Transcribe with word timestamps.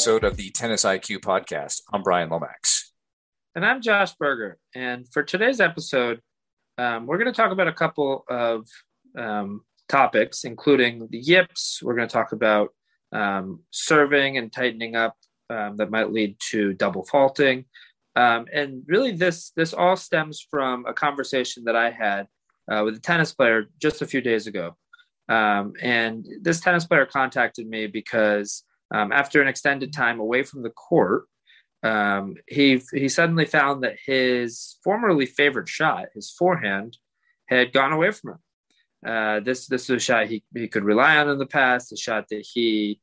episode 0.00 0.24
of 0.24 0.38
the 0.38 0.48
Tennis 0.52 0.84
IQ 0.84 1.18
podcast. 1.18 1.82
I'm 1.92 2.02
Brian 2.02 2.30
Lomax. 2.30 2.94
And 3.54 3.66
I'm 3.66 3.82
Josh 3.82 4.14
Berger. 4.14 4.56
And 4.74 5.06
for 5.12 5.22
today's 5.22 5.60
episode, 5.60 6.22
um, 6.78 7.06
we're 7.06 7.18
going 7.18 7.30
to 7.30 7.36
talk 7.36 7.52
about 7.52 7.68
a 7.68 7.72
couple 7.74 8.24
of 8.26 8.66
um, 9.18 9.60
topics, 9.90 10.44
including 10.44 11.06
the 11.10 11.18
yips. 11.18 11.82
We're 11.82 11.96
going 11.96 12.08
to 12.08 12.12
talk 12.14 12.32
about 12.32 12.70
um, 13.12 13.60
serving 13.72 14.38
and 14.38 14.50
tightening 14.50 14.96
up 14.96 15.16
um, 15.50 15.76
that 15.76 15.90
might 15.90 16.10
lead 16.10 16.38
to 16.48 16.72
double 16.72 17.04
faulting. 17.04 17.66
Um, 18.16 18.46
and 18.50 18.82
really, 18.86 19.12
this 19.12 19.50
this 19.54 19.74
all 19.74 19.96
stems 19.96 20.40
from 20.50 20.86
a 20.86 20.94
conversation 20.94 21.64
that 21.64 21.76
I 21.76 21.90
had 21.90 22.26
uh, 22.72 22.84
with 22.86 22.96
a 22.96 23.00
tennis 23.00 23.34
player 23.34 23.66
just 23.78 24.00
a 24.00 24.06
few 24.06 24.22
days 24.22 24.46
ago. 24.46 24.78
Um, 25.28 25.74
and 25.82 26.26
this 26.40 26.62
tennis 26.62 26.86
player 26.86 27.04
contacted 27.04 27.68
me 27.68 27.86
because 27.86 28.64
um, 28.92 29.12
after 29.12 29.40
an 29.40 29.48
extended 29.48 29.92
time 29.92 30.20
away 30.20 30.42
from 30.42 30.62
the 30.62 30.70
court, 30.70 31.24
um, 31.82 32.34
he 32.46 32.82
he 32.92 33.08
suddenly 33.08 33.46
found 33.46 33.82
that 33.82 33.98
his 34.04 34.76
formerly 34.84 35.26
favorite 35.26 35.68
shot, 35.68 36.06
his 36.14 36.30
forehand, 36.30 36.98
had 37.46 37.72
gone 37.72 37.92
away 37.92 38.10
from 38.10 38.32
him. 38.32 38.38
Uh, 39.06 39.40
this 39.40 39.66
this 39.66 39.88
was 39.88 40.02
a 40.02 40.04
shot 40.04 40.26
he, 40.26 40.44
he 40.54 40.68
could 40.68 40.84
rely 40.84 41.16
on 41.16 41.28
in 41.28 41.38
the 41.38 41.46
past, 41.46 41.92
a 41.92 41.96
shot 41.96 42.26
that 42.30 42.46
he 42.52 43.00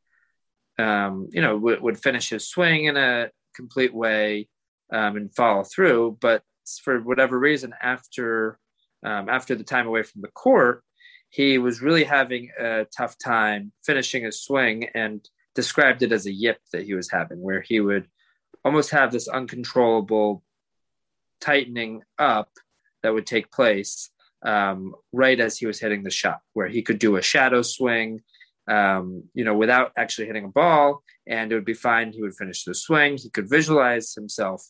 um, 0.77 1.27
you 1.31 1.41
know 1.41 1.53
w- 1.53 1.81
would 1.81 1.99
finish 1.99 2.29
his 2.29 2.47
swing 2.47 2.85
in 2.85 2.97
a 2.97 3.29
complete 3.55 3.93
way 3.93 4.47
um, 4.93 5.15
and 5.17 5.35
follow 5.35 5.63
through. 5.63 6.17
But 6.21 6.43
for 6.83 7.01
whatever 7.01 7.39
reason, 7.39 7.73
after 7.81 8.59
um, 9.03 9.27
after 9.29 9.55
the 9.55 9.63
time 9.63 9.87
away 9.87 10.03
from 10.03 10.21
the 10.21 10.27
court, 10.29 10.83
he 11.29 11.57
was 11.57 11.81
really 11.81 12.03
having 12.03 12.51
a 12.59 12.85
tough 12.95 13.15
time 13.17 13.71
finishing 13.83 14.23
his 14.23 14.41
swing 14.41 14.89
and 14.93 15.27
described 15.57 16.03
it 16.03 16.11
as 16.11 16.27
a 16.27 16.31
yip 16.31 16.59
that 16.71 16.83
he 16.83 16.93
was 16.93 17.09
having, 17.09 17.41
where 17.41 17.61
he 17.61 17.79
would 17.79 18.07
almost 18.63 18.91
have 18.91 19.11
this 19.11 19.27
uncontrollable 19.27 20.43
tightening 21.41 22.03
up 22.19 22.51
that 23.01 23.11
would 23.11 23.25
take 23.25 23.51
place 23.51 24.11
um, 24.45 24.93
right 25.11 25.39
as 25.39 25.57
he 25.57 25.65
was 25.65 25.79
hitting 25.79 26.03
the 26.03 26.11
shot, 26.11 26.41
where 26.53 26.67
he 26.67 26.83
could 26.83 26.99
do 26.99 27.15
a 27.15 27.23
shadow 27.23 27.63
swing, 27.63 28.21
um, 28.67 29.23
you 29.33 29.43
know, 29.43 29.55
without 29.55 29.93
actually 29.97 30.27
hitting 30.27 30.45
a 30.45 30.49
ball, 30.61 31.01
and 31.25 31.51
it 31.51 31.55
would 31.55 31.65
be 31.65 31.73
fine. 31.73 32.11
He 32.11 32.21
would 32.21 32.35
finish 32.35 32.63
the 32.63 32.75
swing. 32.75 33.17
He 33.17 33.31
could 33.31 33.49
visualize 33.49 34.13
himself 34.13 34.63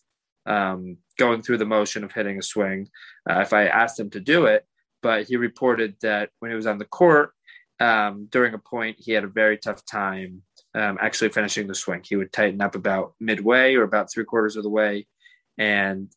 um, 0.46 1.00
going 1.18 1.42
through 1.42 1.58
the 1.58 1.66
motion 1.66 2.06
of 2.06 2.14
hitting 2.14 2.40
a 2.40 2.42
swing 2.42 2.88
uh, 3.30 3.42
if 3.42 3.52
I 3.52 3.66
asked 3.66 4.00
him 4.00 4.10
to 4.12 4.22
do 4.22 4.46
it. 4.46 4.66
But 5.02 5.28
he 5.28 5.36
reported 5.36 5.98
that 6.02 6.30
when 6.40 6.50
he 6.50 6.56
was 6.56 6.66
on 6.66 6.78
the 6.78 6.86
court 6.86 7.32
um, 7.82 8.30
during 8.32 8.54
a 8.54 8.58
point, 8.58 8.96
he 9.00 9.12
had 9.12 9.26
a 9.26 9.40
very 9.42 9.58
tough 9.58 9.84
time 9.86 10.44
um, 10.78 10.98
actually 11.02 11.30
finishing 11.30 11.68
the 11.68 11.76
swing. 11.76 12.02
He 12.04 12.16
would 12.16 12.32
tighten 12.32 12.62
up 12.62 12.76
about 12.76 13.16
midway 13.20 13.76
or 13.76 13.84
about 13.84 14.12
three 14.12 14.26
quarters 14.26 14.56
of 14.56 14.64
the 14.64 14.70
way 14.70 15.08
and 15.58 16.12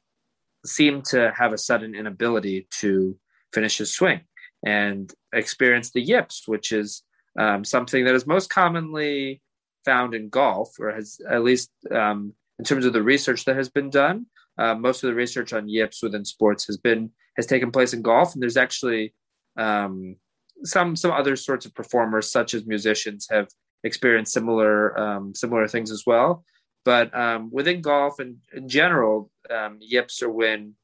seemed 0.66 1.06
to 1.06 1.32
have 1.34 1.52
a 1.52 1.58
sudden 1.58 1.94
inability 1.94 2.68
to 2.80 3.16
finish 3.54 3.78
his 3.78 3.94
swing 3.94 4.20
and 4.64 5.12
experience 5.32 5.90
the 5.90 6.02
yips, 6.02 6.46
which 6.46 6.72
is 6.72 7.02
um, 7.38 7.64
something 7.64 8.04
that 8.04 8.14
is 8.14 8.26
most 8.26 8.50
commonly 8.50 9.40
found 9.86 10.14
in 10.14 10.28
golf, 10.28 10.78
or 10.78 10.92
has 10.92 11.18
at 11.28 11.42
least 11.42 11.70
um, 11.90 12.34
in 12.58 12.64
terms 12.64 12.84
of 12.84 12.92
the 12.92 13.02
research 13.02 13.46
that 13.46 13.56
has 13.56 13.70
been 13.70 13.88
done. 13.88 14.26
Uh, 14.58 14.74
most 14.74 15.02
of 15.02 15.08
the 15.08 15.14
research 15.14 15.54
on 15.54 15.70
yips 15.70 16.02
within 16.02 16.24
sports 16.24 16.66
has 16.66 16.76
been 16.76 17.10
has 17.36 17.46
taken 17.46 17.72
place 17.72 17.94
in 17.94 18.02
golf, 18.02 18.34
and 18.34 18.42
there's 18.42 18.58
actually 18.58 19.14
um, 19.56 20.16
some 20.64 20.94
some 20.96 21.12
other 21.12 21.36
sorts 21.36 21.64
of 21.64 21.74
performers, 21.74 22.30
such 22.30 22.52
as 22.52 22.66
musicians, 22.66 23.26
have 23.30 23.48
experienced 23.84 24.32
similar 24.32 24.98
um, 24.98 25.34
similar 25.34 25.66
things 25.68 25.90
as 25.90 26.04
well. 26.06 26.44
But 26.84 27.14
um, 27.14 27.50
within 27.52 27.82
golf 27.82 28.18
and 28.18 28.38
in 28.54 28.68
general, 28.68 29.30
um, 29.50 29.78
yips 29.80 30.22
or 30.22 30.30
when 30.30 30.74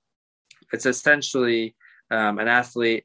it's 0.73 0.87
essentially 0.87 1.75
um, 2.11 2.39
an 2.39 2.49
athlete 2.49 3.05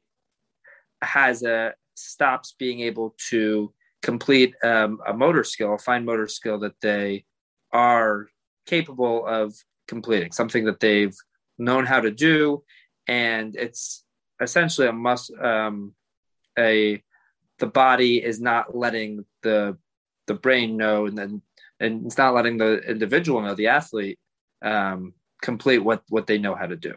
has 1.02 1.42
a 1.42 1.74
stops 1.94 2.54
being 2.58 2.80
able 2.80 3.14
to 3.30 3.72
complete 4.02 4.54
um, 4.64 4.98
a 5.06 5.14
motor 5.14 5.44
skill, 5.44 5.74
a 5.74 5.78
fine 5.78 6.04
motor 6.04 6.28
skill 6.28 6.58
that 6.60 6.74
they 6.80 7.24
are 7.72 8.28
capable 8.66 9.26
of 9.26 9.54
completing, 9.88 10.32
something 10.32 10.64
that 10.64 10.80
they've 10.80 11.16
known 11.58 11.86
how 11.86 12.00
to 12.00 12.10
do, 12.10 12.62
and 13.06 13.56
it's 13.56 14.04
essentially 14.40 14.86
a 14.86 14.92
must 14.92 15.32
um, 15.40 15.94
a 16.58 17.02
the 17.58 17.66
body 17.66 18.22
is 18.22 18.40
not 18.40 18.76
letting 18.76 19.24
the 19.42 19.76
the 20.32 20.38
brain 20.40 20.76
know 20.76 21.06
and 21.06 21.16
then 21.16 21.42
and 21.80 22.06
it's 22.06 22.18
not 22.18 22.34
letting 22.34 22.56
the 22.58 22.78
individual 22.88 23.42
know 23.42 23.54
the 23.54 23.68
athlete 23.68 24.18
um, 24.62 25.14
complete 25.42 25.78
what 25.78 26.02
what 26.08 26.26
they 26.26 26.38
know 26.38 26.54
how 26.54 26.66
to 26.66 26.76
do. 26.76 26.94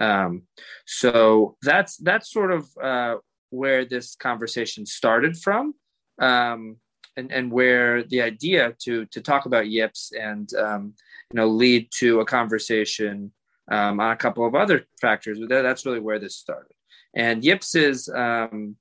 Um, 0.00 0.42
so 0.86 1.56
that's 1.62 1.96
that's 1.96 2.30
sort 2.30 2.52
of 2.52 2.68
uh, 2.82 3.16
where 3.50 3.84
this 3.84 4.16
conversation 4.16 4.86
started 4.86 5.36
from 5.36 5.74
um, 6.20 6.76
and, 7.16 7.32
and 7.32 7.50
where 7.50 8.02
the 8.04 8.22
idea 8.22 8.74
to 8.84 9.06
to 9.06 9.20
talk 9.20 9.46
about 9.46 9.68
yips 9.68 10.12
and 10.12 10.52
um, 10.54 10.94
you 11.32 11.36
know 11.36 11.48
lead 11.48 11.88
to 11.98 12.20
a 12.20 12.24
conversation 12.24 13.32
um, 13.70 14.00
on 14.00 14.10
a 14.12 14.16
couple 14.16 14.46
of 14.46 14.54
other 14.54 14.84
factors 15.00 15.38
that 15.38 15.62
that's 15.62 15.86
really 15.86 16.00
where 16.00 16.18
this 16.18 16.36
started. 16.36 16.72
And 17.16 17.44
yips 17.44 17.74
is 17.74 18.08
um, 18.08 18.76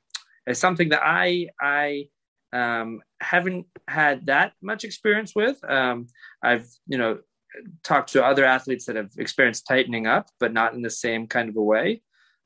is 0.48 0.60
something 0.60 0.90
that 0.90 1.02
I 1.04 1.48
I 1.62 2.08
um, 2.54 3.02
haven't 3.20 3.66
had 3.88 4.28
that 4.28 4.54
much 4.62 4.84
experience 4.84 5.34
with. 5.36 5.58
Um, 5.68 6.08
I've 6.42 6.68
you 6.88 6.98
know 6.98 7.20
talked 7.84 8.14
to 8.14 8.24
other 8.24 8.46
athletes 8.46 8.86
that 8.86 8.96
have 8.96 9.12
experienced 9.18 9.68
tightening 9.68 10.08
up, 10.08 10.30
but 10.40 10.54
not 10.54 10.74
in 10.74 10.82
the 10.82 10.90
same 10.90 11.28
kind 11.28 11.50
of 11.50 11.58
a 11.58 11.62
way. 11.62 12.02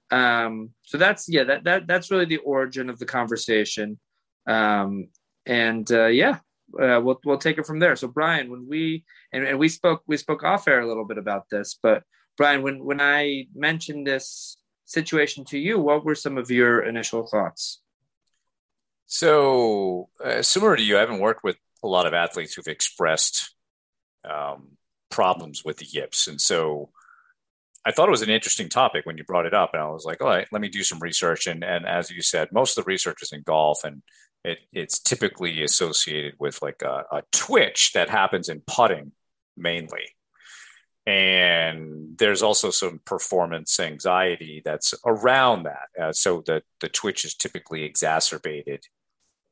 Um, 0.09 0.71
so 0.83 0.97
that's 0.97 1.27
yeah 1.27 1.43
that 1.43 1.65
that 1.65 1.87
that's 1.87 2.09
really 2.09 2.25
the 2.25 2.37
origin 2.37 2.89
of 2.89 2.99
the 2.99 3.05
conversation. 3.05 3.99
Um, 4.47 5.09
and 5.45 5.89
uh, 5.91 6.07
yeah, 6.07 6.39
uh, 6.79 7.01
we'll 7.03 7.19
we'll 7.25 7.37
take 7.37 7.57
it 7.57 7.65
from 7.65 7.79
there. 7.79 7.95
So 7.95 8.07
Brian, 8.07 8.49
when 8.49 8.67
we 8.67 9.03
and, 9.33 9.45
and 9.45 9.59
we 9.59 9.69
spoke 9.69 10.03
we 10.07 10.17
spoke 10.17 10.43
off 10.43 10.67
air 10.67 10.79
a 10.79 10.87
little 10.87 11.05
bit 11.05 11.17
about 11.17 11.49
this, 11.51 11.77
but 11.83 12.03
Brian, 12.37 12.61
when 12.61 12.83
when 12.83 13.01
I 13.01 13.47
mentioned 13.53 14.07
this 14.07 14.57
situation 14.85 15.43
to 15.45 15.59
you, 15.59 15.79
what 15.79 16.05
were 16.05 16.15
some 16.15 16.37
of 16.37 16.49
your 16.49 16.83
initial 16.83 17.27
thoughts? 17.27 17.81
So, 19.07 20.09
uh, 20.23 20.41
similar 20.41 20.75
to 20.75 20.83
you, 20.83 20.97
I 20.97 20.99
haven't 20.99 21.19
worked 21.19 21.43
with 21.43 21.55
a 21.83 21.87
lot 21.87 22.05
of 22.05 22.13
athletes 22.13 22.53
who've 22.53 22.67
expressed 22.67 23.55
um, 24.29 24.77
problems 25.09 25.63
with 25.63 25.77
the 25.77 25.85
yips. 25.85 26.27
And 26.27 26.39
so 26.39 26.89
I 27.85 27.91
thought 27.91 28.09
it 28.09 28.11
was 28.11 28.21
an 28.21 28.29
interesting 28.29 28.67
topic 28.67 29.05
when 29.05 29.17
you 29.17 29.23
brought 29.23 29.45
it 29.45 29.53
up. 29.53 29.71
And 29.73 29.81
I 29.81 29.87
was 29.87 30.03
like, 30.03 30.21
all 30.21 30.27
right, 30.27 30.47
let 30.51 30.61
me 30.61 30.67
do 30.67 30.83
some 30.83 30.99
research. 30.99 31.47
And, 31.47 31.63
and 31.63 31.85
as 31.85 32.11
you 32.11 32.21
said, 32.21 32.49
most 32.51 32.77
of 32.77 32.83
the 32.83 32.89
research 32.89 33.21
is 33.21 33.31
in 33.31 33.43
golf 33.43 33.85
and 33.85 34.01
it, 34.43 34.59
it's 34.73 34.99
typically 34.99 35.63
associated 35.63 36.33
with 36.37 36.61
like 36.61 36.81
a, 36.81 37.05
a 37.11 37.23
twitch 37.31 37.91
that 37.93 38.09
happens 38.09 38.49
in 38.49 38.61
putting 38.67 39.13
mainly. 39.55 40.15
And 41.05 42.17
there's 42.17 42.43
also 42.43 42.69
some 42.69 42.99
performance 43.05 43.79
anxiety 43.79 44.61
that's 44.65 44.93
around 45.05 45.63
that. 45.63 45.87
Uh, 45.97 46.11
so 46.11 46.43
the, 46.45 46.63
the 46.81 46.89
twitch 46.89 47.23
is 47.23 47.33
typically 47.33 47.83
exacerbated 47.83 48.83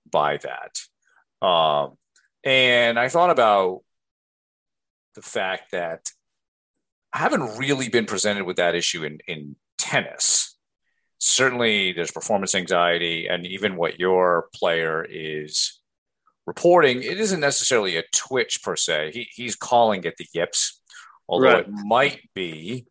by 0.10 0.38
that. 0.38 1.46
Um, 1.46 1.98
and 2.44 3.00
I 3.00 3.10
thought 3.10 3.30
about 3.30 3.82
the 5.16 5.22
fact 5.22 5.72
that 5.72 6.12
I 7.14 7.20
haven't 7.20 7.58
really 7.58 7.90
been 7.90 8.06
presented 8.06 8.46
with 8.46 8.58
that 8.58 8.76
issue 8.76 9.04
in, 9.04 9.20
in 9.28 9.56
tennis. 9.78 10.58
Certainly, 11.18 11.94
there's 11.94 12.12
performance 12.12 12.54
anxiety, 12.54 13.28
and 13.28 13.46
even 13.48 13.78
what 13.78 14.00
your 14.00 14.50
player 14.54 15.06
is 15.10 15.80
reporting, 16.46 17.02
it 17.02 17.20
isn't 17.20 17.40
necessarily 17.40 17.98
a 17.98 18.04
twitch 18.14 18.62
per 18.64 18.76
se. 18.76 19.12
He, 19.14 19.28
he's 19.32 19.56
calling 19.56 20.04
it 20.04 20.18
the 20.18 20.28
yips, 20.34 20.82
although 21.28 21.54
right. 21.54 21.68
it 21.68 21.72
might 21.72 22.30
be 22.36 22.86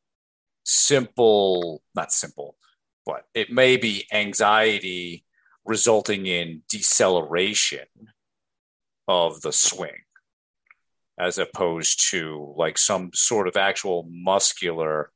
simple, 0.65 1.83
not 1.95 2.13
simple, 2.13 2.57
but 3.07 3.25
it 3.35 3.51
may 3.51 3.77
be 3.77 4.07
anxiety 4.13 5.24
resulting 5.65 6.27
in 6.27 6.63
deceleration 6.69 7.87
of 9.09 9.41
the 9.43 9.53
swing 9.53 10.05
as 11.19 11.39
opposed 11.39 12.11
to 12.11 12.55
like 12.57 12.77
some 12.77 13.11
sort 13.15 13.47
of 13.47 13.57
actual 13.57 14.07
muscular 14.11 15.11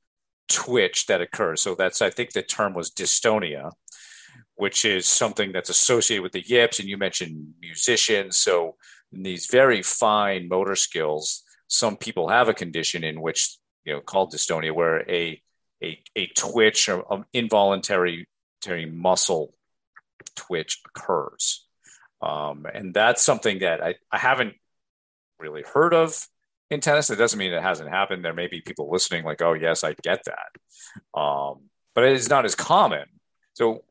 twitch 0.48 1.06
that 1.06 1.20
occurs. 1.20 1.60
So 1.60 1.74
that's 1.74 2.00
I 2.00 2.10
think 2.10 2.32
the 2.32 2.42
term 2.42 2.74
was 2.74 2.90
dystonia, 2.90 3.72
which 4.54 4.84
is 4.84 5.08
something 5.08 5.52
that's 5.52 5.70
associated 5.70 6.22
with 6.22 6.32
the 6.32 6.46
yips. 6.46 6.78
And 6.78 6.88
you 6.88 6.96
mentioned 6.96 7.54
musicians, 7.60 8.38
so 8.38 8.76
these 9.12 9.46
very 9.46 9.82
fine 9.82 10.48
motor 10.48 10.76
skills. 10.76 11.42
Some 11.66 11.96
people 11.96 12.28
have 12.28 12.48
a 12.48 12.54
condition 12.54 13.04
in 13.04 13.20
which 13.20 13.56
you 13.84 13.92
know 13.92 14.00
called 14.00 14.32
dystonia, 14.32 14.72
where 14.72 15.08
a 15.10 15.42
a, 15.82 16.00
a 16.16 16.26
twitch 16.28 16.88
or 16.88 17.12
um, 17.12 17.24
involuntary 17.32 18.26
muscle 18.90 19.54
twitch 20.38 20.80
occurs. 20.86 21.66
Um, 22.22 22.66
and 22.72 22.94
that's 22.94 23.22
something 23.22 23.60
that 23.60 23.82
I, 23.82 23.94
I 24.10 24.18
haven't 24.18 24.54
really 25.38 25.62
heard 25.62 25.94
of 25.94 26.26
in 26.70 26.80
tennis. 26.80 27.10
It 27.10 27.16
doesn't 27.16 27.38
mean 27.38 27.52
it 27.52 27.62
hasn't 27.62 27.90
happened. 27.90 28.24
There 28.24 28.34
may 28.34 28.48
be 28.48 28.60
people 28.60 28.90
listening 28.90 29.24
like, 29.24 29.42
oh, 29.42 29.52
yes, 29.52 29.84
I 29.84 29.94
get 30.02 30.24
that. 30.24 31.18
Um, 31.20 31.68
but 31.94 32.04
it 32.04 32.12
is 32.12 32.28
not 32.28 32.44
as 32.44 32.54
common. 32.54 33.06
So, 33.54 33.84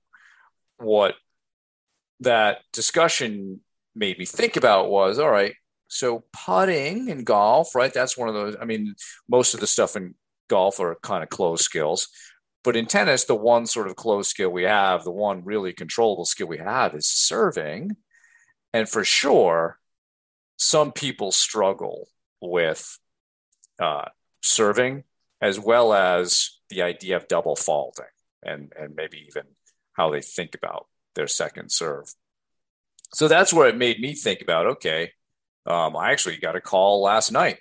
what 0.77 1.15
that 2.21 2.59
discussion 2.71 3.61
made 3.95 4.17
me 4.19 4.25
think 4.25 4.55
about 4.57 4.89
was 4.89 5.19
all 5.19 5.29
right, 5.29 5.53
so 5.87 6.23
putting 6.45 7.09
in 7.09 7.23
golf, 7.23 7.75
right? 7.75 7.93
That's 7.93 8.17
one 8.17 8.29
of 8.29 8.35
those. 8.35 8.55
I 8.59 8.65
mean, 8.65 8.95
most 9.29 9.53
of 9.53 9.59
the 9.59 9.67
stuff 9.67 9.95
in 9.95 10.15
golf 10.49 10.79
are 10.79 10.97
kind 11.01 11.23
of 11.23 11.29
closed 11.29 11.63
skills. 11.63 12.09
But 12.67 12.75
in 12.75 12.85
tennis, 12.85 13.23
the 13.23 13.33
one 13.33 13.65
sort 13.65 13.87
of 13.87 13.95
closed 13.95 14.29
skill 14.29 14.49
we 14.49 14.63
have, 14.63 15.05
the 15.05 15.09
one 15.09 15.45
really 15.45 15.71
controllable 15.71 16.25
skill 16.25 16.47
we 16.47 16.57
have 16.57 16.95
is 16.95 17.07
serving. 17.07 17.95
And 18.73 18.89
for 18.89 19.05
sure, 19.05 19.79
some 20.57 20.91
people 20.91 21.31
struggle 21.31 22.09
with 22.41 22.99
uh, 23.79 24.09
serving 24.41 25.05
as 25.39 25.57
well 25.57 25.93
as 25.93 26.59
the 26.69 26.81
idea 26.81 27.15
of 27.15 27.29
double 27.29 27.55
faulting 27.55 28.03
and, 28.43 28.73
and 28.77 28.97
maybe 28.97 29.23
even 29.29 29.43
how 29.93 30.11
they 30.11 30.21
think 30.21 30.53
about 30.53 30.87
their 31.15 31.27
second 31.27 31.71
serve. 31.71 32.13
So 33.13 33.29
that's 33.29 33.53
where 33.53 33.69
it 33.69 33.77
made 33.77 34.01
me 34.01 34.13
think 34.13 34.41
about 34.41 34.65
okay, 34.65 35.13
um, 35.65 35.95
I 35.95 36.11
actually 36.11 36.35
got 36.35 36.57
a 36.57 36.61
call 36.61 37.01
last 37.01 37.31
night 37.31 37.59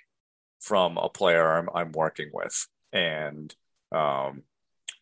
from 0.59 0.97
a 0.97 1.07
player 1.07 1.59
I'm, 1.59 1.69
I'm 1.73 1.91
working 1.93 2.29
with 2.33 2.67
and 2.91 3.55
um, 3.93 4.43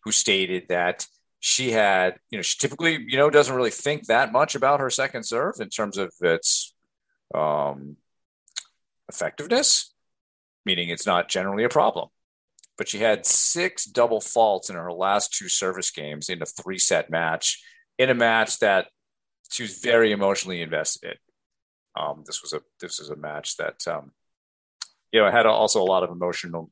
who 0.05 0.11
stated 0.11 0.67
that 0.69 1.07
she 1.39 1.71
had, 1.71 2.15
you 2.29 2.37
know, 2.37 2.41
she 2.41 2.57
typically, 2.57 3.05
you 3.07 3.17
know, 3.17 3.29
doesn't 3.29 3.55
really 3.55 3.71
think 3.71 4.05
that 4.05 4.31
much 4.31 4.55
about 4.55 4.79
her 4.79 4.89
second 4.89 5.23
serve 5.23 5.55
in 5.59 5.69
terms 5.69 5.97
of 5.97 6.13
its 6.21 6.73
um, 7.33 7.97
effectiveness, 9.09 9.93
meaning 10.65 10.89
it's 10.89 11.05
not 11.05 11.27
generally 11.27 11.63
a 11.63 11.69
problem. 11.69 12.09
But 12.77 12.87
she 12.87 12.99
had 12.99 13.25
six 13.25 13.85
double 13.85 14.21
faults 14.21 14.69
in 14.69 14.75
her 14.75 14.91
last 14.91 15.33
two 15.33 15.49
service 15.49 15.91
games 15.91 16.29
in 16.29 16.41
a 16.41 16.45
three 16.45 16.79
set 16.79 17.09
match, 17.09 17.63
in 17.97 18.09
a 18.09 18.15
match 18.15 18.59
that 18.59 18.87
she 19.49 19.63
was 19.63 19.79
very 19.79 20.11
emotionally 20.11 20.61
invested 20.61 21.11
in. 21.11 22.03
Um, 22.03 22.23
this 22.25 22.41
was 22.41 22.53
a 22.53 22.61
this 22.81 22.99
was 22.99 23.09
a 23.09 23.15
match 23.15 23.55
that 23.57 23.87
um, 23.87 24.11
you 25.13 25.21
know 25.21 25.31
had 25.31 25.45
also 25.45 25.81
a 25.81 25.85
lot 25.85 26.03
of 26.03 26.09
emotional 26.09 26.69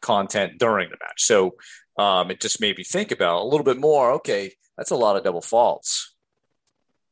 content 0.00 0.58
during 0.58 0.90
the 0.90 0.96
match. 1.00 1.22
So 1.22 1.56
um, 1.98 2.30
it 2.30 2.40
just 2.40 2.60
made 2.60 2.76
me 2.76 2.84
think 2.84 3.10
about 3.10 3.42
a 3.42 3.44
little 3.46 3.64
bit 3.64 3.78
more. 3.78 4.12
Okay, 4.12 4.52
that's 4.76 4.90
a 4.90 4.96
lot 4.96 5.16
of 5.16 5.24
double 5.24 5.40
faults, 5.40 6.14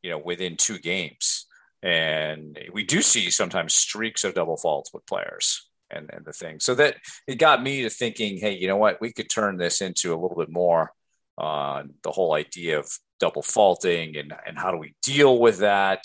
you 0.02 0.10
know, 0.10 0.18
within 0.18 0.56
two 0.56 0.78
games. 0.78 1.46
And 1.82 2.58
we 2.72 2.84
do 2.84 3.00
see 3.00 3.30
sometimes 3.30 3.74
streaks 3.74 4.24
of 4.24 4.34
double 4.34 4.56
faults 4.56 4.92
with 4.92 5.06
players 5.06 5.66
and, 5.90 6.10
and 6.12 6.24
the 6.24 6.32
thing. 6.32 6.60
So 6.60 6.74
that 6.74 6.96
it 7.26 7.36
got 7.36 7.62
me 7.62 7.82
to 7.82 7.90
thinking, 7.90 8.36
hey, 8.36 8.56
you 8.56 8.68
know 8.68 8.76
what? 8.76 9.00
We 9.00 9.12
could 9.12 9.30
turn 9.30 9.56
this 9.56 9.80
into 9.80 10.12
a 10.12 10.20
little 10.20 10.36
bit 10.36 10.50
more 10.50 10.92
on 11.38 11.80
uh, 11.80 11.92
the 12.02 12.10
whole 12.10 12.34
idea 12.34 12.78
of 12.78 12.90
double 13.18 13.42
faulting 13.42 14.16
and, 14.16 14.32
and 14.46 14.58
how 14.58 14.70
do 14.70 14.76
we 14.76 14.94
deal 15.02 15.38
with 15.38 15.58
that 15.58 16.04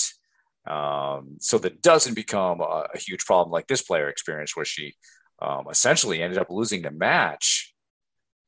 um, 0.67 1.35
so 1.39 1.57
that 1.59 1.81
doesn't 1.81 2.15
become 2.15 2.59
a, 2.59 2.87
a, 2.93 2.97
huge 2.97 3.23
problem 3.25 3.51
like 3.51 3.67
this 3.67 3.83
player 3.83 4.09
experienced 4.09 4.55
where 4.55 4.65
she 4.65 4.95
um, 5.41 5.65
essentially 5.69 6.21
ended 6.21 6.39
up 6.39 6.49
losing 6.49 6.81
the 6.81 6.91
match 6.91 7.74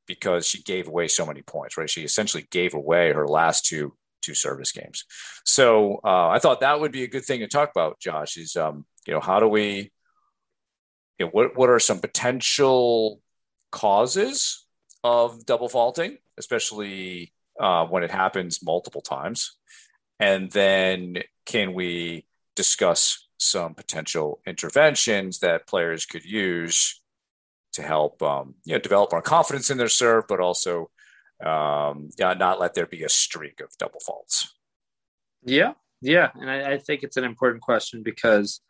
because 0.08 0.48
she 0.48 0.64
gave 0.64 0.88
away 0.88 1.08
so 1.08 1.26
many 1.26 1.42
points 1.42 1.78
right 1.78 1.90
she 1.90 2.04
essentially 2.04 2.48
gave 2.50 2.74
away 2.74 3.12
her 3.12 3.28
last 3.28 3.66
two 3.66 3.94
two 4.28 4.34
service 4.34 4.72
games. 4.72 5.06
So 5.46 6.00
uh, 6.04 6.30
I 6.30 6.40
thought 6.40 6.60
that 6.60 6.80
would 6.80 6.92
be 6.92 7.04
a 7.04 7.08
good 7.08 7.26
thing 7.26 7.40
to 7.40 7.48
talk 7.48 7.72
about, 7.72 8.00
Josh. 8.00 8.38
Is 8.38 8.56
um, 8.56 8.86
you 9.06 9.14
know 9.14 9.20
how 9.20 9.40
do 9.40 9.48
we, 9.48 9.92
you 11.18 11.26
know, 11.26 11.30
what 11.32 11.58
what 11.58 11.70
are 11.70 11.80
some 11.80 12.00
potential 12.00 13.22
causes 13.72 14.66
of 15.04 15.46
double 15.46 15.70
faulting, 15.70 16.18
especially 16.38 17.34
uh, 17.60 17.86
when 17.86 18.04
it 18.04 18.12
happens 18.12 18.64
multiple 18.64 19.02
times, 19.02 19.58
and 20.20 20.52
then 20.52 21.24
can 21.46 21.74
we 21.74 22.26
discuss 22.56 23.28
some 23.40 23.76
potential 23.76 24.42
interventions 24.48 25.40
that 25.40 25.68
players 25.68 26.06
could 26.06 26.26
use 26.26 27.02
to 27.78 27.84
help 27.84 28.22
um, 28.24 28.56
you 28.66 28.74
know 28.74 28.80
develop 28.80 29.14
our 29.14 29.22
confidence 29.22 29.70
in 29.70 29.78
their 29.78 29.88
serve, 29.88 30.26
but 30.28 30.40
also 30.40 30.90
um, 31.44 32.10
not 32.20 32.60
let 32.60 32.74
there 32.74 32.88
be 32.88 33.04
a 33.04 33.10
streak 33.10 33.62
of 33.62 33.70
double 33.78 34.00
faults. 34.00 34.54
Yeah, 35.44 35.74
yeah, 36.02 36.32
and 36.36 36.50
I, 36.50 36.74
I, 36.74 36.78
think 36.80 37.04
it's 37.04 37.18
an 37.18 37.24
important 37.24 37.62
question 37.62 38.02
because 38.02 38.62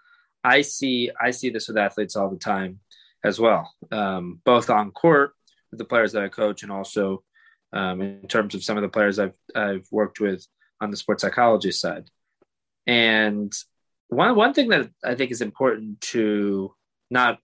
I 0.43 0.61
see 0.61 1.09
I 1.19 1.31
see 1.31 1.49
this 1.49 1.69
with 1.69 1.77
athletes 1.77 2.17
all 2.17 2.29
the 2.29 2.37
time 2.37 2.79
as 3.23 3.39
well, 3.39 3.73
um, 3.91 4.41
both 4.43 4.69
on 4.69 4.91
court 4.91 5.31
with 5.71 5.77
the 5.77 5.85
players 5.85 6.11
that 6.11 6.23
I 6.23 6.27
coach, 6.27 6.63
and 6.63 6.71
also 6.71 7.23
um, 7.71 8.01
in 8.01 8.27
terms 8.27 8.55
of 8.55 8.63
some 8.63 8.77
of 8.77 8.83
the 8.83 8.89
players 8.89 9.19
I've 9.19 9.37
I've 9.55 9.87
worked 9.89 10.19
with 10.19 10.45
on 10.81 10.91
the 10.91 10.97
sports 10.97 11.21
psychology 11.21 11.71
side. 11.71 12.09
And 12.85 13.53
one 14.09 14.35
one 14.35 14.53
thing 14.53 14.67
that 14.69 14.89
I 15.03 15.15
think 15.15 15.31
is 15.31 15.41
important 15.41 16.01
to 16.01 16.75
not 17.09 17.39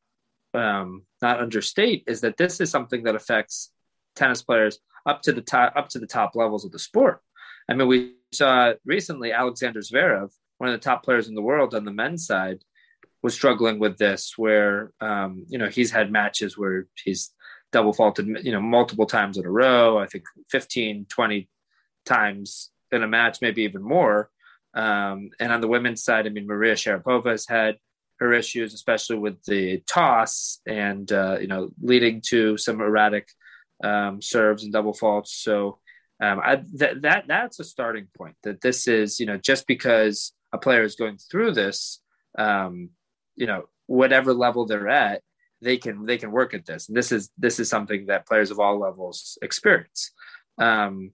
um, 0.53 1.03
not 1.23 1.39
understate 1.39 2.03
is 2.05 2.21
that 2.21 2.37
this 2.37 2.61
is 2.61 2.69
something 2.69 3.03
that 3.03 3.15
affects 3.15 3.71
tennis 4.15 4.43
players 4.43 4.77
up 5.07 5.23
to 5.23 5.31
the 5.31 5.41
top 5.41 5.73
up 5.75 5.89
to 5.89 5.99
the 5.99 6.05
top 6.05 6.35
levels 6.35 6.65
of 6.65 6.71
the 6.71 6.77
sport. 6.77 7.21
I 7.67 7.73
mean, 7.73 7.87
we 7.87 8.15
saw 8.31 8.73
recently 8.85 9.31
Alexander 9.31 9.79
Zverev, 9.79 10.29
one 10.59 10.69
of 10.69 10.73
the 10.79 10.83
top 10.83 11.03
players 11.03 11.27
in 11.27 11.35
the 11.35 11.41
world 11.41 11.73
on 11.73 11.85
the 11.85 11.91
men's 11.91 12.27
side, 12.27 12.59
was 13.23 13.33
struggling 13.33 13.79
with 13.79 13.97
this, 13.97 14.33
where 14.37 14.91
um, 15.01 15.45
you 15.47 15.57
know 15.57 15.69
he's 15.69 15.91
had 15.91 16.11
matches 16.11 16.57
where 16.57 16.87
he's 17.03 17.33
double 17.71 17.93
faulted, 17.93 18.27
you 18.43 18.51
know, 18.51 18.61
multiple 18.61 19.07
times 19.07 19.37
in 19.37 19.45
a 19.45 19.49
row. 19.49 19.97
I 19.97 20.05
think 20.05 20.25
15, 20.51 21.07
20 21.09 21.49
times 22.05 22.69
in 22.91 23.01
a 23.01 23.07
match, 23.07 23.39
maybe 23.41 23.63
even 23.63 23.81
more. 23.81 24.29
Um, 24.75 25.31
and 25.39 25.51
on 25.51 25.61
the 25.61 25.67
women's 25.67 26.03
side, 26.03 26.27
I 26.27 26.29
mean, 26.29 26.47
Maria 26.47 26.75
Sharapova 26.75 27.31
has 27.31 27.47
had 27.47 27.77
her 28.23 28.33
issues, 28.33 28.73
especially 28.73 29.17
with 29.17 29.43
the 29.43 29.83
toss 29.85 30.61
and 30.65 31.11
uh, 31.11 31.37
you 31.39 31.47
know 31.47 31.69
leading 31.81 32.21
to 32.29 32.57
some 32.57 32.79
erratic 32.79 33.27
um, 33.83 34.21
serves 34.21 34.63
and 34.63 34.71
double 34.71 34.93
faults. 34.93 35.35
So 35.35 35.79
um, 36.21 36.39
I, 36.41 36.55
th- 36.55 37.01
that 37.01 37.25
that's 37.27 37.59
a 37.59 37.65
starting 37.65 38.07
point. 38.17 38.35
That 38.43 38.61
this 38.61 38.87
is 38.87 39.19
you 39.19 39.25
know 39.25 39.37
just 39.37 39.67
because 39.67 40.33
a 40.53 40.57
player 40.57 40.83
is 40.83 40.95
going 40.95 41.17
through 41.17 41.51
this, 41.51 42.01
um, 42.37 42.89
you 43.35 43.45
know 43.45 43.63
whatever 43.87 44.33
level 44.33 44.65
they're 44.65 44.87
at, 44.87 45.21
they 45.61 45.77
can 45.77 46.05
they 46.05 46.17
can 46.17 46.31
work 46.31 46.53
at 46.53 46.65
this. 46.65 46.87
And 46.87 46.95
this 46.95 47.11
is 47.11 47.29
this 47.37 47.59
is 47.59 47.69
something 47.69 48.05
that 48.05 48.25
players 48.25 48.51
of 48.51 48.59
all 48.59 48.79
levels 48.79 49.37
experience. 49.41 50.11
Um, 50.57 51.11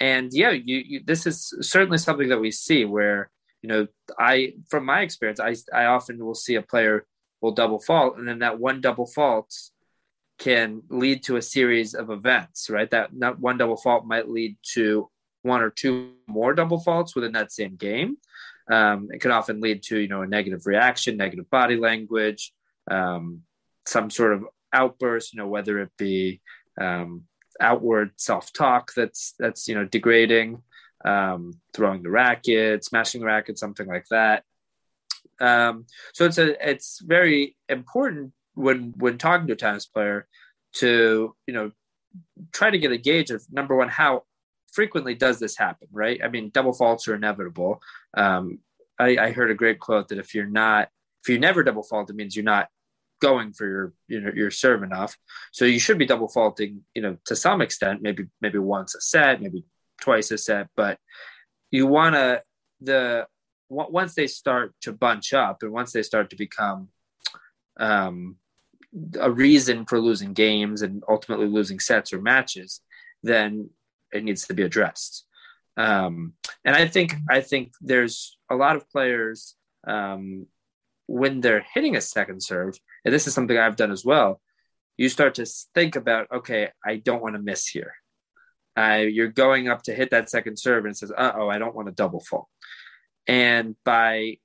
and 0.00 0.32
yeah, 0.32 0.50
you, 0.50 0.82
you 0.84 1.00
this 1.04 1.26
is 1.26 1.54
certainly 1.60 1.98
something 1.98 2.30
that 2.30 2.40
we 2.40 2.50
see 2.50 2.84
where 2.84 3.30
you 3.62 3.68
know 3.68 3.86
I 4.18 4.54
from 4.68 4.84
my 4.84 5.00
experience 5.02 5.40
I 5.40 5.54
I 5.74 5.86
often 5.86 6.24
will 6.24 6.34
see 6.34 6.56
a 6.56 6.62
player 6.62 7.06
will 7.40 7.52
double 7.52 7.78
fault 7.78 8.18
and 8.18 8.26
then 8.26 8.40
that 8.40 8.58
one 8.58 8.80
double 8.80 9.06
fault 9.06 9.54
can 10.38 10.82
lead 10.88 11.24
to 11.24 11.36
a 11.36 11.42
series 11.42 11.94
of 11.94 12.10
events, 12.10 12.70
right? 12.70 12.90
That 12.90 13.14
not 13.14 13.40
one 13.40 13.58
double 13.58 13.76
fault 13.76 14.06
might 14.06 14.28
lead 14.28 14.56
to 14.74 15.10
one 15.42 15.60
or 15.60 15.70
two 15.70 16.12
more 16.26 16.54
double 16.54 16.78
faults 16.78 17.14
within 17.14 17.32
that 17.32 17.52
same 17.52 17.76
game. 17.76 18.16
Um, 18.70 19.08
it 19.10 19.20
can 19.20 19.32
often 19.32 19.60
lead 19.60 19.82
to 19.84 19.98
you 19.98 20.08
know 20.08 20.22
a 20.22 20.26
negative 20.26 20.66
reaction, 20.66 21.16
negative 21.16 21.50
body 21.50 21.76
language, 21.76 22.52
um, 22.90 23.42
some 23.86 24.10
sort 24.10 24.34
of 24.34 24.44
outburst. 24.72 25.32
You 25.32 25.38
know 25.38 25.48
whether 25.48 25.80
it 25.80 25.90
be 25.98 26.40
um, 26.80 27.24
outward 27.60 28.12
self-talk 28.16 28.92
that's 28.94 29.34
that's 29.38 29.66
you 29.68 29.74
know 29.74 29.84
degrading, 29.84 30.62
um, 31.04 31.52
throwing 31.74 32.02
the 32.02 32.10
racket, 32.10 32.84
smashing 32.84 33.20
the 33.20 33.26
racket, 33.26 33.58
something 33.58 33.86
like 33.86 34.06
that. 34.10 34.44
Um, 35.40 35.86
so 36.14 36.24
it's 36.24 36.38
a 36.38 36.70
it's 36.70 37.00
very 37.00 37.56
important 37.68 38.32
when 38.54 38.92
when 38.96 39.18
talking 39.18 39.46
to 39.46 39.52
a 39.52 39.56
tennis 39.56 39.86
player 39.86 40.26
to 40.74 41.34
you 41.46 41.54
know 41.54 41.70
try 42.52 42.70
to 42.70 42.78
get 42.78 42.92
a 42.92 42.98
gauge 42.98 43.30
of 43.30 43.44
number 43.50 43.76
one 43.76 43.88
how 43.88 44.24
frequently 44.72 45.14
does 45.14 45.38
this 45.38 45.56
happen 45.56 45.88
right? 45.92 46.20
I 46.22 46.28
mean 46.28 46.50
double 46.50 46.72
faults 46.72 47.06
are 47.08 47.14
inevitable. 47.14 47.80
Um, 48.16 48.60
I, 48.98 49.16
I 49.16 49.30
heard 49.30 49.50
a 49.50 49.54
great 49.54 49.78
quote 49.78 50.08
that 50.08 50.18
if 50.18 50.34
you're 50.34 50.46
not 50.46 50.88
if 51.22 51.28
you 51.28 51.38
never 51.38 51.62
double 51.62 51.84
fault 51.84 52.10
it 52.10 52.16
means 52.16 52.34
you're 52.34 52.44
not 52.44 52.68
going 53.20 53.52
for 53.52 53.66
your 53.66 53.92
you 54.08 54.20
know 54.20 54.32
your 54.34 54.50
serve 54.50 54.82
enough. 54.82 55.16
So 55.52 55.64
you 55.64 55.78
should 55.78 55.98
be 55.98 56.06
double 56.06 56.28
faulting 56.28 56.82
you 56.94 57.02
know 57.02 57.16
to 57.26 57.36
some 57.36 57.60
extent 57.60 58.02
maybe 58.02 58.26
maybe 58.40 58.58
once 58.58 58.94
a 58.96 59.00
set 59.00 59.40
maybe 59.40 59.64
twice 60.00 60.30
a 60.30 60.38
set 60.38 60.68
but 60.76 60.98
you 61.70 61.86
want 61.86 62.14
to 62.14 62.42
the 62.80 63.26
once 63.68 64.14
they 64.14 64.26
start 64.26 64.72
to 64.80 64.92
bunch 64.92 65.32
up 65.32 65.62
and 65.62 65.72
once 65.72 65.92
they 65.92 66.02
start 66.02 66.30
to 66.30 66.36
become 66.36 66.88
um, 67.78 68.36
a 69.20 69.30
reason 69.30 69.84
for 69.84 70.00
losing 70.00 70.32
games 70.32 70.82
and 70.82 71.02
ultimately 71.08 71.46
losing 71.46 71.78
sets 71.78 72.12
or 72.12 72.20
matches, 72.20 72.80
then 73.22 73.70
it 74.12 74.24
needs 74.24 74.46
to 74.46 74.54
be 74.54 74.62
addressed. 74.62 75.26
Um, 75.76 76.32
and 76.64 76.74
I 76.74 76.88
think 76.88 77.14
I 77.30 77.40
think 77.40 77.72
there's 77.80 78.36
a 78.50 78.56
lot 78.56 78.76
of 78.76 78.90
players 78.90 79.54
um, 79.86 80.46
when 81.06 81.40
they're 81.40 81.64
hitting 81.74 81.96
a 81.96 82.00
second 82.00 82.42
serve, 82.42 82.78
and 83.04 83.14
this 83.14 83.26
is 83.26 83.34
something 83.34 83.56
I've 83.56 83.76
done 83.76 83.92
as 83.92 84.04
well, 84.04 84.40
you 84.96 85.08
start 85.08 85.34
to 85.36 85.46
think 85.74 85.94
about, 85.94 86.26
okay, 86.32 86.70
I 86.84 86.96
don't 86.96 87.22
want 87.22 87.36
to 87.36 87.42
miss 87.42 87.66
here. 87.66 87.94
Uh, 88.78 89.04
you're 89.16 89.28
going 89.44 89.68
up 89.68 89.82
to 89.82 89.92
hit 89.92 90.10
that 90.10 90.30
second 90.30 90.56
serve 90.56 90.84
and 90.84 90.92
it 90.92 90.98
says, 90.98 91.12
uh 91.22 91.32
oh, 91.38 91.48
I 91.48 91.58
don't 91.58 91.74
want 91.74 91.88
to 91.88 92.02
double 92.02 92.20
fault. 92.20 92.48
And 93.26 93.74
by 93.84 94.38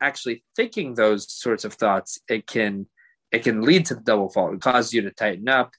actually 0.00 0.44
thinking 0.56 0.94
those 0.94 1.22
sorts 1.32 1.64
of 1.64 1.74
thoughts, 1.74 2.10
it 2.28 2.46
can 2.46 2.86
it 3.32 3.42
can 3.42 3.62
lead 3.62 3.86
to 3.86 3.94
the 3.94 4.06
double 4.12 4.28
fault. 4.28 4.54
It 4.54 4.60
causes 4.60 4.92
you 4.92 5.02
to 5.02 5.10
tighten 5.10 5.48
up. 5.48 5.70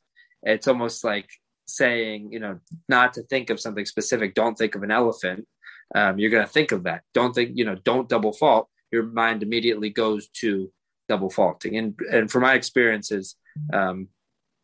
It's 0.41 0.67
almost 0.67 1.03
like 1.03 1.29
saying, 1.65 2.19
you 2.33 2.39
know, 2.39 2.59
not 2.89 3.13
to 3.13 3.23
think 3.23 3.49
of 3.49 3.59
something 3.59 3.85
specific. 3.85 4.33
Don't 4.33 4.57
think 4.57 4.75
of 4.75 4.83
an 4.83 4.91
elephant. 4.91 5.47
Um, 5.95 6.17
you're 6.19 6.31
going 6.31 6.45
to 6.45 6.51
think 6.51 6.71
of 6.71 6.83
that. 6.83 7.03
Don't 7.13 7.33
think, 7.33 7.51
you 7.53 7.65
know, 7.65 7.77
don't 7.91 8.09
double 8.09 8.33
fault. 8.33 8.67
Your 8.91 9.03
mind 9.03 9.43
immediately 9.43 9.91
goes 9.91 10.27
to 10.41 10.71
double 11.07 11.29
faulting. 11.29 11.77
And 11.77 11.99
and 12.11 12.31
from 12.31 12.41
my 12.41 12.55
experiences, 12.55 13.35
um, 13.71 14.07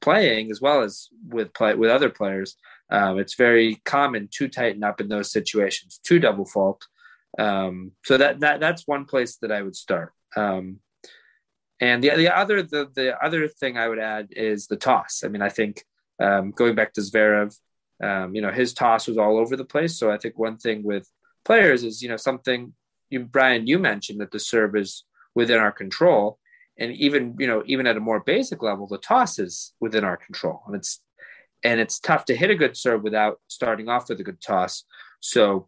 playing 0.01 0.51
as 0.51 0.59
well 0.61 0.81
as 0.81 1.09
with 1.27 1.53
play 1.53 1.75
with 1.75 1.91
other 1.91 2.09
players, 2.09 2.55
um, 2.91 3.19
it's 3.19 3.35
very 3.35 3.75
common 3.85 4.29
to 4.33 4.47
tighten 4.47 4.83
up 4.83 4.99
in 4.99 5.09
those 5.09 5.31
situations, 5.31 5.99
to 6.05 6.19
double 6.19 6.45
fault. 6.45 6.87
Um, 7.37 7.91
so 8.03 8.17
that 8.17 8.39
that 8.39 8.59
that's 8.59 8.87
one 8.87 9.05
place 9.05 9.37
that 9.37 9.51
I 9.51 9.61
would 9.61 9.75
start. 9.75 10.13
Um, 10.35 10.79
and 11.79 12.03
the 12.03 12.15
the 12.15 12.35
other 12.35 12.63
the 12.63 12.89
the 12.93 13.23
other 13.23 13.47
thing 13.47 13.77
I 13.77 13.87
would 13.87 13.99
add 13.99 14.29
is 14.31 14.67
the 14.67 14.77
toss. 14.77 15.21
I 15.23 15.27
mean, 15.27 15.41
I 15.41 15.49
think 15.49 15.83
um, 16.19 16.51
going 16.51 16.75
back 16.75 16.93
to 16.93 17.01
Zverev, 17.01 17.55
um, 18.03 18.35
you 18.35 18.41
know, 18.41 18.51
his 18.51 18.73
toss 18.73 19.07
was 19.07 19.17
all 19.17 19.37
over 19.37 19.55
the 19.55 19.65
place. 19.65 19.97
So 19.97 20.11
I 20.11 20.17
think 20.17 20.37
one 20.37 20.57
thing 20.57 20.83
with 20.83 21.07
players 21.45 21.83
is 21.83 22.01
you 22.01 22.09
know 22.09 22.17
something 22.17 22.73
you 23.09 23.19
Brian 23.21 23.67
you 23.67 23.79
mentioned 23.79 24.19
that 24.21 24.31
the 24.31 24.39
serve 24.39 24.75
is 24.75 25.05
within 25.35 25.59
our 25.59 25.71
control, 25.71 26.39
and 26.77 26.91
even 26.93 27.35
you 27.37 27.47
know 27.47 27.61
even 27.67 27.85
at 27.85 27.97
a 27.97 28.01
more 28.01 28.19
basic 28.19 28.63
level, 28.63 28.87
the 28.87 28.97
toss 28.97 29.37
is 29.37 29.73
within 29.79 30.03
our 30.03 30.17
control, 30.17 30.63
and 30.65 30.75
it's 30.75 31.01
and 31.63 31.79
it's 31.79 31.99
tough 31.99 32.25
to 32.25 32.35
hit 32.35 32.49
a 32.49 32.55
good 32.55 32.77
serve 32.77 33.03
without 33.03 33.39
starting 33.47 33.89
off 33.89 34.09
with 34.09 34.19
a 34.19 34.23
good 34.23 34.41
toss. 34.41 34.83
So 35.19 35.67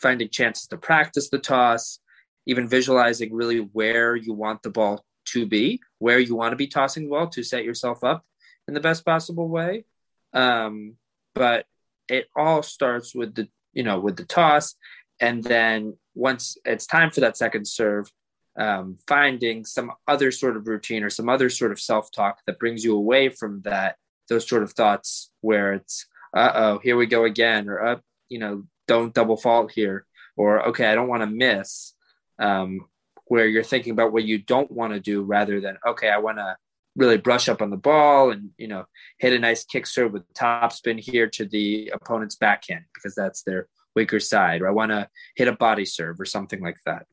finding 0.00 0.28
chances 0.28 0.66
to 0.68 0.76
practice 0.76 1.30
the 1.30 1.38
toss, 1.38 2.00
even 2.46 2.68
visualizing 2.68 3.32
really 3.32 3.58
where 3.58 4.16
you 4.16 4.32
want 4.32 4.62
the 4.62 4.70
ball 4.70 5.04
to 5.26 5.46
be, 5.46 5.80
where 5.98 6.18
you 6.18 6.34
want 6.34 6.52
to 6.52 6.56
be 6.56 6.66
tossing 6.66 7.04
the 7.04 7.10
ball 7.10 7.28
to 7.28 7.42
set 7.42 7.64
yourself 7.64 8.02
up 8.02 8.24
in 8.66 8.74
the 8.74 8.80
best 8.80 9.04
possible 9.04 9.48
way. 9.48 9.84
Um, 10.32 10.96
but 11.34 11.66
it 12.08 12.28
all 12.34 12.62
starts 12.62 13.14
with 13.14 13.34
the 13.34 13.48
you 13.72 13.82
know 13.82 14.00
with 14.00 14.16
the 14.16 14.24
toss, 14.24 14.74
and 15.20 15.42
then 15.42 15.96
once 16.14 16.56
it's 16.64 16.86
time 16.86 17.10
for 17.10 17.20
that 17.20 17.36
second 17.36 17.66
serve, 17.66 18.10
um, 18.56 18.98
finding 19.06 19.64
some 19.64 19.92
other 20.06 20.30
sort 20.30 20.56
of 20.56 20.66
routine 20.66 21.04
or 21.04 21.10
some 21.10 21.28
other 21.28 21.48
sort 21.48 21.72
of 21.72 21.80
self 21.80 22.10
talk 22.10 22.40
that 22.46 22.58
brings 22.58 22.84
you 22.84 22.94
away 22.96 23.28
from 23.28 23.62
that 23.62 23.96
those 24.32 24.48
sort 24.48 24.62
of 24.62 24.72
thoughts 24.72 25.30
where 25.40 25.74
it's 25.74 26.06
uh 26.36 26.52
oh 26.54 26.80
here 26.82 26.96
we 26.96 27.06
go 27.06 27.24
again 27.24 27.68
or 27.68 27.84
up 27.84 27.98
uh, 27.98 28.00
you 28.28 28.38
know 28.38 28.64
don't 28.88 29.14
double 29.14 29.36
fault 29.36 29.70
here 29.70 30.06
or 30.36 30.68
okay 30.68 30.86
i 30.86 30.94
don't 30.94 31.08
want 31.08 31.22
to 31.22 31.26
miss 31.26 31.94
um, 32.38 32.86
where 33.26 33.46
you're 33.46 33.62
thinking 33.62 33.92
about 33.92 34.12
what 34.12 34.24
you 34.24 34.38
don't 34.38 34.70
want 34.70 34.92
to 34.92 35.00
do 35.00 35.22
rather 35.22 35.60
than 35.60 35.76
okay 35.86 36.08
i 36.08 36.18
want 36.18 36.38
to 36.38 36.56
really 36.96 37.16
brush 37.16 37.48
up 37.48 37.62
on 37.62 37.70
the 37.70 37.76
ball 37.76 38.30
and 38.30 38.50
you 38.58 38.68
know 38.68 38.84
hit 39.18 39.32
a 39.32 39.38
nice 39.38 39.64
kick 39.64 39.86
serve 39.86 40.12
with 40.12 40.24
top 40.34 40.72
spin 40.72 40.98
here 40.98 41.28
to 41.28 41.44
the 41.46 41.90
opponent's 41.94 42.36
backhand 42.36 42.84
because 42.94 43.14
that's 43.14 43.42
their 43.42 43.68
weaker 43.94 44.20
side 44.20 44.62
or 44.62 44.68
i 44.68 44.72
want 44.72 44.90
to 44.90 45.08
hit 45.36 45.48
a 45.48 45.52
body 45.52 45.84
serve 45.84 46.20
or 46.20 46.24
something 46.24 46.60
like 46.60 46.78
that 46.86 47.06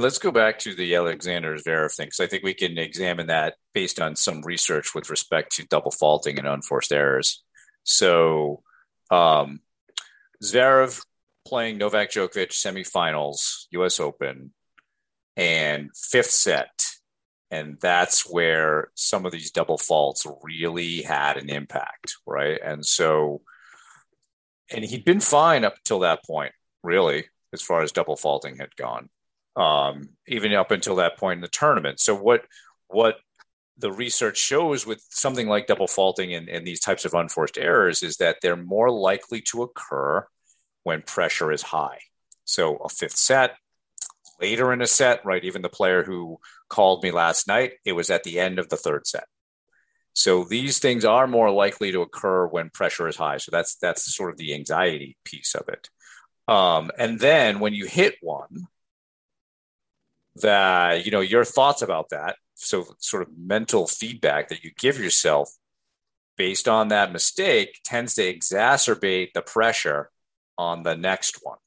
Let's 0.00 0.20
go 0.20 0.30
back 0.30 0.60
to 0.60 0.76
the 0.76 0.94
Alexander 0.94 1.56
Zverev 1.56 1.92
thing 1.92 2.06
because 2.06 2.20
I 2.20 2.28
think 2.28 2.44
we 2.44 2.54
can 2.54 2.78
examine 2.78 3.26
that 3.26 3.56
based 3.74 4.00
on 4.00 4.14
some 4.14 4.42
research 4.42 4.94
with 4.94 5.10
respect 5.10 5.56
to 5.56 5.66
double 5.66 5.90
faulting 5.90 6.38
and 6.38 6.46
unforced 6.46 6.92
errors. 6.92 7.42
So, 7.82 8.62
um, 9.10 9.58
Zverev 10.40 11.04
playing 11.44 11.78
Novak 11.78 12.12
Djokovic 12.12 12.52
semifinals, 12.52 13.64
U.S. 13.72 13.98
Open, 13.98 14.52
and 15.36 15.90
fifth 15.96 16.30
set, 16.30 16.80
and 17.50 17.76
that's 17.80 18.22
where 18.22 18.92
some 18.94 19.26
of 19.26 19.32
these 19.32 19.50
double 19.50 19.78
faults 19.78 20.24
really 20.44 21.02
had 21.02 21.38
an 21.38 21.50
impact, 21.50 22.14
right? 22.24 22.60
And 22.64 22.86
so, 22.86 23.40
and 24.70 24.84
he'd 24.84 25.04
been 25.04 25.18
fine 25.18 25.64
up 25.64 25.74
until 25.76 25.98
that 26.00 26.24
point, 26.24 26.52
really, 26.84 27.24
as 27.52 27.62
far 27.62 27.82
as 27.82 27.90
double 27.90 28.16
faulting 28.16 28.58
had 28.58 28.76
gone 28.76 29.08
um, 29.58 30.10
even 30.28 30.54
up 30.54 30.70
until 30.70 30.96
that 30.96 31.18
point 31.18 31.38
in 31.38 31.42
the 31.42 31.48
tournament. 31.48 32.00
So 32.00 32.14
what 32.14 32.44
what 32.86 33.16
the 33.76 33.92
research 33.92 34.38
shows 34.38 34.86
with 34.86 35.04
something 35.10 35.48
like 35.48 35.66
double 35.66 35.86
faulting 35.86 36.34
and, 36.34 36.48
and 36.48 36.66
these 36.66 36.80
types 36.80 37.04
of 37.04 37.14
unforced 37.14 37.58
errors 37.58 38.02
is 38.02 38.16
that 38.16 38.38
they're 38.40 38.56
more 38.56 38.90
likely 38.90 39.40
to 39.40 39.62
occur 39.62 40.26
when 40.84 41.02
pressure 41.02 41.52
is 41.52 41.62
high. 41.62 41.98
So 42.44 42.76
a 42.76 42.88
fifth 42.88 43.16
set, 43.16 43.56
later 44.40 44.72
in 44.72 44.80
a 44.80 44.86
set, 44.86 45.24
right? 45.24 45.44
Even 45.44 45.62
the 45.62 45.68
player 45.68 46.02
who 46.02 46.38
called 46.68 47.02
me 47.02 47.10
last 47.10 47.46
night, 47.46 47.74
it 47.84 47.92
was 47.92 48.10
at 48.10 48.24
the 48.24 48.40
end 48.40 48.58
of 48.58 48.68
the 48.68 48.76
third 48.76 49.06
set. 49.06 49.26
So 50.12 50.42
these 50.42 50.80
things 50.80 51.04
are 51.04 51.28
more 51.28 51.50
likely 51.50 51.92
to 51.92 52.02
occur 52.02 52.46
when 52.48 52.70
pressure 52.70 53.06
is 53.06 53.16
high. 53.16 53.36
So 53.36 53.50
that's 53.52 53.76
that's 53.76 54.14
sort 54.16 54.30
of 54.30 54.38
the 54.38 54.54
anxiety 54.54 55.16
piece 55.24 55.54
of 55.54 55.68
it. 55.68 55.88
Um, 56.48 56.90
and 56.98 57.20
then 57.20 57.60
when 57.60 57.74
you 57.74 57.86
hit 57.86 58.16
one, 58.22 58.66
that 60.42 61.04
you 61.04 61.10
know 61.10 61.20
your 61.20 61.44
thoughts 61.44 61.82
about 61.82 62.10
that. 62.10 62.36
So 62.54 62.86
sort 62.98 63.22
of 63.22 63.28
mental 63.38 63.86
feedback 63.86 64.48
that 64.48 64.64
you 64.64 64.72
give 64.78 64.98
yourself 64.98 65.50
based 66.36 66.68
on 66.68 66.88
that 66.88 67.12
mistake 67.12 67.80
tends 67.84 68.14
to 68.14 68.22
exacerbate 68.22 69.32
the 69.32 69.42
pressure 69.42 70.10
on 70.56 70.82
the 70.82 70.96
next 70.96 71.38
one. 71.42 71.58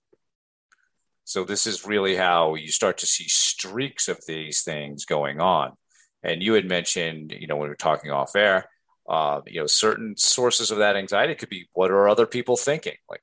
So 1.23 1.43
this 1.45 1.65
is 1.65 1.85
really 1.85 2.15
how 2.15 2.55
you 2.55 2.69
start 2.69 2.97
to 2.99 3.05
see 3.05 3.27
streaks 3.27 4.07
of 4.07 4.19
these 4.27 4.63
things 4.63 5.05
going 5.05 5.39
on. 5.39 5.73
And 6.23 6.43
you 6.43 6.53
had 6.53 6.65
mentioned 6.65 7.33
you 7.37 7.47
know 7.47 7.55
when 7.55 7.63
we 7.63 7.69
were 7.69 7.75
talking 7.75 8.11
off 8.11 8.35
air 8.35 8.67
uh, 9.09 9.41
you 9.47 9.59
know 9.59 9.67
certain 9.67 10.15
sources 10.15 10.71
of 10.71 10.77
that 10.77 10.95
anxiety 10.95 11.35
could 11.35 11.49
be 11.49 11.67
what 11.73 11.91
are 11.91 12.07
other 12.07 12.25
people 12.25 12.57
thinking? 12.57 12.95
Like 13.09 13.21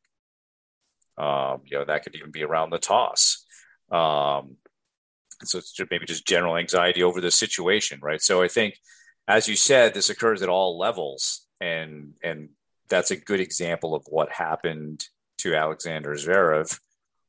um, 1.16 1.62
you 1.64 1.78
know 1.78 1.84
that 1.84 2.04
could 2.04 2.14
even 2.14 2.30
be 2.30 2.44
around 2.44 2.70
the 2.70 2.78
toss. 2.78 3.44
Um, 3.90 4.56
so 5.44 5.58
it's 5.58 5.74
maybe 5.90 6.06
just 6.06 6.26
general 6.26 6.56
anxiety 6.56 7.02
over 7.02 7.20
the 7.20 7.30
situation, 7.30 8.00
right? 8.02 8.20
So 8.20 8.42
I 8.42 8.48
think, 8.48 8.78
as 9.26 9.48
you 9.48 9.56
said, 9.56 9.94
this 9.94 10.10
occurs 10.10 10.42
at 10.42 10.48
all 10.48 10.78
levels, 10.78 11.46
and 11.60 12.14
and 12.22 12.50
that's 12.88 13.10
a 13.10 13.16
good 13.16 13.40
example 13.40 13.94
of 13.94 14.04
what 14.08 14.32
happened 14.32 15.06
to 15.38 15.54
Alexander 15.54 16.10
Zverev. 16.14 16.78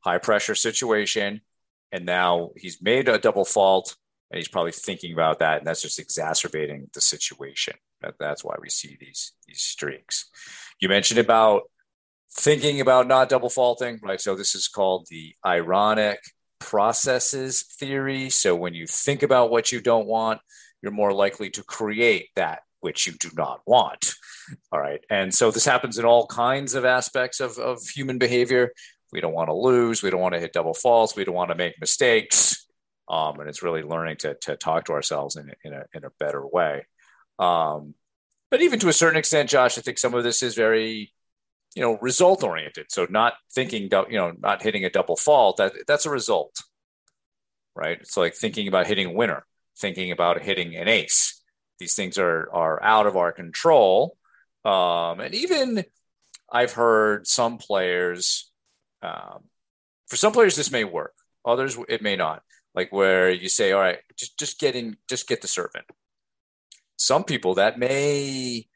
High 0.01 0.17
pressure 0.17 0.55
situation, 0.55 1.41
and 1.91 2.05
now 2.05 2.51
he's 2.55 2.81
made 2.81 3.09
a 3.09 3.17
double 3.17 3.45
fault, 3.45 3.97
and 4.31 4.37
he's 4.37 4.47
probably 4.47 4.71
thinking 4.71 5.11
about 5.13 5.39
that, 5.39 5.59
and 5.59 5.67
that's 5.67 5.81
just 5.81 5.99
exacerbating 5.99 6.89
the 6.93 7.01
situation. 7.01 7.73
That, 8.01 8.15
that's 8.19 8.43
why 8.43 8.55
we 8.61 8.69
see 8.69 8.97
these 8.99 9.33
these 9.47 9.61
streaks. 9.61 10.29
You 10.79 10.87
mentioned 10.87 11.19
about 11.19 11.63
thinking 12.31 12.79
about 12.79 13.07
not 13.07 13.29
double 13.29 13.49
faulting, 13.49 13.99
right? 14.01 14.21
So 14.21 14.35
this 14.35 14.55
is 14.55 14.67
called 14.67 15.07
the 15.09 15.33
ironic 15.45 16.19
processes 16.59 17.63
theory. 17.63 18.29
So 18.29 18.55
when 18.55 18.73
you 18.73 18.87
think 18.87 19.23
about 19.23 19.51
what 19.51 19.71
you 19.71 19.81
don't 19.81 20.07
want, 20.07 20.41
you're 20.81 20.91
more 20.91 21.13
likely 21.13 21.49
to 21.51 21.63
create 21.63 22.29
that 22.35 22.61
which 22.81 23.07
you 23.07 23.13
do 23.19 23.29
not 23.35 23.61
want. 23.65 24.13
All 24.71 24.79
right. 24.79 25.03
And 25.09 25.33
so 25.33 25.51
this 25.51 25.65
happens 25.65 25.97
in 25.97 26.05
all 26.05 26.25
kinds 26.27 26.73
of 26.75 26.85
aspects 26.85 27.39
of, 27.39 27.57
of 27.57 27.81
human 27.87 28.17
behavior. 28.17 28.71
We 29.11 29.21
don't 29.21 29.33
want 29.33 29.49
to 29.49 29.53
lose. 29.53 30.01
We 30.01 30.09
don't 30.09 30.21
want 30.21 30.35
to 30.35 30.39
hit 30.39 30.53
double 30.53 30.73
faults. 30.73 31.15
We 31.15 31.25
don't 31.25 31.35
want 31.35 31.49
to 31.49 31.55
make 31.55 31.79
mistakes. 31.79 32.67
Um, 33.09 33.39
and 33.39 33.49
it's 33.49 33.63
really 33.63 33.81
learning 33.81 34.17
to, 34.17 34.35
to 34.35 34.55
talk 34.55 34.85
to 34.85 34.93
ourselves 34.93 35.35
in, 35.35 35.51
in, 35.63 35.73
a, 35.73 35.85
in 35.93 36.05
a 36.05 36.11
better 36.19 36.45
way. 36.45 36.85
Um, 37.39 37.95
but 38.51 38.61
even 38.61 38.79
to 38.79 38.89
a 38.89 38.93
certain 38.93 39.17
extent, 39.17 39.49
Josh, 39.49 39.77
I 39.77 39.81
think 39.81 39.97
some 39.97 40.13
of 40.13 40.23
this 40.23 40.43
is 40.43 40.55
very 40.55 41.11
you 41.75 41.81
know 41.81 41.97
result 42.01 42.43
oriented. 42.43 42.87
So 42.89 43.07
not 43.09 43.33
thinking 43.53 43.89
you 44.09 44.17
know 44.17 44.33
not 44.39 44.61
hitting 44.61 44.85
a 44.85 44.89
double 44.89 45.15
fault 45.15 45.57
that 45.57 45.73
that's 45.87 46.05
a 46.05 46.09
result 46.09 46.55
right? 47.75 47.99
It's 48.01 48.17
like 48.17 48.35
thinking 48.35 48.67
about 48.67 48.87
hitting 48.87 49.07
a 49.07 49.13
winner 49.13 49.45
thinking 49.79 50.11
about 50.11 50.41
hitting 50.41 50.75
an 50.75 50.87
ace. 50.87 51.41
These 51.79 51.95
things 51.95 52.17
are 52.17 52.49
are 52.53 52.83
out 52.83 53.07
of 53.07 53.15
our 53.15 53.31
control. 53.31 54.17
Um, 54.65 55.21
and 55.21 55.33
even 55.33 55.85
i've 56.51 56.73
heard 56.73 57.27
some 57.27 57.57
players 57.57 58.51
um, 59.01 59.43
for 60.07 60.17
some 60.17 60.33
players 60.33 60.55
this 60.55 60.71
may 60.71 60.83
work 60.83 61.13
others 61.45 61.77
it 61.87 62.01
may 62.01 62.15
not. 62.15 62.43
Like 62.75 62.91
where 62.91 63.29
you 63.29 63.49
say 63.49 63.71
all 63.71 63.81
right 63.81 63.99
just 64.17 64.37
just 64.37 64.59
get 64.59 64.75
in 64.75 64.97
just 65.07 65.27
get 65.27 65.41
the 65.41 65.47
serve 65.47 65.71
in 65.75 65.81
some 66.97 67.23
people 67.23 67.55
that 67.55 67.79
may 67.79 68.67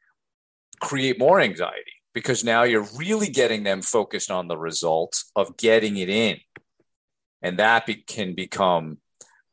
create 0.79 1.19
more 1.19 1.41
anxiety 1.41 1.92
because 2.13 2.43
now 2.43 2.63
you're 2.63 2.87
really 2.95 3.29
getting 3.29 3.63
them 3.63 3.81
focused 3.81 4.31
on 4.31 4.47
the 4.47 4.57
results 4.57 5.31
of 5.35 5.57
getting 5.57 5.97
it 5.97 6.09
in. 6.09 6.37
And 7.41 7.59
that 7.59 7.85
be, 7.85 7.95
can 7.95 8.33
become 8.35 8.99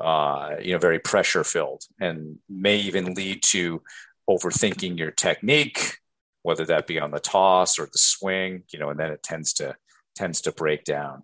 uh, 0.01 0.57
you 0.63 0.73
know, 0.73 0.79
very 0.79 0.99
pressure 0.99 1.45
filled 1.45 1.83
and 2.01 2.39
may 2.49 2.79
even 2.79 3.15
lead 3.15 3.43
to 3.43 3.83
overthinking 4.29 4.99
your 4.99 5.11
technique, 5.11 5.99
whether 6.43 6.65
that 6.65 6.87
be 6.87 6.99
on 6.99 7.11
the 7.11 7.21
toss 7.21 7.79
or 7.79 7.85
the 7.85 7.99
swing, 7.99 8.63
you 8.73 8.79
know, 8.79 8.89
and 8.89 8.99
then 8.99 9.11
it 9.11 9.23
tends 9.23 9.53
to 9.53 9.77
tends 10.15 10.41
to 10.43 10.53
break 10.53 10.85
down. 10.85 11.23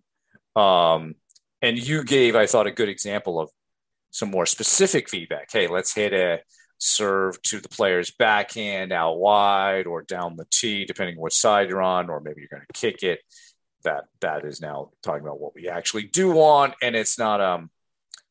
Um, 0.54 1.14
and 1.62 1.78
you 1.78 2.04
gave, 2.04 2.36
I 2.36 2.46
thought, 2.46 2.66
a 2.66 2.70
good 2.70 2.88
example 2.88 3.40
of 3.40 3.50
some 4.10 4.30
more 4.30 4.46
specific 4.46 5.08
feedback. 5.08 5.48
Hey, 5.50 5.68
let's 5.68 5.94
hit 5.94 6.12
a 6.12 6.40
serve 6.78 7.40
to 7.42 7.60
the 7.60 7.68
player's 7.68 8.10
backhand 8.10 8.92
out 8.92 9.18
wide 9.18 9.86
or 9.86 10.02
down 10.02 10.36
the 10.36 10.46
tee, 10.50 10.84
depending 10.84 11.16
on 11.16 11.22
which 11.22 11.34
side 11.34 11.68
you're 11.68 11.82
on, 11.82 12.10
or 12.10 12.20
maybe 12.20 12.40
you're 12.40 12.48
going 12.48 12.66
to 12.66 12.80
kick 12.80 13.02
it. 13.02 13.20
That 13.84 14.04
that 14.20 14.44
is 14.44 14.60
now 14.60 14.90
talking 15.02 15.22
about 15.22 15.40
what 15.40 15.54
we 15.54 15.68
actually 15.68 16.04
do 16.04 16.32
want, 16.32 16.74
and 16.82 16.96
it's 16.96 17.18
not 17.18 17.40
um, 17.40 17.70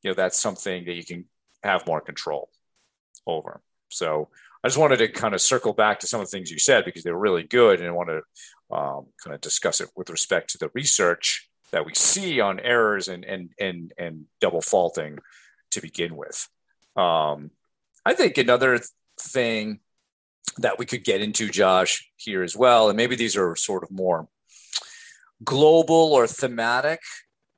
you 0.06 0.12
know, 0.12 0.16
that's 0.16 0.40
something 0.40 0.86
that 0.86 0.94
you 0.94 1.04
can 1.04 1.26
have 1.64 1.88
more 1.88 2.00
control 2.00 2.50
over. 3.26 3.62
So 3.90 4.30
I 4.64 4.68
just 4.68 4.78
wanted 4.78 4.98
to 4.98 5.08
kind 5.08 5.34
of 5.34 5.42
circle 5.42 5.74
back 5.74 6.00
to 6.00 6.08
some 6.08 6.22
of 6.22 6.28
the 6.28 6.32
things 6.32 6.52
you 6.52 6.60
said 6.60 6.86
because 6.86 7.04
they 7.04 7.12
were 7.12 7.18
really 7.18 7.42
good, 7.42 7.80
and 7.80 7.90
I 7.90 7.92
want 7.92 8.10
to 8.10 8.76
um, 8.76 9.08
kind 9.24 9.34
of 9.34 9.42
discuss 9.42 9.82
it 9.82 9.90
with 9.96 10.12
respect 10.12 10.52
to 10.52 10.58
the 10.60 10.70
research 10.76 11.50
that 11.72 11.88
we 11.88 11.94
see 11.96 12.40
on 12.40 12.60
errors 12.60 13.08
and 13.08 13.26
and 13.26 13.50
and 13.60 13.94
and 13.98 14.26
double 14.40 14.62
faulting 14.62 15.18
to 15.72 15.82
begin 15.82 16.16
with. 16.16 16.48
Um, 16.96 17.50
I 18.06 18.14
think 18.14 18.38
another 18.38 18.80
thing 19.20 19.80
that 20.58 20.78
we 20.78 20.86
could 20.86 21.04
get 21.04 21.22
into, 21.22 21.50
Josh, 21.50 22.10
here 22.18 22.44
as 22.44 22.56
well, 22.56 22.90
and 22.90 22.98
maybe 22.98 23.16
these 23.16 23.36
are 23.36 23.56
sort 23.56 23.84
of 23.84 23.92
more 23.92 24.28
global 25.44 26.14
or 26.14 26.28
thematic 26.28 27.02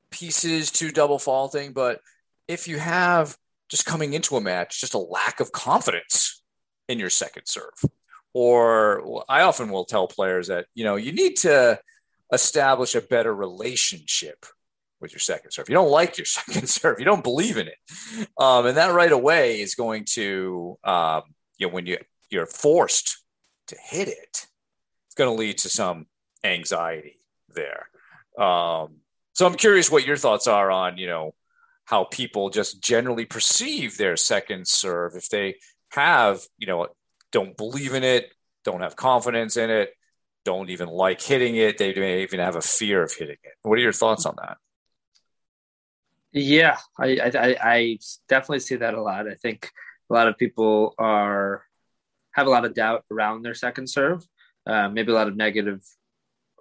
pieces 0.09 0.71
to 0.71 0.91
double 0.91 1.19
faulting, 1.19 1.73
but 1.73 1.99
if 2.47 2.67
you 2.67 2.79
have 2.79 3.37
just 3.69 3.85
coming 3.85 4.13
into 4.13 4.37
a 4.37 4.41
match, 4.41 4.79
just 4.79 4.93
a 4.93 4.99
lack 4.99 5.39
of 5.39 5.51
confidence 5.51 6.41
in 6.87 6.97
your 6.97 7.09
second 7.09 7.43
serve, 7.45 7.73
or 8.33 9.23
I 9.29 9.41
often 9.41 9.69
will 9.69 9.85
tell 9.85 10.07
players 10.07 10.47
that, 10.47 10.67
you 10.73 10.85
know, 10.85 10.95
you 10.95 11.11
need 11.11 11.35
to 11.37 11.79
establish 12.31 12.95
a 12.95 13.01
better 13.01 13.35
relationship 13.35 14.45
with 14.99 15.11
your 15.11 15.19
second 15.19 15.51
serve. 15.51 15.69
You 15.69 15.75
don't 15.75 15.91
like 15.91 16.17
your 16.17 16.25
second 16.25 16.67
serve. 16.67 16.99
You 16.99 17.05
don't 17.05 17.23
believe 17.23 17.57
in 17.57 17.67
it, 17.67 17.77
um, 18.37 18.65
and 18.65 18.77
that 18.77 18.93
right 18.93 19.11
away 19.11 19.61
is 19.61 19.75
going 19.75 20.05
to, 20.13 20.77
um, 20.83 21.23
you 21.57 21.67
know, 21.67 21.73
when 21.73 21.85
you 21.85 21.97
you're 22.29 22.45
forced 22.45 23.23
to 23.67 23.77
hit 23.81 24.07
it, 24.07 24.47
it's 25.07 25.15
going 25.15 25.29
to 25.29 25.39
lead 25.39 25.57
to 25.59 25.69
some 25.69 26.07
anxiety 26.43 27.19
there. 27.53 27.87
Um, 28.37 28.97
so 29.33 29.45
I'm 29.45 29.55
curious 29.55 29.91
what 29.91 30.05
your 30.05 30.17
thoughts 30.17 30.47
are 30.47 30.71
on, 30.71 30.97
you 30.97 31.07
know, 31.07 31.33
how 31.85 32.03
people 32.03 32.49
just 32.49 32.81
generally 32.81 33.25
perceive 33.25 33.97
their 33.97 34.17
second 34.17 34.67
serve 34.67 35.15
if 35.15 35.29
they 35.29 35.55
have, 35.91 36.41
you 36.57 36.67
know, 36.67 36.87
don't 37.31 37.55
believe 37.55 37.93
in 37.93 38.03
it, 38.03 38.31
don't 38.65 38.81
have 38.81 38.95
confidence 38.95 39.57
in 39.57 39.69
it, 39.69 39.91
don't 40.43 40.69
even 40.69 40.89
like 40.89 41.21
hitting 41.21 41.55
it. 41.55 41.77
They 41.77 41.93
may 41.93 42.23
even 42.23 42.39
have 42.39 42.55
a 42.55 42.61
fear 42.61 43.03
of 43.03 43.13
hitting 43.13 43.37
it. 43.43 43.53
What 43.63 43.77
are 43.77 43.81
your 43.81 43.93
thoughts 43.93 44.25
on 44.25 44.35
that? 44.37 44.57
Yeah, 46.31 46.77
I, 46.99 47.19
I, 47.19 47.57
I 47.61 47.99
definitely 48.27 48.59
see 48.59 48.75
that 48.75 48.93
a 48.93 49.01
lot. 49.01 49.27
I 49.27 49.35
think 49.35 49.71
a 50.09 50.13
lot 50.13 50.27
of 50.27 50.37
people 50.37 50.93
are 50.97 51.63
have 52.31 52.47
a 52.47 52.49
lot 52.49 52.65
of 52.65 52.75
doubt 52.75 53.03
around 53.11 53.41
their 53.41 53.55
second 53.55 53.89
serve, 53.89 54.23
uh, 54.67 54.89
maybe 54.89 55.11
a 55.11 55.15
lot 55.15 55.27
of 55.27 55.35
negative 55.35 55.81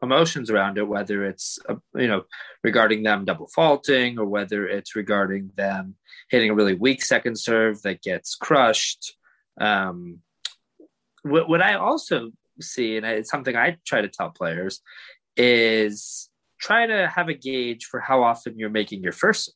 emotions 0.03 0.51
around 0.51 0.79
it, 0.79 0.89
whether 0.89 1.25
it's 1.25 1.59
uh, 1.69 1.75
you 1.95 2.07
know 2.07 2.25
regarding 2.65 3.03
them 3.03 3.25
double 3.25 3.49
faulting 3.49 4.19
or 4.19 4.25
whether 4.27 4.67
it's 4.67 4.97
regarding 4.97 5.51
them 5.57 5.97
hitting 6.31 6.51
a 6.51 6.55
really 6.55 6.75
weak 6.75 7.03
second 7.03 7.39
serve 7.39 7.83
that 7.83 8.03
gets 8.03 8.35
crushed. 8.35 9.17
Um, 9.61 10.21
what, 11.23 11.49
what 11.49 11.63
I 11.63 11.75
also 11.75 12.31
see, 12.61 12.97
and 12.97 13.05
it's 13.05 13.31
something 13.31 13.57
I 13.57 13.77
try 13.85 14.01
to 14.01 14.09
tell 14.09 14.31
players, 14.31 14.81
is 15.37 16.29
try 16.59 16.87
to 16.87 17.09
have 17.09 17.29
a 17.29 17.35
gauge 17.35 17.85
for 17.85 18.01
how 18.01 18.23
often 18.23 18.59
you're 18.59 18.71
making 18.71 19.03
your 19.03 19.13
first 19.13 19.47
serve. 19.47 19.55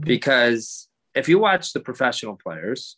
Because 0.00 0.88
if 1.14 1.28
you 1.28 1.38
watch 1.38 1.72
the 1.72 1.80
professional 1.80 2.36
players, 2.36 2.96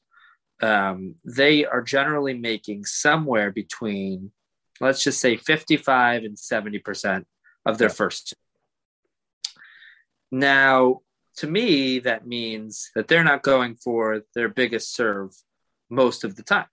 um, 0.62 1.16
they 1.24 1.64
are 1.66 1.82
generally 1.82 2.34
making 2.34 2.84
somewhere 2.84 3.50
between, 3.50 4.32
let's 4.80 5.02
just 5.02 5.20
say, 5.20 5.36
55 5.36 6.24
and 6.24 6.36
70% 6.36 7.24
of 7.66 7.78
their 7.78 7.90
first. 7.90 8.34
Now, 10.32 11.00
to 11.36 11.46
me, 11.46 11.98
that 12.00 12.26
means 12.26 12.90
that 12.94 13.08
they're 13.08 13.24
not 13.24 13.42
going 13.42 13.76
for 13.76 14.22
their 14.34 14.48
biggest 14.48 14.94
serve 14.94 15.32
most 15.90 16.24
of 16.24 16.36
the 16.36 16.42
time 16.42 16.66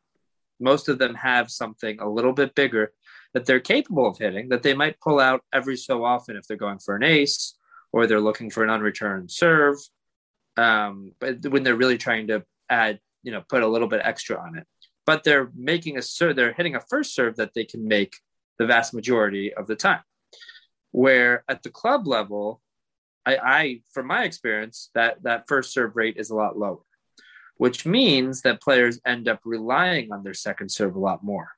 most 0.64 0.90
of 0.90 0.98
them 0.98 1.14
have 1.16 1.52
something 1.52 2.00
a 2.00 2.10
little 2.10 2.34
bit 2.34 2.56
bigger 2.56 2.94
that 3.34 3.46
they're 3.46 3.60
capable 3.60 4.08
of 4.08 4.18
hitting 4.18 4.50
that 4.50 4.64
they 4.64 4.74
might 4.74 5.00
pull 5.00 5.20
out 5.20 5.44
every 5.52 5.78
so 5.78 6.04
often 6.04 6.36
if 6.36 6.46
they're 6.48 6.58
going 6.58 6.80
for 6.80 6.96
an 6.96 7.04
ace 7.04 7.56
or 7.92 8.06
they're 8.06 8.20
looking 8.22 8.50
for 8.50 8.64
an 8.64 8.70
unreturned 8.70 9.32
serve. 9.32 9.78
Um, 10.58 11.14
but 11.20 11.46
when 11.48 11.64
they're 11.64 11.76
really 11.76 11.98
trying 11.98 12.28
to 12.28 12.44
add, 12.70 13.00
you 13.24 13.32
know, 13.32 13.44
put 13.48 13.64
a 13.64 13.68
little 13.68 13.88
bit 13.88 14.02
extra 14.04 14.40
on 14.40 14.58
it, 14.58 14.68
but 15.06 15.24
they're 15.24 15.52
making 15.56 15.98
a 15.98 16.02
serve, 16.02 16.36
they're 16.36 16.54
hitting 16.54 16.76
a 16.76 16.82
first 16.82 17.16
serve 17.16 17.38
that 17.38 17.54
they 17.54 17.66
can 17.66 17.88
make 17.88 18.16
the 18.60 18.66
vast 18.66 18.94
majority 18.94 19.54
of 19.54 19.68
the 19.68 19.76
time. 19.76 20.02
Where 20.92 21.44
at 21.48 21.64
the 21.64 21.72
club 21.72 22.08
level, 22.08 22.62
I, 23.26 23.38
I 23.38 23.82
from 23.94 24.08
my 24.08 24.24
experience, 24.24 24.90
that 24.94 25.24
that 25.24 25.48
first 25.48 25.74
serve 25.74 25.96
rate 25.96 26.18
is 26.18 26.30
a 26.30 26.36
lot 26.36 26.58
lower 26.58 26.80
which 27.58 27.86
means 27.86 28.42
that 28.42 28.62
players 28.62 29.00
end 29.06 29.28
up 29.28 29.40
relying 29.46 30.12
on 30.12 30.24
their 30.24 30.34
second 30.34 30.70
serve 30.70 30.96
a 30.96 31.00
lot 31.00 31.24
more. 31.24 31.50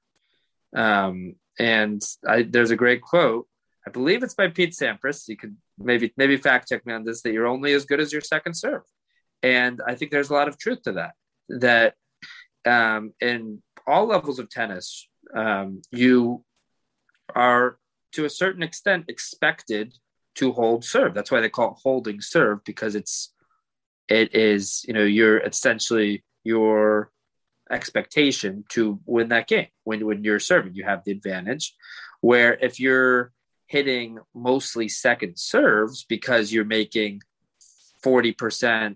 Um, 0.75 1.35
and 1.59 2.01
I, 2.27 2.43
there's 2.43 2.71
a 2.71 2.75
great 2.75 3.01
quote. 3.01 3.47
I 3.87 3.91
believe 3.91 4.23
it's 4.23 4.33
by 4.33 4.47
Pete 4.47 4.73
Sampras. 4.73 5.27
You 5.27 5.37
could 5.37 5.55
maybe 5.77 6.13
maybe 6.17 6.37
fact 6.37 6.69
check 6.69 6.85
me 6.85 6.93
on 6.93 7.03
this. 7.03 7.21
That 7.21 7.33
you're 7.33 7.47
only 7.47 7.73
as 7.73 7.85
good 7.85 7.99
as 7.99 8.11
your 8.11 8.21
second 8.21 8.55
serve, 8.55 8.81
and 9.43 9.81
I 9.87 9.95
think 9.95 10.11
there's 10.11 10.29
a 10.29 10.33
lot 10.33 10.47
of 10.47 10.57
truth 10.57 10.83
to 10.83 10.93
that. 10.93 11.13
That 11.49 11.93
um, 12.65 13.13
in 13.21 13.61
all 13.85 14.07
levels 14.07 14.39
of 14.39 14.49
tennis, 14.49 15.07
um, 15.35 15.81
you 15.91 16.43
are 17.35 17.77
to 18.13 18.25
a 18.25 18.29
certain 18.29 18.63
extent 18.63 19.05
expected 19.07 19.93
to 20.35 20.51
hold 20.51 20.83
serve. 20.83 21.13
That's 21.13 21.31
why 21.31 21.41
they 21.41 21.49
call 21.49 21.71
it 21.71 21.77
holding 21.83 22.21
serve 22.21 22.63
because 22.63 22.95
it's 22.95 23.33
it 24.07 24.35
is 24.35 24.83
you 24.87 24.93
know 24.93 25.03
you're 25.03 25.39
essentially 25.39 26.23
your 26.43 27.11
expectation 27.69 28.63
to 28.69 28.99
win 29.05 29.29
that 29.29 29.47
game 29.47 29.67
when 29.83 30.05
when 30.05 30.23
you're 30.23 30.39
serving 30.39 30.75
you 30.75 30.83
have 30.83 31.03
the 31.03 31.11
advantage 31.11 31.75
where 32.21 32.53
if 32.61 32.79
you're 32.79 33.31
hitting 33.67 34.19
mostly 34.33 34.87
second 34.87 35.37
serves 35.37 36.03
because 36.03 36.53
you're 36.53 36.65
making 36.65 37.21
40% 38.03 38.95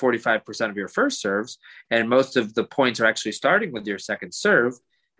45% 0.00 0.70
of 0.70 0.76
your 0.76 0.88
first 0.88 1.20
serves 1.20 1.58
and 1.90 2.08
most 2.08 2.36
of 2.36 2.54
the 2.54 2.64
points 2.64 3.00
are 3.00 3.06
actually 3.06 3.32
starting 3.32 3.72
with 3.72 3.86
your 3.86 3.98
second 3.98 4.32
serve 4.32 4.74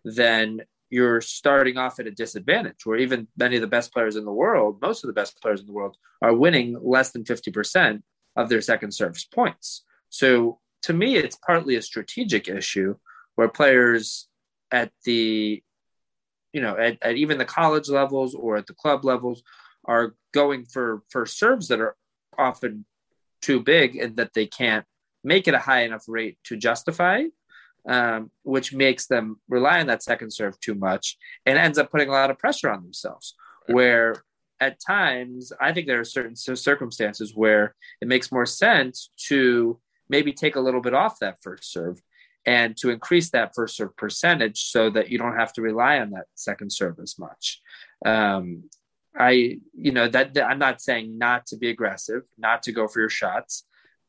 then 0.04 0.61
you're 0.90 1.20
starting 1.20 1.76
off 1.76 1.98
at 1.98 2.07
a 2.07 2.11
disadvantage 2.11 2.85
where 2.85 2.98
even 2.98 3.26
many 3.37 3.57
of 3.57 3.62
the 3.62 3.68
best 3.68 3.92
players 3.92 4.16
in 4.16 4.24
the 4.24 4.33
world 4.33 4.80
most 4.80 5.02
of 5.02 5.09
the 5.09 5.14
best 5.14 5.40
players 5.40 5.61
in 5.61 5.66
the 5.66 5.72
world 5.72 5.96
are 6.22 6.35
winning 6.35 6.76
less 6.80 7.11
than 7.11 7.24
50% 7.24 8.02
of 8.37 8.48
their 8.48 8.61
second 8.61 8.92
serves 8.92 9.24
points. 9.24 9.85
So 10.11 10.59
to 10.85 10.92
me, 10.92 11.16
it's 11.16 11.37
partly 11.37 11.77
a 11.77 11.83
strategic 11.83 12.47
issue 12.47 12.94
where 13.37 13.49
players 13.49 14.29
at 14.70 14.92
the, 15.05 15.62
you 16.53 16.61
know, 16.61 16.77
at, 16.77 16.99
at 17.03 17.16
even 17.16 17.38
the 17.38 17.44
college 17.47 17.88
levels 17.88 18.35
or 18.35 18.57
at 18.59 18.66
the 18.66 18.75
club 18.75 19.03
levels 19.05 19.42
are 19.87 20.14
going 20.33 20.66
for 20.66 21.03
for 21.11 21.25
serves 21.25 21.68
that 21.68 21.81
are 21.81 21.97
often 22.37 22.85
too 23.40 23.61
big 23.61 23.97
and 23.97 24.16
that 24.16 24.35
they 24.35 24.47
can't 24.47 24.85
make 25.23 25.49
it 25.49 25.55
a 25.55 25.59
high 25.59 25.85
enough 25.85 26.05
rate 26.07 26.37
to 26.44 26.55
justify, 26.55 27.23
um, 27.88 28.31
which 28.42 28.75
makes 28.75 29.07
them 29.07 29.40
rely 29.49 29.81
on 29.81 29.87
that 29.87 30.03
second 30.03 30.33
serve 30.33 30.61
too 30.61 30.75
much 30.75 31.16
and 31.47 31.59
ends 31.59 31.79
up 31.79 31.90
putting 31.90 32.11
a 32.11 32.12
lot 32.12 32.31
of 32.31 32.38
pressure 32.38 32.70
on 32.70 32.83
themselves. 32.83 33.35
Where 33.68 34.23
at 34.61 34.81
times, 34.87 35.51
I 35.59 35.73
think 35.73 35.87
there 35.87 36.01
are 36.01 36.05
certain 36.05 36.37
circumstances 36.37 37.33
where 37.35 37.75
it 38.03 38.09
makes 38.09 38.31
more 38.31 38.47
sense 38.47 39.11
to 39.29 39.81
maybe 40.09 40.33
take 40.33 40.57
a 40.57 40.61
little 40.61 40.81
bit 40.81 40.95
off 40.95 41.19
that 41.21 41.43
first 41.43 41.73
serve 41.73 42.01
and 42.47 42.77
to 42.77 42.90
increase 42.90 43.31
that 43.31 43.55
first 43.55 43.77
serve 43.77 43.97
percentage 43.97 44.64
so 44.64 44.90
that 44.90 45.11
you 45.11 45.19
don't 45.19 45.37
have 45.37 45.53
to 45.55 45.62
rely 45.62 45.99
on 45.99 46.11
that 46.11 46.27
second 46.35 46.71
serve 46.71 46.99
as 47.03 47.19
much. 47.19 47.61
Um, 48.05 48.64
I, 49.17 49.59
you 49.73 49.93
know, 49.93 50.09
that, 50.09 50.35
that 50.35 50.45
I'm 50.45 50.59
not 50.59 50.81
saying 50.81 51.17
not 51.17 51.47
to 51.47 51.57
be 51.57 51.71
aggressive, 51.71 52.23
not 52.37 52.64
to 52.64 52.73
go 52.73 52.88
for 52.88 53.01
your 53.01 53.09
shots, 53.09 53.64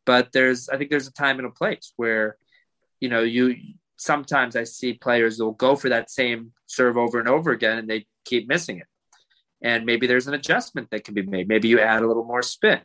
but 0.05 0.31
there's, 0.31 0.67
I 0.67 0.77
think 0.77 0.89
there's 0.89 1.08
a 1.08 1.13
time 1.13 1.38
and 1.38 1.47
a 1.47 1.51
place 1.51 1.93
where, 1.95 2.38
you 2.99 3.10
know, 3.10 3.21
you 3.21 3.55
sometimes 3.97 4.55
I 4.55 4.63
see 4.63 4.93
players 4.93 5.39
will 5.39 5.53
go 5.53 5.75
for 5.75 5.89
that 5.89 6.10
same 6.10 6.51
serve 6.65 6.97
over 6.97 7.19
and 7.19 7.29
over 7.29 7.51
again 7.51 7.77
and 7.77 7.89
they 7.89 8.08
keep 8.25 8.47
missing 8.47 8.79
it. 8.79 8.88
And 9.62 9.86
maybe 9.86 10.08
there's 10.08 10.27
an 10.27 10.34
adjustment 10.34 10.89
that 10.91 11.05
can 11.05 11.13
be 11.13 11.21
made. 11.21 11.47
Maybe 11.47 11.69
you 11.69 11.79
add 11.79 12.01
a 12.01 12.08
little 12.08 12.25
more 12.25 12.41
spin 12.41 12.81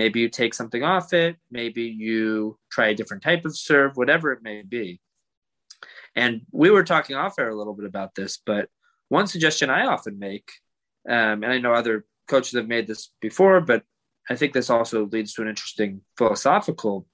Maybe 0.00 0.20
you 0.20 0.30
take 0.30 0.54
something 0.54 0.82
off 0.82 1.12
it. 1.12 1.36
Maybe 1.50 1.82
you 1.82 2.56
try 2.70 2.86
a 2.86 2.94
different 2.94 3.22
type 3.22 3.44
of 3.44 3.54
serve, 3.54 3.98
whatever 3.98 4.32
it 4.32 4.42
may 4.42 4.62
be. 4.62 4.98
And 6.16 6.40
we 6.52 6.70
were 6.70 6.84
talking 6.84 7.16
off 7.16 7.38
air 7.38 7.50
a 7.50 7.54
little 7.54 7.74
bit 7.74 7.84
about 7.84 8.14
this, 8.14 8.40
but 8.46 8.70
one 9.10 9.26
suggestion 9.26 9.68
I 9.68 9.84
often 9.84 10.18
make, 10.18 10.52
um, 11.06 11.44
and 11.44 11.52
I 11.52 11.58
know 11.58 11.74
other 11.74 12.06
coaches 12.28 12.54
have 12.54 12.66
made 12.66 12.86
this 12.86 13.10
before, 13.20 13.60
but 13.60 13.82
I 14.30 14.36
think 14.36 14.54
this 14.54 14.70
also 14.70 15.04
leads 15.04 15.34
to 15.34 15.42
an 15.42 15.48
interesting 15.48 16.00
philosophical 16.16 17.06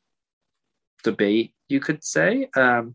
debate, 1.03 1.55
you 1.68 1.81
could 1.81 2.05
say, 2.05 2.49
um, 2.55 2.94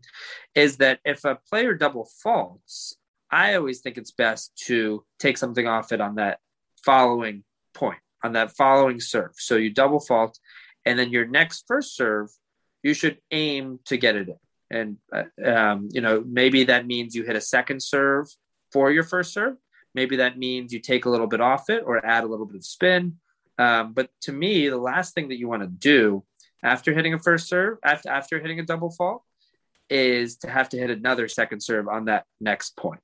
is 0.54 0.78
that 0.78 1.00
if 1.04 1.22
a 1.26 1.38
player 1.50 1.74
double 1.74 2.08
faults, 2.22 2.96
I 3.30 3.56
always 3.56 3.80
think 3.82 3.98
it's 3.98 4.12
best 4.12 4.56
to 4.68 5.04
take 5.18 5.36
something 5.36 5.66
off 5.66 5.92
it 5.92 6.00
on 6.00 6.14
that 6.14 6.38
following 6.82 7.44
point, 7.74 8.00
on 8.22 8.32
that 8.34 8.56
following 8.56 9.00
serve. 9.00 9.32
So 9.36 9.56
you 9.56 9.70
double 9.70 10.00
fault, 10.00 10.38
and 10.84 10.98
then 10.98 11.10
your 11.10 11.26
next 11.26 11.64
first 11.66 11.96
serve, 11.96 12.30
you 12.82 12.94
should 12.94 13.18
aim 13.30 13.78
to 13.86 13.96
get 13.96 14.16
it 14.16 14.28
in. 14.28 14.36
And, 14.70 14.96
uh, 15.14 15.50
um, 15.50 15.88
you 15.92 16.00
know, 16.00 16.24
maybe 16.26 16.64
that 16.64 16.86
means 16.86 17.14
you 17.14 17.24
hit 17.24 17.36
a 17.36 17.40
second 17.40 17.82
serve 17.82 18.26
for 18.72 18.90
your 18.90 19.04
first 19.04 19.32
serve. 19.32 19.56
Maybe 19.94 20.16
that 20.16 20.38
means 20.38 20.72
you 20.72 20.80
take 20.80 21.04
a 21.04 21.10
little 21.10 21.26
bit 21.26 21.40
off 21.40 21.68
it 21.68 21.82
or 21.86 22.04
add 22.04 22.24
a 22.24 22.26
little 22.26 22.46
bit 22.46 22.56
of 22.56 22.64
spin. 22.64 23.18
Um, 23.58 23.92
but 23.92 24.08
to 24.22 24.32
me, 24.32 24.68
the 24.68 24.78
last 24.78 25.14
thing 25.14 25.28
that 25.28 25.38
you 25.38 25.46
want 25.46 25.62
to 25.62 25.68
do 25.68 26.24
after 26.62 26.94
hitting 26.94 27.12
a 27.12 27.18
first 27.18 27.48
serve, 27.48 27.78
after, 27.84 28.08
after 28.08 28.40
hitting 28.40 28.60
a 28.60 28.64
double 28.64 28.90
fault, 28.90 29.22
is 29.90 30.38
to 30.38 30.48
have 30.48 30.70
to 30.70 30.78
hit 30.78 30.90
another 30.90 31.28
second 31.28 31.60
serve 31.60 31.86
on 31.86 32.06
that 32.06 32.24
next 32.40 32.76
point. 32.76 33.00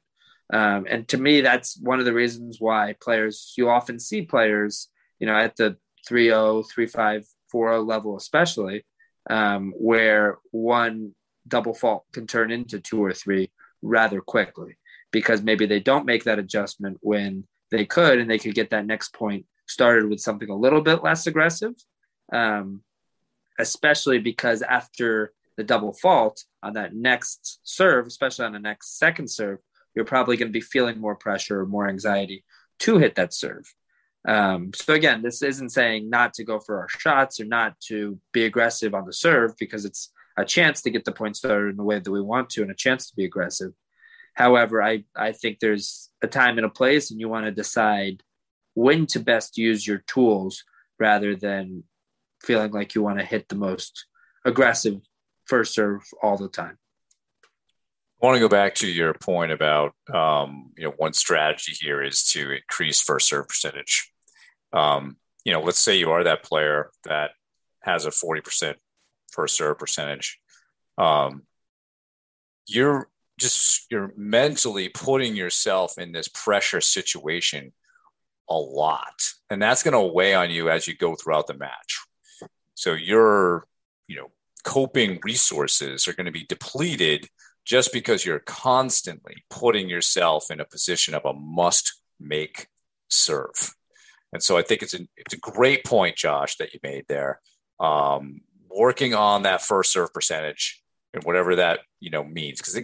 Um, 0.51 0.87
and 0.89 1.07
to 1.09 1.19
me, 1.19 1.43
that's 1.43 1.79
one 1.79 1.99
of 1.99 2.07
the 2.07 2.15
reasons 2.15 2.57
why 2.59 2.95
players, 3.01 3.53
you 3.59 3.69
often 3.69 4.01
see 4.01 4.23
players, 4.23 4.89
you 5.19 5.27
know, 5.27 5.37
at 5.37 5.57
the 5.57 5.77
3 6.07 6.27
0, 6.27 6.63
3 6.63 6.87
5, 6.87 7.27
4 7.51 7.79
level, 7.81 8.17
especially, 8.17 8.85
um, 9.29 9.73
where 9.77 10.39
one 10.51 11.15
double 11.47 11.75
fault 11.75 12.05
can 12.13 12.27
turn 12.27 12.51
into 12.51 12.81
two 12.81 13.03
or 13.03 13.13
three 13.13 13.51
rather 13.83 14.21
quickly 14.21 14.77
because 15.11 15.43
maybe 15.43 15.67
they 15.67 15.81
don't 15.81 16.07
make 16.07 16.25
that 16.25 16.39
adjustment 16.39 16.99
when 17.01 17.45
they 17.71 17.85
could 17.85 18.19
and 18.19 18.31
they 18.31 18.39
could 18.39 18.55
get 18.55 18.71
that 18.71 18.87
next 18.87 19.15
point 19.15 19.47
started 19.67 20.09
with 20.09 20.21
something 20.21 20.51
a 20.51 20.57
little 20.57 20.81
bit 20.81 21.03
less 21.03 21.27
aggressive 21.27 21.73
um, 22.33 22.83
especially 23.59 24.19
because 24.19 24.63
after 24.63 25.33
the 25.57 25.65
double 25.65 25.93
fault 25.93 26.45
on 26.63 26.75
that 26.75 26.95
next 26.95 27.61
serve 27.63 28.07
especially 28.07 28.45
on 28.45 28.53
the 28.53 28.59
next 28.59 28.99
second 28.99 29.31
serve 29.31 29.59
you're 29.95 30.05
probably 30.05 30.37
going 30.37 30.49
to 30.49 30.53
be 30.53 30.61
feeling 30.61 30.99
more 30.99 31.17
pressure 31.17 31.61
or 31.61 31.67
more 31.67 31.89
anxiety 31.89 32.45
to 32.79 32.99
hit 32.99 33.15
that 33.15 33.33
serve 33.33 33.73
um, 34.27 34.73
so 34.75 34.95
again 34.95 35.23
this 35.23 35.43
isn't 35.43 35.71
saying 35.71 36.11
not 36.11 36.35
to 36.35 36.45
go 36.45 36.59
for 36.59 36.81
our 36.81 36.89
shots 36.89 37.41
or 37.41 37.45
not 37.45 37.79
to 37.81 38.19
be 38.33 38.45
aggressive 38.45 38.95
on 38.95 39.07
the 39.07 39.13
serve 39.13 39.55
because 39.59 39.85
it's 39.85 40.11
a 40.39 40.45
chance 40.45 40.83
to 40.83 40.91
get 40.91 41.05
the 41.05 41.13
point 41.13 41.37
started 41.37 41.71
in 41.71 41.77
the 41.77 41.85
way 41.85 41.99
that 41.99 42.11
we 42.11 42.23
want 42.23 42.49
to 42.49 42.63
and 42.63 42.71
a 42.71 42.75
chance 42.75 43.09
to 43.09 43.17
be 43.17 43.25
aggressive. 43.25 43.73
However, 44.35 44.81
I, 44.81 45.05
I 45.17 45.33
think 45.33 45.59
there's 45.59 46.11
a 46.23 46.29
time 46.29 46.59
and 46.59 46.65
a 46.65 46.71
place, 46.71 47.11
and 47.11 47.19
you 47.19 47.29
want 47.29 47.47
to 47.47 47.51
decide 47.51 48.23
when 48.75 49.07
to 49.07 49.19
best 49.19 49.59
use 49.59 49.85
your 49.85 49.99
tools 50.07 50.63
rather 51.01 51.35
than 51.35 51.83
feeling 52.41 52.71
like 52.71 52.95
you 52.95 53.03
want 53.03 53.19
to 53.19 53.25
hit 53.25 53.49
the 53.49 53.57
most 53.57 54.07
aggressive 54.45 55.01
first 55.47 55.75
serve 55.75 56.03
all 56.23 56.37
the 56.37 56.49
time. 56.49 56.79
I 58.21 58.27
want 58.27 58.35
to 58.35 58.41
go 58.41 58.49
back 58.49 58.75
to 58.77 58.89
your 58.89 59.15
point 59.15 59.53
about 59.53 59.95
um, 60.13 60.73
you 60.77 60.85
know 60.85 60.95
one 60.97 61.13
strategy 61.13 61.73
here 61.79 62.03
is 62.03 62.25
to 62.33 62.51
increase 62.51 63.01
first 63.01 63.29
serve 63.29 63.47
percentage. 63.47 64.11
Um, 64.73 65.17
you 65.45 65.53
know, 65.53 65.61
let's 65.61 65.79
say 65.79 65.97
you 65.97 66.11
are 66.11 66.25
that 66.25 66.43
player 66.43 66.91
that 67.05 67.31
has 67.83 68.07
a 68.07 68.11
forty 68.11 68.41
percent 68.41 68.77
first 69.31 69.57
serve 69.57 69.79
percentage. 69.79 70.41
Um, 70.97 71.43
you're 72.67 73.09
just 73.39 73.87
you're 73.89 74.13
mentally 74.17 74.89
putting 74.89 75.37
yourself 75.37 75.97
in 75.97 76.11
this 76.11 76.27
pressure 76.27 76.81
situation 76.81 77.73
a 78.51 78.57
lot, 78.57 79.33
and 79.49 79.63
that's 79.63 79.85
going 79.85 79.93
to 79.93 80.13
weigh 80.13 80.35
on 80.35 80.51
you 80.51 80.71
as 80.71 80.89
you 80.89 80.97
go 80.97 81.15
throughout 81.15 81.47
the 81.47 81.55
match. 81.55 82.01
So 82.75 82.95
your 82.95 83.69
you 84.09 84.17
know 84.17 84.33
coping 84.65 85.21
resources 85.23 86.09
are 86.09 86.15
going 86.15 86.27
to 86.27 86.33
be 86.33 86.47
depleted 86.47 87.29
just 87.69 87.93
because 87.93 88.25
you're 88.25 88.39
constantly 88.39 89.45
putting 89.51 89.91
yourself 89.91 90.51
in 90.51 90.59
a 90.59 90.65
position 90.65 91.15
of 91.15 91.27
a 91.27 91.35
must 91.35 92.01
make 92.19 92.69
serve. 93.11 93.75
And 94.33 94.43
so 94.43 94.57
I 94.57 94.63
think 94.63 94.83
it's 94.83 94.95
a, 94.95 95.01
it's 95.19 95.35
a 95.35 95.39
great 95.39 95.85
point, 95.85 96.17
Josh, 96.17 96.57
that 96.57 96.73
you 96.73 96.81
made 96.83 97.05
there. 97.09 97.41
Um, 97.79 98.41
working 98.71 99.15
on 99.15 99.43
that 99.43 99.61
first 99.61 99.93
serve 99.93 100.13
percentage 100.15 100.83
and 101.13 101.23
whatever 101.25 101.57
that 101.57 101.81
you 102.01 102.11
know 102.11 102.25
means 102.25 102.59
because 102.59 102.83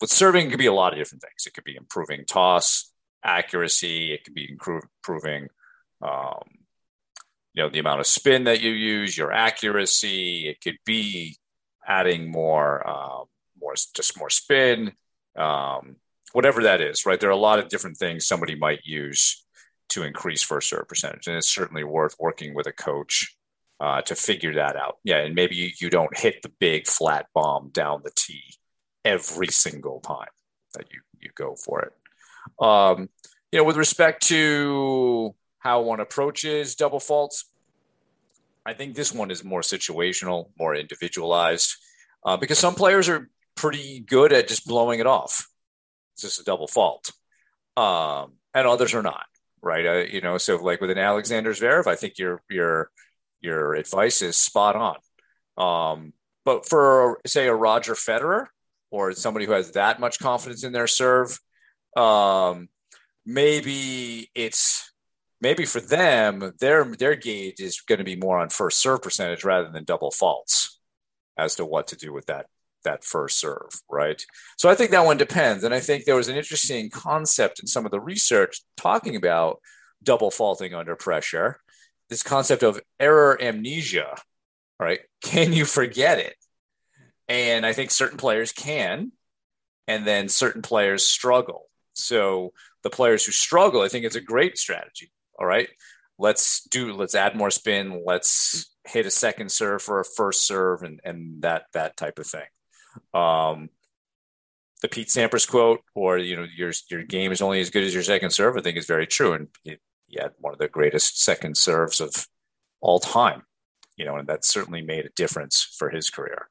with 0.00 0.10
serving 0.10 0.46
it 0.46 0.50
could 0.50 0.58
be 0.58 0.66
a 0.66 0.72
lot 0.72 0.92
of 0.92 0.98
different 0.98 1.22
things 1.22 1.46
it 1.46 1.52
could 1.52 1.64
be 1.64 1.76
improving 1.76 2.24
toss 2.24 2.90
accuracy 3.22 4.12
it 4.14 4.24
could 4.24 4.34
be 4.34 4.48
improving 4.50 5.48
um, 6.02 6.40
you 7.52 7.62
know 7.62 7.68
the 7.68 7.78
amount 7.78 8.00
of 8.00 8.06
spin 8.06 8.44
that 8.44 8.62
you 8.62 8.70
use 8.70 9.18
your 9.18 9.32
accuracy 9.32 10.48
it 10.48 10.60
could 10.62 10.78
be 10.86 11.36
adding 11.86 12.30
more 12.30 12.88
uh, 12.88 13.24
more 13.66 13.74
just 13.94 14.18
more 14.18 14.30
spin 14.30 14.92
um, 15.36 15.96
whatever 16.32 16.62
that 16.62 16.80
is 16.80 17.04
right 17.04 17.20
there 17.20 17.28
are 17.28 17.40
a 17.40 17.48
lot 17.48 17.58
of 17.58 17.68
different 17.68 17.96
things 17.96 18.26
somebody 18.26 18.54
might 18.54 18.80
use 18.84 19.44
to 19.88 20.02
increase 20.02 20.42
first 20.42 20.68
serve 20.68 20.88
percentage 20.88 21.26
and 21.26 21.36
it's 21.36 21.54
certainly 21.54 21.84
worth 21.84 22.14
working 22.18 22.54
with 22.54 22.66
a 22.66 22.72
coach 22.72 23.36
uh, 23.80 24.00
to 24.02 24.14
figure 24.14 24.54
that 24.54 24.76
out. 24.76 24.98
Yeah, 25.04 25.18
and 25.18 25.34
maybe 25.34 25.56
you, 25.56 25.70
you 25.80 25.90
don't 25.90 26.16
hit 26.16 26.42
the 26.42 26.52
big 26.58 26.86
flat 26.86 27.26
bomb 27.34 27.70
down 27.70 28.02
the 28.04 28.10
tee 28.14 28.54
every 29.04 29.48
single 29.48 30.00
time 30.00 30.28
that 30.74 30.86
you 30.92 31.00
you 31.20 31.30
go 31.34 31.54
for 31.56 31.82
it. 31.82 31.92
Um, 32.64 33.08
you 33.52 33.58
know, 33.58 33.64
with 33.64 33.76
respect 33.76 34.26
to 34.28 35.34
how 35.58 35.80
one 35.82 36.00
approaches 36.00 36.74
double 36.74 37.00
faults, 37.00 37.46
I 38.64 38.72
think 38.72 38.94
this 38.94 39.12
one 39.12 39.30
is 39.30 39.44
more 39.44 39.60
situational, 39.60 40.50
more 40.58 40.74
individualized, 40.74 41.76
uh, 42.24 42.36
because 42.36 42.58
some 42.58 42.74
players 42.74 43.08
are 43.08 43.28
pretty 43.56 44.00
good 44.00 44.32
at 44.32 44.48
just 44.48 44.66
blowing 44.66 45.00
it 45.00 45.06
off. 45.06 45.48
It's 46.14 46.22
just 46.22 46.40
a 46.40 46.44
double 46.44 46.66
fault, 46.66 47.12
um, 47.76 48.34
and 48.54 48.66
others 48.66 48.94
are 48.94 49.02
not. 49.02 49.24
Right? 49.62 49.86
Uh, 49.86 50.04
you 50.10 50.20
know, 50.20 50.38
so 50.38 50.56
like 50.56 50.80
with 50.80 50.90
an 50.90 50.98
Alexander 50.98 51.52
Zverev, 51.52 51.86
I 51.86 51.96
think 51.96 52.18
you're 52.18 52.42
you're 52.48 52.90
your 53.40 53.74
advice 53.74 54.22
is 54.22 54.36
spot 54.36 54.76
on. 54.76 54.96
Um, 55.58 56.12
but 56.44 56.68
for 56.68 57.20
say 57.26 57.48
a 57.48 57.54
Roger 57.54 57.94
Federer 57.94 58.46
or 58.90 59.12
somebody 59.12 59.46
who 59.46 59.52
has 59.52 59.72
that 59.72 59.98
much 59.98 60.18
confidence 60.18 60.62
in 60.62 60.72
their 60.72 60.86
serve, 60.86 61.38
um, 61.96 62.68
maybe 63.24 64.30
it's 64.34 64.92
maybe 65.40 65.64
for 65.64 65.80
them 65.80 66.52
their 66.60 66.84
their 66.84 67.16
gauge 67.16 67.60
is 67.60 67.80
going 67.80 67.98
to 67.98 68.04
be 68.04 68.16
more 68.16 68.38
on 68.38 68.48
first 68.48 68.80
serve 68.80 69.02
percentage 69.02 69.44
rather 69.44 69.70
than 69.70 69.84
double 69.84 70.10
faults 70.10 70.78
as 71.36 71.56
to 71.56 71.64
what 71.64 71.88
to 71.88 71.96
do 71.96 72.12
with 72.12 72.26
that 72.26 72.46
that 72.86 73.04
first 73.04 73.38
serve, 73.38 73.68
right? 73.90 74.24
So 74.56 74.68
I 74.68 74.74
think 74.74 74.90
that 74.90 75.04
one 75.04 75.18
depends, 75.18 75.62
and 75.62 75.74
I 75.74 75.80
think 75.80 76.04
there 76.04 76.16
was 76.16 76.28
an 76.28 76.36
interesting 76.36 76.90
concept 76.90 77.60
in 77.60 77.66
some 77.66 77.84
of 77.84 77.92
the 77.92 78.00
research 78.00 78.62
talking 78.76 79.14
about 79.14 79.60
double 80.02 80.30
faulting 80.30 80.74
under 80.74 80.96
pressure 80.96 81.60
this 82.08 82.22
concept 82.22 82.62
of 82.62 82.80
error 83.00 83.40
amnesia, 83.40 84.16
right? 84.78 85.00
Can 85.22 85.52
you 85.52 85.64
forget 85.64 86.18
it? 86.18 86.36
And 87.28 87.66
I 87.66 87.72
think 87.72 87.90
certain 87.90 88.18
players 88.18 88.52
can, 88.52 89.12
and 89.88 90.06
then 90.06 90.28
certain 90.28 90.62
players 90.62 91.04
struggle. 91.04 91.66
So 91.94 92.52
the 92.82 92.90
players 92.90 93.24
who 93.24 93.32
struggle, 93.32 93.82
I 93.82 93.88
think 93.88 94.04
it's 94.04 94.16
a 94.16 94.20
great 94.20 94.58
strategy. 94.58 95.10
All 95.38 95.46
right, 95.46 95.68
let's 96.18 96.62
do 96.64 96.92
let's 96.92 97.14
add 97.14 97.34
more 97.34 97.50
spin. 97.50 98.02
Let's 98.06 98.70
hit 98.84 99.06
a 99.06 99.10
second 99.10 99.50
serve 99.50 99.82
for 99.82 100.00
a 100.00 100.04
first 100.04 100.46
serve, 100.46 100.82
and 100.82 101.00
and 101.04 101.42
that 101.42 101.66
that 101.72 101.96
type 101.96 102.18
of 102.18 102.26
thing. 102.26 102.46
Um, 103.14 103.70
the 104.82 104.88
Pete 104.88 105.08
Sampras 105.08 105.48
quote, 105.48 105.80
or 105.94 106.18
you 106.18 106.36
know, 106.36 106.46
your 106.54 106.72
your 106.90 107.02
game 107.02 107.32
is 107.32 107.40
only 107.40 107.60
as 107.60 107.70
good 107.70 107.84
as 107.84 107.94
your 107.94 108.02
second 108.02 108.30
serve, 108.30 108.56
I 108.56 108.60
think 108.60 108.76
is 108.76 108.86
very 108.86 109.06
true. 109.06 109.32
And 109.32 109.48
he 109.64 109.78
had 110.18 110.32
one 110.38 110.52
of 110.52 110.58
the 110.58 110.68
greatest 110.68 111.22
second 111.22 111.56
serves 111.56 112.00
of 112.00 112.26
all 112.80 113.00
time, 113.00 113.42
you 113.96 114.04
know, 114.04 114.16
and 114.16 114.28
that 114.28 114.44
certainly 114.44 114.82
made 114.82 115.06
a 115.06 115.16
difference 115.16 115.74
for 115.78 115.90
his 115.90 116.10
career. 116.10 116.48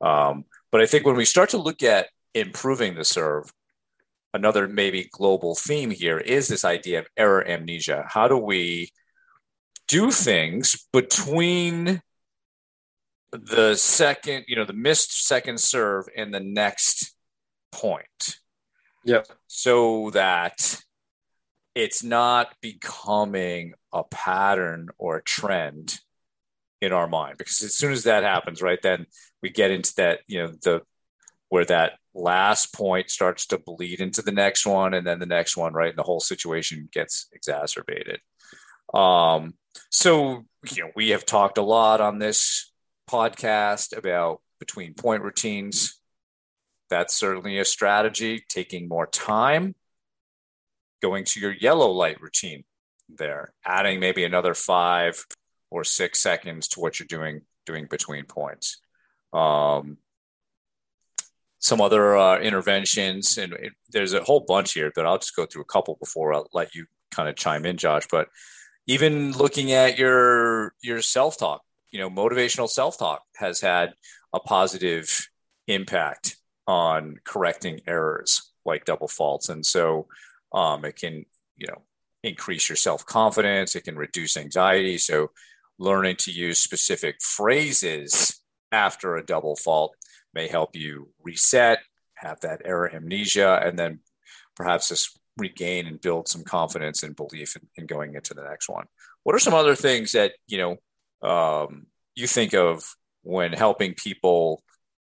Um, 0.00 0.44
but 0.72 0.80
I 0.80 0.86
think 0.86 1.06
when 1.06 1.16
we 1.16 1.24
start 1.24 1.50
to 1.50 1.58
look 1.58 1.82
at 1.82 2.08
improving 2.34 2.94
the 2.94 3.04
serve, 3.04 3.52
another 4.34 4.68
maybe 4.68 5.08
global 5.12 5.54
theme 5.54 5.90
here 5.90 6.18
is 6.18 6.48
this 6.48 6.64
idea 6.64 7.00
of 7.00 7.06
error 7.16 7.46
amnesia. 7.46 8.04
How 8.08 8.28
do 8.28 8.36
we 8.36 8.90
do 9.88 10.10
things 10.10 10.86
between 10.92 12.02
the 13.38 13.74
second, 13.76 14.44
you 14.48 14.56
know, 14.56 14.64
the 14.64 14.72
missed 14.72 15.26
second 15.26 15.60
serve 15.60 16.06
and 16.16 16.32
the 16.32 16.40
next 16.40 17.14
point? 17.72 18.38
Yep. 19.04 19.28
So 19.46 20.10
that 20.10 20.82
it's 21.74 22.02
not 22.02 22.54
becoming 22.60 23.74
a 23.92 24.02
pattern 24.04 24.88
or 24.98 25.16
a 25.16 25.22
trend 25.22 25.98
in 26.80 26.92
our 26.92 27.06
mind 27.06 27.38
because 27.38 27.62
as 27.62 27.74
soon 27.74 27.92
as 27.92 28.04
that 28.04 28.24
happens, 28.24 28.62
right, 28.62 28.80
then 28.82 29.06
we 29.42 29.50
get 29.50 29.70
into 29.70 29.94
that, 29.96 30.20
you 30.26 30.42
know, 30.42 30.52
the 30.62 30.82
where 31.48 31.64
that 31.64 31.92
last 32.14 32.74
point 32.74 33.10
starts 33.10 33.46
to 33.46 33.58
bleed 33.58 34.00
into 34.00 34.22
the 34.22 34.32
next 34.32 34.66
one 34.66 34.94
and 34.94 35.06
then 35.06 35.18
the 35.18 35.26
next 35.26 35.56
one, 35.56 35.72
right? 35.72 35.90
And 35.90 35.98
the 35.98 36.02
whole 36.02 36.20
situation 36.20 36.88
gets 36.92 37.28
exacerbated. 37.32 38.20
Um, 38.92 39.54
so, 39.90 40.44
you 40.72 40.84
know, 40.84 40.90
we 40.96 41.10
have 41.10 41.24
talked 41.24 41.58
a 41.58 41.62
lot 41.62 42.00
on 42.00 42.18
this 42.18 42.72
podcast 43.08 43.96
about 43.96 44.40
between 44.58 44.94
point 44.94 45.22
routines. 45.22 46.00
That's 46.88 47.14
certainly 47.14 47.58
a 47.58 47.64
strategy, 47.64 48.44
taking 48.48 48.88
more 48.88 49.06
time, 49.06 49.74
going 51.02 51.24
to 51.24 51.40
your 51.40 51.52
yellow 51.52 51.90
light 51.90 52.20
routine 52.20 52.64
there, 53.08 53.52
adding 53.64 54.00
maybe 54.00 54.24
another 54.24 54.54
five 54.54 55.24
or 55.70 55.84
six 55.84 56.20
seconds 56.20 56.68
to 56.68 56.80
what 56.80 56.98
you're 56.98 57.06
doing 57.06 57.42
doing 57.64 57.86
between 57.90 58.24
points. 58.24 58.80
Um, 59.32 59.98
some 61.58 61.80
other 61.80 62.16
uh, 62.16 62.38
interventions, 62.38 63.38
and 63.38 63.52
it, 63.54 63.72
there's 63.90 64.12
a 64.12 64.22
whole 64.22 64.40
bunch 64.40 64.72
here, 64.74 64.92
but 64.94 65.04
I'll 65.04 65.18
just 65.18 65.34
go 65.34 65.46
through 65.46 65.62
a 65.62 65.66
couple 65.66 65.96
before 65.98 66.32
I'll 66.32 66.48
let 66.52 66.74
you 66.74 66.86
kind 67.10 67.28
of 67.28 67.34
chime 67.34 67.66
in, 67.66 67.76
Josh. 67.76 68.04
But 68.10 68.28
even 68.86 69.32
looking 69.32 69.72
at 69.72 69.98
your 69.98 70.74
your 70.82 71.02
self 71.02 71.38
talk, 71.38 71.62
you 71.90 71.98
know, 71.98 72.10
motivational 72.10 72.68
self 72.68 72.98
talk 72.98 73.22
has 73.36 73.60
had 73.60 73.94
a 74.32 74.40
positive 74.40 75.28
impact 75.66 76.36
on 76.66 77.16
correcting 77.24 77.80
errors 77.86 78.52
like 78.64 78.84
double 78.84 79.08
faults, 79.08 79.48
and 79.48 79.64
so 79.64 80.06
um, 80.52 80.84
it 80.84 80.96
can 80.96 81.24
you 81.56 81.66
know 81.66 81.82
increase 82.22 82.68
your 82.68 82.76
self 82.76 83.06
confidence. 83.06 83.76
It 83.76 83.84
can 83.84 83.96
reduce 83.96 84.36
anxiety. 84.36 84.98
So 84.98 85.30
learning 85.78 86.16
to 86.16 86.32
use 86.32 86.58
specific 86.58 87.22
phrases 87.22 88.40
after 88.72 89.16
a 89.16 89.24
double 89.24 89.56
fault 89.56 89.94
may 90.34 90.48
help 90.48 90.74
you 90.74 91.08
reset, 91.22 91.78
have 92.14 92.40
that 92.40 92.62
error 92.64 92.92
amnesia, 92.92 93.60
and 93.64 93.78
then 93.78 94.00
perhaps 94.54 94.88
just 94.88 95.18
regain 95.36 95.86
and 95.86 96.00
build 96.00 96.28
some 96.28 96.42
confidence 96.42 97.02
and 97.02 97.14
belief 97.14 97.56
in, 97.56 97.62
in 97.76 97.86
going 97.86 98.14
into 98.14 98.34
the 98.34 98.42
next 98.42 98.68
one. 98.68 98.86
What 99.22 99.34
are 99.34 99.40
some 99.40 99.54
other 99.54 99.74
things 99.74 100.12
that 100.12 100.32
you 100.46 100.58
know 100.58 100.76
um, 101.22 101.86
you 102.14 102.26
think 102.26 102.54
of 102.54 102.84
when 103.22 103.52
helping 103.52 103.94
people, 103.94 104.62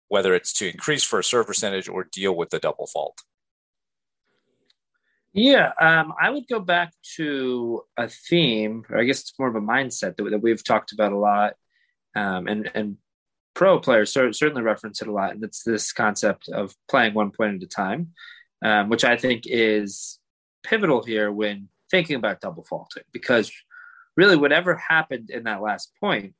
whether 0.07 0.33
it's 0.33 0.53
to 0.53 0.69
increase 0.69 1.03
first 1.03 1.29
serve 1.29 1.47
percentage 1.47 1.89
or 1.89 2.03
deal 2.11 2.35
with 2.35 2.49
the 2.49 2.59
double 2.59 2.87
fault? 2.87 3.21
Yeah, 5.33 5.71
um, 5.79 6.13
I 6.21 6.29
would 6.29 6.47
go 6.47 6.59
back 6.59 6.93
to 7.15 7.83
a 7.95 8.09
theme, 8.09 8.83
or 8.89 8.99
I 8.99 9.05
guess 9.05 9.21
it's 9.21 9.39
more 9.39 9.47
of 9.47 9.55
a 9.55 9.61
mindset 9.61 10.17
that, 10.17 10.29
that 10.29 10.41
we've 10.41 10.63
talked 10.63 10.91
about 10.91 11.13
a 11.13 11.17
lot, 11.17 11.53
um, 12.15 12.47
and 12.47 12.69
and 12.75 12.97
pro 13.53 13.79
players 13.79 14.11
certainly 14.11 14.61
reference 14.61 15.01
it 15.01 15.07
a 15.07 15.11
lot, 15.11 15.31
and 15.31 15.43
it's 15.43 15.63
this 15.63 15.93
concept 15.93 16.49
of 16.49 16.75
playing 16.89 17.13
one 17.13 17.31
point 17.31 17.55
at 17.55 17.63
a 17.63 17.67
time, 17.67 18.09
um, 18.61 18.89
which 18.89 19.05
I 19.05 19.15
think 19.15 19.43
is 19.45 20.19
pivotal 20.63 21.03
here 21.03 21.31
when 21.31 21.69
thinking 21.89 22.17
about 22.17 22.41
double 22.41 22.63
faulting, 22.63 23.03
because 23.13 23.51
really 24.17 24.35
whatever 24.35 24.75
happened 24.75 25.29
in 25.29 25.43
that 25.43 25.61
last 25.61 25.91
point 25.99 26.33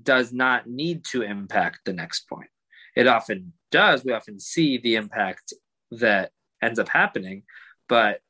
does 0.00 0.32
not 0.32 0.66
need 0.66 1.04
to 1.04 1.22
impact 1.22 1.80
the 1.84 1.92
next 1.92 2.28
point. 2.28 2.48
It 2.94 3.06
often 3.06 3.52
does. 3.70 4.04
We 4.04 4.12
often 4.12 4.38
see 4.40 4.78
the 4.78 4.96
impact 4.96 5.52
that 5.92 6.30
ends 6.62 6.78
up 6.78 6.88
happening. 6.88 7.44
But 7.88 8.20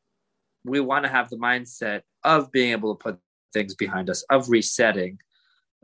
we 0.64 0.80
want 0.80 1.04
to 1.04 1.10
have 1.10 1.28
the 1.28 1.36
mindset 1.36 2.02
of 2.24 2.52
being 2.52 2.72
able 2.72 2.94
to 2.94 3.02
put 3.02 3.18
things 3.52 3.74
behind 3.74 4.10
us, 4.10 4.22
of 4.30 4.50
resetting, 4.50 5.18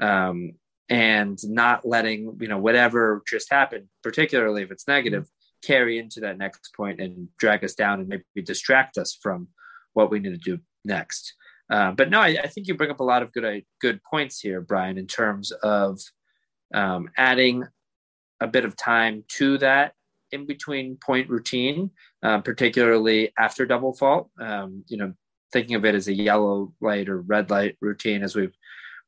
um, 0.00 0.52
and 0.88 1.38
not 1.44 1.86
letting 1.86 2.36
you 2.40 2.48
know 2.48 2.58
whatever 2.58 3.22
just 3.26 3.50
happened, 3.50 3.86
particularly 4.02 4.62
if 4.62 4.70
it's 4.70 4.86
negative, 4.86 5.28
carry 5.62 5.98
into 5.98 6.20
that 6.20 6.36
next 6.36 6.74
point 6.76 7.00
and 7.00 7.28
drag 7.38 7.64
us 7.64 7.74
down 7.74 8.00
and 8.00 8.08
maybe 8.08 8.22
distract 8.44 8.98
us 8.98 9.16
from 9.20 9.48
what 9.94 10.10
we 10.10 10.18
need 10.18 10.32
to 10.32 10.36
do 10.36 10.58
next. 10.84 11.34
Uh, 11.70 11.92
but 11.92 12.10
no, 12.10 12.20
I, 12.20 12.36
I, 12.44 12.46
think 12.48 12.66
you 12.66 12.74
bring 12.74 12.90
up 12.90 13.00
a 13.00 13.04
lot 13.04 13.22
of 13.22 13.32
good 13.32 13.44
uh, 13.44 13.60
good 13.80 14.02
points 14.02 14.40
here, 14.40 14.60
Brian, 14.60 14.98
in 14.98 15.06
terms 15.06 15.50
of 15.50 15.98
um, 16.74 17.08
adding 17.16 17.64
a 18.40 18.46
bit 18.46 18.64
of 18.64 18.76
time 18.76 19.24
to 19.28 19.56
that 19.58 19.94
in 20.30 20.46
between 20.46 20.96
point 20.96 21.30
routine, 21.30 21.90
uh, 22.22 22.38
particularly 22.40 23.32
after 23.38 23.64
double 23.64 23.94
fault. 23.94 24.28
Um, 24.38 24.84
you 24.88 24.98
know, 24.98 25.14
thinking 25.52 25.76
of 25.76 25.84
it 25.84 25.94
as 25.94 26.08
a 26.08 26.12
yellow 26.12 26.74
light 26.80 27.08
or 27.08 27.20
red 27.20 27.50
light 27.50 27.76
routine, 27.80 28.22
as 28.22 28.34
we've 28.34 28.54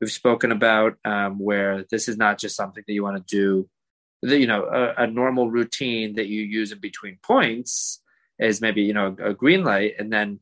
we've 0.00 0.12
spoken 0.12 0.52
about, 0.52 0.94
um, 1.04 1.38
where 1.38 1.84
this 1.90 2.08
is 2.08 2.16
not 2.16 2.38
just 2.38 2.56
something 2.56 2.84
that 2.86 2.92
you 2.92 3.02
want 3.02 3.16
to 3.16 3.36
do. 3.36 3.68
You 4.22 4.46
know, 4.46 4.64
a, 4.64 5.02
a, 5.02 5.06
normal 5.06 5.50
routine 5.50 6.14
that 6.14 6.26
you 6.26 6.42
use 6.42 6.72
in 6.72 6.78
between 6.78 7.18
points 7.22 8.00
is 8.38 8.62
maybe 8.62 8.82
you 8.82 8.94
know 8.94 9.14
a 9.22 9.34
green 9.34 9.62
light, 9.62 9.94
and 9.98 10.10
then 10.10 10.40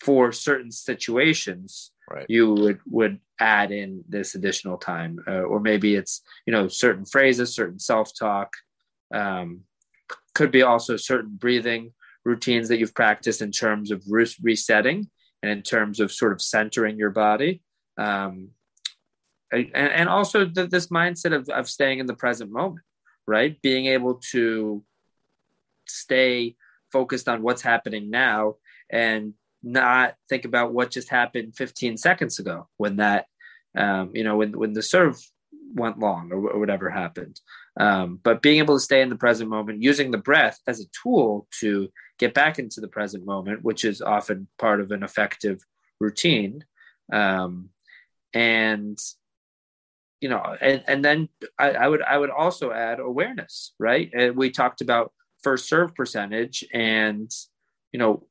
for 0.00 0.32
certain 0.32 0.70
situations, 0.70 1.92
right. 2.10 2.26
you 2.28 2.52
would 2.54 2.80
would 2.86 3.20
add 3.38 3.72
in 3.72 4.04
this 4.08 4.34
additional 4.34 4.78
time, 4.78 5.18
uh, 5.28 5.42
or 5.42 5.60
maybe 5.60 5.94
it's 5.94 6.22
you 6.46 6.52
know 6.52 6.68
certain 6.68 7.04
phrases, 7.04 7.54
certain 7.54 7.78
self 7.78 8.10
talk. 8.18 8.52
Um, 9.12 9.62
could 10.34 10.50
be 10.50 10.62
also 10.62 10.96
certain 10.96 11.36
breathing 11.36 11.92
routines 12.24 12.68
that 12.68 12.78
you've 12.78 12.94
practiced 12.94 13.42
in 13.42 13.50
terms 13.50 13.90
of 13.90 14.02
re- 14.08 14.26
resetting 14.42 15.08
and 15.42 15.50
in 15.50 15.62
terms 15.62 16.00
of 16.00 16.12
sort 16.12 16.32
of 16.32 16.40
centering 16.40 16.98
your 16.98 17.10
body. 17.10 17.62
Um, 17.98 18.50
and, 19.52 19.70
and 19.74 20.08
also 20.08 20.44
the, 20.44 20.66
this 20.66 20.88
mindset 20.88 21.34
of, 21.34 21.48
of 21.48 21.68
staying 21.68 21.98
in 21.98 22.06
the 22.06 22.14
present 22.14 22.52
moment, 22.52 22.84
right? 23.26 23.60
Being 23.62 23.86
able 23.86 24.20
to 24.30 24.84
stay 25.88 26.56
focused 26.92 27.28
on 27.28 27.42
what's 27.42 27.62
happening 27.62 28.10
now 28.10 28.56
and 28.90 29.34
not 29.62 30.14
think 30.28 30.44
about 30.44 30.72
what 30.72 30.90
just 30.90 31.08
happened 31.08 31.56
15 31.56 31.96
seconds 31.96 32.38
ago 32.38 32.68
when 32.76 32.96
that, 32.96 33.26
um, 33.76 34.10
you 34.14 34.24
know, 34.24 34.36
when, 34.36 34.58
when 34.58 34.72
the 34.72 34.82
serve 34.82 35.20
went 35.74 35.98
long 35.98 36.32
or, 36.32 36.50
or 36.50 36.58
whatever 36.58 36.90
happened. 36.90 37.40
Um, 37.78 38.18
but 38.22 38.42
being 38.42 38.58
able 38.58 38.76
to 38.76 38.84
stay 38.84 39.02
in 39.02 39.08
the 39.08 39.16
present 39.16 39.48
moment, 39.48 39.82
using 39.82 40.10
the 40.10 40.18
breath 40.18 40.58
as 40.66 40.80
a 40.80 40.88
tool 41.02 41.46
to 41.60 41.88
get 42.18 42.34
back 42.34 42.58
into 42.58 42.80
the 42.80 42.88
present 42.88 43.24
moment, 43.24 43.62
which 43.62 43.84
is 43.84 44.02
often 44.02 44.48
part 44.58 44.80
of 44.80 44.90
an 44.90 45.02
effective 45.02 45.64
routine. 46.00 46.64
Um, 47.12 47.70
and 48.34 48.98
you 50.20 50.28
know, 50.28 50.56
and, 50.60 50.82
and 50.86 51.04
then 51.04 51.28
I, 51.58 51.70
I 51.70 51.88
would 51.88 52.02
I 52.02 52.18
would 52.18 52.30
also 52.30 52.70
add 52.72 53.00
awareness, 53.00 53.72
right? 53.78 54.10
And 54.12 54.36
we 54.36 54.50
talked 54.50 54.82
about 54.82 55.12
first 55.42 55.66
serve 55.68 55.94
percentage, 55.94 56.62
and 56.74 57.30
you 57.90 57.98
know, 57.98 58.26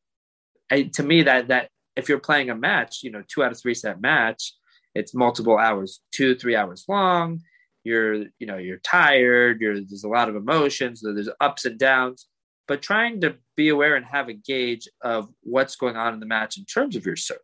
To 0.69 1.03
me 1.03 1.23
that 1.23 1.47
that 1.47 1.69
if 1.95 2.09
you're 2.09 2.19
playing 2.19 2.49
a 2.49 2.55
match, 2.55 2.99
you 3.03 3.11
know, 3.11 3.23
two 3.27 3.43
out 3.43 3.51
of 3.51 3.59
three 3.59 3.73
set 3.73 4.01
match, 4.01 4.53
it's 4.95 5.13
multiple 5.13 5.57
hours, 5.57 6.01
two 6.11 6.35
three 6.35 6.55
hours 6.55 6.85
long. 6.87 7.41
You're 7.83 8.25
you 8.39 8.45
know 8.45 8.57
you're 8.57 8.77
tired 8.79 9.61
you're 9.61 9.75
there's 9.75 10.03
a 10.03 10.09
lot 10.09 10.27
of 10.29 10.35
emotions 10.35 11.01
there's 11.01 11.29
ups 11.39 11.65
and 11.65 11.79
downs. 11.79 12.27
But 12.67 12.83
trying 12.83 13.21
to 13.21 13.35
be 13.55 13.69
aware 13.69 13.95
and 13.95 14.05
have 14.05 14.29
a 14.29 14.33
gauge 14.33 14.87
of 15.01 15.29
what's 15.41 15.75
going 15.75 15.95
on 15.95 16.13
in 16.13 16.19
the 16.19 16.27
match 16.27 16.57
in 16.57 16.65
terms 16.65 16.95
of 16.95 17.05
your 17.05 17.15
serve 17.15 17.39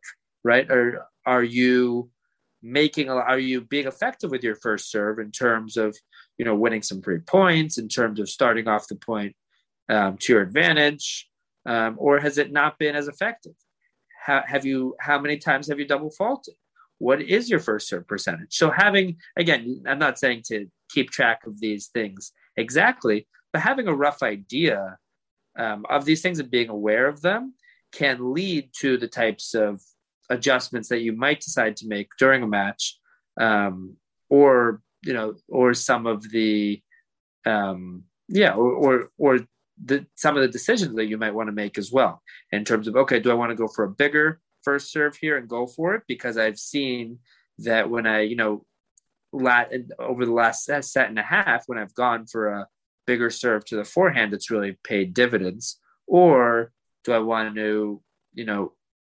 right? 0.45 0.69
Or 0.69 1.07
are 1.25 1.43
you 1.43 2.09
making 2.61 3.09
a? 3.09 3.15
are 3.15 3.39
you 3.39 3.61
being 3.61 3.87
effective 3.87 4.31
with 4.31 4.43
your 4.43 4.55
first 4.55 4.89
serve 4.89 5.19
in 5.19 5.31
terms 5.31 5.75
of 5.75 5.97
you 6.37 6.45
know 6.45 6.55
winning 6.55 6.83
some 6.83 7.01
free 7.01 7.19
points 7.19 7.77
in 7.77 7.89
terms 7.89 8.19
of 8.19 8.29
starting 8.29 8.67
off 8.67 8.87
the 8.87 8.95
point 8.95 9.35
um, 9.89 10.17
to 10.17 10.33
your 10.33 10.41
advantage 10.41 11.27
um, 11.65 11.95
or 11.97 12.19
has 12.19 12.37
it 12.37 12.51
not 12.51 12.77
been 12.77 12.95
as 12.95 13.07
effective 13.07 13.53
how, 14.25 14.43
have 14.45 14.65
you 14.65 14.95
how 14.99 15.19
many 15.19 15.37
times 15.37 15.67
have 15.67 15.79
you 15.79 15.87
double 15.87 16.11
faulted 16.11 16.55
what 16.97 17.21
is 17.21 17.49
your 17.49 17.59
first 17.59 17.87
serve 17.87 18.07
percentage? 18.07 18.55
So 18.55 18.71
having 18.71 19.17
again, 19.37 19.83
I'm 19.85 19.99
not 19.99 20.19
saying 20.19 20.43
to 20.47 20.67
keep 20.89 21.11
track 21.11 21.45
of 21.45 21.59
these 21.59 21.87
things 21.87 22.31
exactly, 22.55 23.27
but 23.51 23.61
having 23.61 23.87
a 23.87 23.95
rough 23.95 24.23
idea 24.23 24.97
um, 25.57 25.85
of 25.89 26.05
these 26.05 26.21
things 26.21 26.39
and 26.39 26.49
being 26.49 26.69
aware 26.69 27.07
of 27.07 27.21
them 27.21 27.53
can 27.91 28.33
lead 28.33 28.69
to 28.79 28.97
the 28.97 29.07
types 29.07 29.53
of 29.53 29.81
adjustments 30.29 30.89
that 30.89 31.01
you 31.01 31.13
might 31.13 31.39
decide 31.39 31.77
to 31.77 31.87
make 31.87 32.09
during 32.17 32.43
a 32.43 32.47
match, 32.47 32.97
um, 33.39 33.95
or 34.29 34.81
you 35.03 35.13
know, 35.13 35.35
or 35.47 35.73
some 35.73 36.07
of 36.07 36.29
the 36.31 36.81
um, 37.45 38.03
yeah, 38.27 38.53
or 38.53 38.71
or, 38.71 39.11
or 39.17 39.39
the, 39.83 40.05
some 40.15 40.35
of 40.35 40.41
the 40.41 40.47
decisions 40.47 40.95
that 40.95 41.07
you 41.07 41.17
might 41.17 41.33
want 41.33 41.47
to 41.47 41.53
make 41.53 41.77
as 41.77 41.91
well 41.91 42.21
in 42.51 42.63
terms 42.63 42.87
of 42.87 42.95
okay, 42.95 43.19
do 43.19 43.31
I 43.31 43.35
want 43.35 43.51
to 43.51 43.55
go 43.55 43.67
for 43.67 43.83
a 43.83 43.89
bigger 43.89 44.39
first 44.63 44.91
serve 44.91 45.15
here 45.15 45.37
and 45.37 45.47
go 45.47 45.67
for 45.67 45.95
it 45.95 46.03
because 46.07 46.37
I've 46.37 46.57
seen 46.57 47.19
that 47.59 47.89
when 47.89 48.05
I, 48.05 48.21
you 48.21 48.35
know, 48.35 48.65
lat 49.31 49.71
over 49.99 50.25
the 50.25 50.33
last 50.33 50.65
set 50.65 51.09
and 51.09 51.19
a 51.19 51.23
half, 51.23 51.63
when 51.67 51.77
I've 51.77 51.93
gone 51.93 52.25
for 52.25 52.47
a 52.47 52.67
bigger 53.05 53.29
serve 53.29 53.63
to 53.65 53.75
the 53.75 53.83
forehand, 53.83 54.33
it's 54.33 54.51
really 54.51 54.77
paid 54.83 55.13
dividends. 55.13 55.79
Or 56.07 56.71
do 57.03 57.13
I 57.13 57.19
want 57.19 57.55
to, 57.55 58.01
you 58.33 58.45
know, 58.45 58.73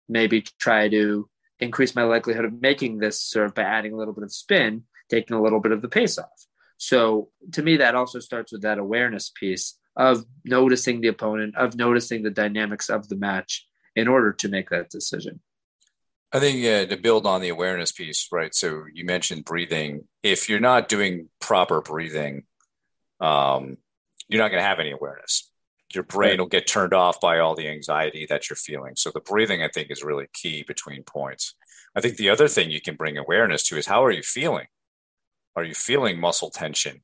maybe 0.08 0.42
try 0.58 0.88
to 0.88 1.28
increase 1.58 1.94
my 1.94 2.04
likelihood 2.04 2.44
of 2.44 2.60
making 2.60 2.98
this 2.98 3.20
serve 3.20 3.54
by 3.54 3.62
adding 3.62 3.92
a 3.92 3.96
little 3.96 4.14
bit 4.14 4.24
of 4.24 4.32
spin, 4.32 4.84
taking 5.10 5.36
a 5.36 5.42
little 5.42 5.60
bit 5.60 5.72
of 5.72 5.82
the 5.82 5.88
pace 5.88 6.18
off. 6.18 6.46
So 6.78 7.30
to 7.52 7.62
me, 7.62 7.76
that 7.78 7.94
also 7.94 8.20
starts 8.20 8.52
with 8.52 8.62
that 8.62 8.78
awareness 8.78 9.30
piece 9.30 9.78
of 9.96 10.24
noticing 10.44 11.00
the 11.00 11.09
opponent, 11.09 11.57
of 11.57 11.76
noticing 11.76 12.22
the 12.22 12.31
dynamics 12.31 12.88
of 12.88 13.09
the 13.09 13.16
match 13.16 13.66
in 13.96 14.09
order 14.09 14.33
to 14.33 14.48
make 14.48 14.70
that 14.70 14.90
decision. 14.90 15.40
I 16.33 16.38
think 16.38 16.64
uh, 16.64 16.94
to 16.94 17.00
build 17.00 17.26
on 17.26 17.40
the 17.40 17.48
awareness 17.48 17.90
piece, 17.90 18.29
right? 18.31 18.55
So 18.55 18.85
you 18.92 19.05
mentioned 19.05 19.44
breathing. 19.44 20.05
If 20.22 20.48
you're 20.48 20.61
not 20.61 20.88
doing 20.88 21.29
proper 21.40 21.81
breathing, 21.81 22.44
um, 23.20 23.79
you're 24.29 24.40
not 24.40 24.50
going 24.50 24.62
to 24.62 24.68
have 24.68 24.79
any 24.79 24.92
awareness. 24.92 25.50
Your 25.92 26.05
brain 26.05 26.38
will 26.38 26.46
get 26.46 26.68
turned 26.68 26.94
off 26.94 27.20
by 27.20 27.40
all 27.40 27.57
the 27.57 27.66
anxiety 27.66 28.26
that 28.29 28.48
you're 28.48 28.57
feeling. 28.57 28.94
So 28.94 29.11
the 29.11 29.20
breathing, 29.20 29.61
I 29.61 29.68
think, 29.68 29.90
is 29.90 30.05
really 30.05 30.29
key 30.33 30.62
between 30.62 31.03
points. 31.03 31.57
I 31.96 32.00
think 32.00 32.16
the 32.16 32.31
other 32.31 32.46
thing 32.46 32.70
you 32.70 32.81
can 32.81 32.94
bring 32.94 33.18
awareness 33.18 33.64
to 33.64 33.76
is 33.76 33.87
how 33.87 34.05
are 34.05 34.12
you 34.12 34.22
feeling? 34.22 34.66
Are 35.57 35.64
you 35.64 35.74
feeling 35.74 36.20
muscle 36.20 36.50
tension? 36.50 37.03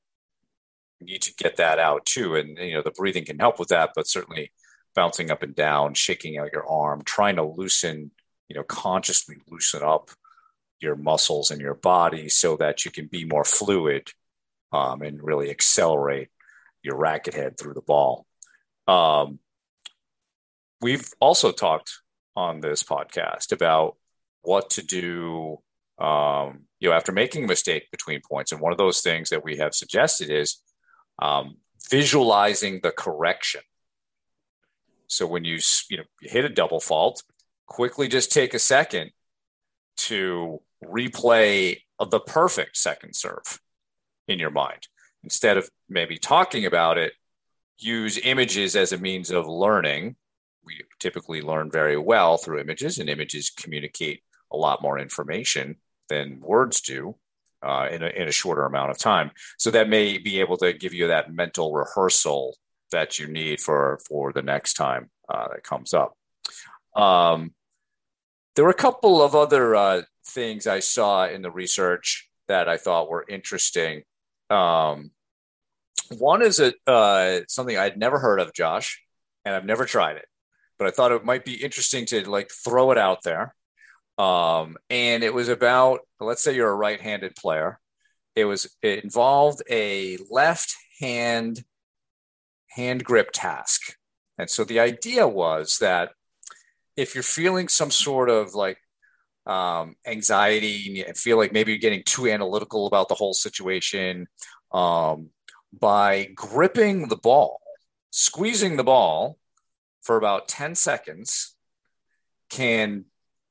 Need 1.01 1.23
to 1.23 1.35
get 1.35 1.57
that 1.57 1.79
out 1.79 2.07
too, 2.07 2.37
and 2.37 2.57
you 2.59 2.75
know 2.75 2.83
the 2.83 2.91
breathing 2.91 3.25
can 3.25 3.39
help 3.39 3.59
with 3.59 3.69
that, 3.69 3.91
but 3.95 4.09
certainly 4.09 4.51
bouncing 4.95 5.31
up 5.31 5.43
and 5.43 5.55
down, 5.55 5.95
shaking 5.95 6.39
out 6.39 6.53
your 6.53 6.67
arm, 6.67 7.03
trying 7.05 7.37
to 7.37 7.45
loosen, 7.45 8.11
you 8.49 8.57
know, 8.57 8.63
consciously 8.63 9.37
loosen 9.49 9.83
up 9.83 10.11
your 10.81 10.97
muscles 10.97 11.51
and 11.51 11.61
your 11.61 11.75
body 11.75 12.29
so 12.29 12.57
that 12.57 12.85
you 12.85 12.91
can 12.91 13.07
be 13.07 13.25
more 13.25 13.45
fluid 13.45 14.09
um, 14.73 15.03
and 15.03 15.23
really 15.23 15.51
accelerate 15.51 16.29
your 16.83 16.97
racket 16.97 17.35
head 17.35 17.59
through 17.59 17.75
the 17.75 17.83
ball. 17.83 18.27
Um, 18.89 19.39
we've 20.81 21.09
also 21.21 21.53
talked 21.53 22.01
on 22.35 22.61
this 22.61 22.83
podcast 22.83 23.53
about 23.53 23.97
what 24.43 24.71
to 24.71 24.83
do 24.83 25.59
um, 25.99 26.65
you 26.79 26.89
know 26.89 26.95
after 26.95 27.11
making 27.11 27.45
a 27.45 27.49
mistake 27.49 27.91
between 27.91 28.21
points 28.21 28.53
and 28.53 28.61
one 28.61 28.71
of 28.71 28.79
those 28.79 29.01
things 29.01 29.31
that 29.31 29.43
we 29.43 29.57
have 29.57 29.75
suggested 29.75 30.31
is 30.31 30.63
um, 31.19 31.57
visualizing 31.91 32.81
the 32.83 32.91
correction 32.91 33.63
so 35.09 35.27
when 35.27 35.45
you 35.45 35.59
you 35.89 35.97
know 35.97 36.05
you 36.21 36.29
hit 36.29 36.45
a 36.45 36.49
double 36.49 36.81
fault, 36.81 37.23
quickly 37.67 38.09
just 38.09 38.33
take 38.33 38.55
a 38.55 38.59
second 38.59 39.11
to 39.97 40.61
replay 40.85 41.81
the 42.11 42.21
perfect 42.21 42.77
second 42.77 43.15
serve 43.15 43.61
in 44.29 44.39
your 44.39 44.51
mind 44.51 44.89
instead 45.23 45.57
of 45.57 45.71
maybe 45.89 46.19
talking 46.19 46.67
about 46.67 46.99
it. 46.99 47.13
Use 47.79 48.19
images 48.19 48.75
as 48.75 48.93
a 48.93 48.99
means 48.99 49.31
of 49.31 49.47
learning. 49.47 50.17
We 50.65 50.83
typically 50.99 51.43
learn 51.43 51.71
very 51.71 51.99
well 51.99 52.39
through 52.39 52.61
images, 52.61 52.99
and 52.99 53.09
images 53.09 53.51
communicate 53.51 54.23
a 54.51 54.57
lot 54.57 54.83
more 54.83 54.99
information 54.99 55.77
than 56.09 56.41
words 56.41 56.81
do 56.81 57.17
uh, 57.67 57.89
in, 57.91 58.03
a, 58.03 58.07
in 58.07 58.29
a 58.29 58.33
shorter 58.33 58.65
amount 58.65 58.91
of 58.91 58.99
time. 58.99 59.33
So 59.59 59.71
that 59.73 59.89
may 59.89 60.19
be 60.19 60.41
able 60.41 60.57
to 60.59 60.73
give 60.73 60.95
you 60.95 61.09
that 61.09 61.33
mental 61.33 61.73
rehearsal 61.73 62.57
that 62.93 63.19
you 63.19 63.27
need 63.27 63.61
for 63.61 63.99
for 64.07 64.33
the 64.33 64.43
next 64.43 64.75
time 64.75 65.11
uh, 65.29 65.49
that 65.49 65.65
comes 65.65 65.93
up. 65.93 66.17
Um, 66.95 67.53
there 68.55 68.65
were 68.65 68.71
a 68.71 68.75
couple 68.75 69.21
of 69.21 69.35
other 69.35 69.75
uh, 69.75 70.03
things 70.29 70.67
I 70.67 70.79
saw 70.81 71.27
in 71.27 71.43
the 71.43 71.51
research 71.51 72.31
that 72.49 72.69
I 72.69 72.77
thought 72.77 73.11
were 73.11 73.27
interesting. 73.29 74.03
Um, 74.49 75.11
one 76.17 76.43
is 76.43 76.61
a 76.61 76.73
uh, 76.87 77.41
something 77.49 77.77
I'd 77.77 77.99
never 77.99 78.21
heard 78.21 78.39
of, 78.39 78.55
Josh, 78.55 79.03
and 79.45 79.55
I've 79.55 79.65
never 79.65 79.85
tried 79.85 80.17
it, 80.17 80.27
but 80.79 80.87
I 80.87 80.93
thought 80.93 81.13
it 81.13 81.25
might 81.25 81.45
be 81.45 81.63
interesting 81.63 82.07
to 82.07 82.31
like 82.31 82.51
throw 82.51 82.93
it 82.93 82.99
out 82.99 83.25
there. 83.25 83.55
Um, 84.19 84.77
and 84.89 85.23
it 85.23 85.35
was 85.35 85.49
about 85.49 86.01
let's 86.21 86.43
say 86.43 86.55
you're 86.55 86.71
a 86.71 86.75
right-handed 86.75 87.37
player. 87.37 87.79
It 88.35 88.45
was 88.45 88.75
it 88.83 89.05
involved 89.05 89.63
a 89.71 90.19
left 90.31 90.75
hand 91.01 91.65
hand 92.69 93.05
grip 93.05 93.31
task. 93.33 93.97
And 94.39 94.51
so 94.51 94.65
the 94.65 94.81
idea 94.81 95.27
was 95.27 95.79
that 95.79 96.13
if 96.97 97.15
you're 97.15 97.23
feeling 97.23 97.69
some 97.69 97.91
sort 97.91 98.29
of 98.29 98.55
like 98.55 98.79
um, 99.47 99.97
anxiety 100.07 101.05
and 101.07 101.17
feel 101.17 101.37
like 101.37 101.53
maybe 101.53 101.73
you're 101.73 101.79
getting 101.79 102.03
too 102.05 102.29
analytical 102.29 102.87
about 102.87 103.09
the 103.09 103.15
whole 103.15 103.35
situation, 103.35 104.27
um, 104.73 105.31
by 105.79 106.29
gripping 106.35 107.09
the 107.09 107.17
ball, 107.17 107.61
squeezing 108.11 108.77
the 108.77 108.85
ball 108.85 109.39
for 110.03 110.17
about 110.17 110.49
10 110.49 110.75
seconds 110.75 111.55
can 112.49 113.05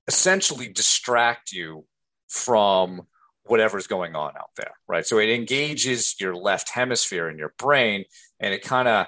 essentially 0.07 0.67
distract 0.67 1.51
you 1.51 1.85
from 2.27 3.01
whatever's 3.43 3.87
going 3.87 4.15
on 4.15 4.35
out 4.37 4.49
there, 4.57 4.73
right? 4.87 5.05
So 5.05 5.19
it 5.19 5.29
engages 5.29 6.15
your 6.19 6.35
left 6.35 6.69
hemisphere 6.69 7.29
in 7.29 7.37
your 7.37 7.53
brain 7.57 8.05
and 8.39 8.53
it 8.53 8.63
kind 8.63 8.87
of 8.87 9.07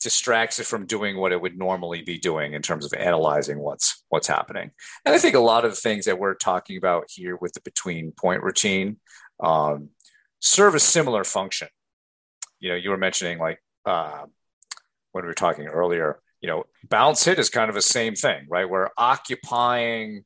distracts 0.00 0.58
it 0.58 0.66
from 0.66 0.86
doing 0.86 1.16
what 1.16 1.30
it 1.30 1.40
would 1.40 1.58
normally 1.58 2.02
be 2.02 2.18
doing 2.18 2.54
in 2.54 2.62
terms 2.62 2.86
of 2.86 2.92
analyzing 2.94 3.58
what's 3.58 4.02
what's 4.08 4.26
happening. 4.26 4.70
And 5.04 5.14
I 5.14 5.18
think 5.18 5.34
a 5.34 5.40
lot 5.40 5.64
of 5.64 5.72
the 5.72 5.76
things 5.76 6.06
that 6.06 6.18
we're 6.18 6.34
talking 6.34 6.78
about 6.78 7.04
here 7.08 7.36
with 7.36 7.52
the 7.52 7.60
between 7.60 8.12
point 8.12 8.42
routine 8.42 8.96
um, 9.40 9.90
serve 10.40 10.74
a 10.74 10.80
similar 10.80 11.22
function. 11.22 11.68
You 12.58 12.70
know, 12.70 12.76
you 12.76 12.90
were 12.90 12.96
mentioning 12.96 13.38
like 13.38 13.62
uh, 13.84 14.24
when 15.12 15.24
we 15.24 15.28
were 15.28 15.34
talking 15.34 15.66
earlier, 15.66 16.20
you 16.40 16.48
know, 16.48 16.64
bounce 16.88 17.24
hit 17.24 17.38
is 17.38 17.50
kind 17.50 17.68
of 17.68 17.74
the 17.74 17.82
same 17.82 18.14
thing, 18.14 18.46
right? 18.48 18.68
We're 18.68 18.88
occupying 18.96 20.24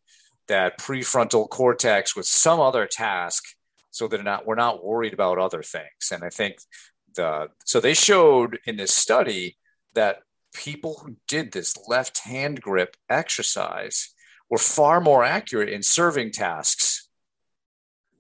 that 0.49 0.79
prefrontal 0.79 1.49
cortex 1.49 2.15
with 2.15 2.27
some 2.27 2.61
other 2.61 2.87
task 2.87 3.45
so 3.91 4.09
that 4.09 4.23
not, 4.23 4.47
we're 4.47 4.55
not 4.55 4.85
worried 4.85 5.13
about 5.13 5.39
other 5.39 5.63
things. 5.63 6.11
And 6.13 6.23
I 6.23 6.29
think 6.29 6.57
the, 7.17 7.49
so 7.65 7.81
they 7.81 7.95
showed 7.95 8.59
in 8.67 8.77
this 8.77 8.95
study 8.95 9.57
that 9.95 10.19
people 10.55 11.01
who 11.03 11.17
did 11.27 11.53
this 11.53 11.75
left 11.89 12.21
hand 12.21 12.61
grip 12.61 12.97
exercise 13.11 14.15
were 14.49 14.59
far 14.59 15.01
more 15.01 15.25
accurate 15.25 15.69
in 15.69 15.83
serving 15.83 16.31
tasks 16.33 17.09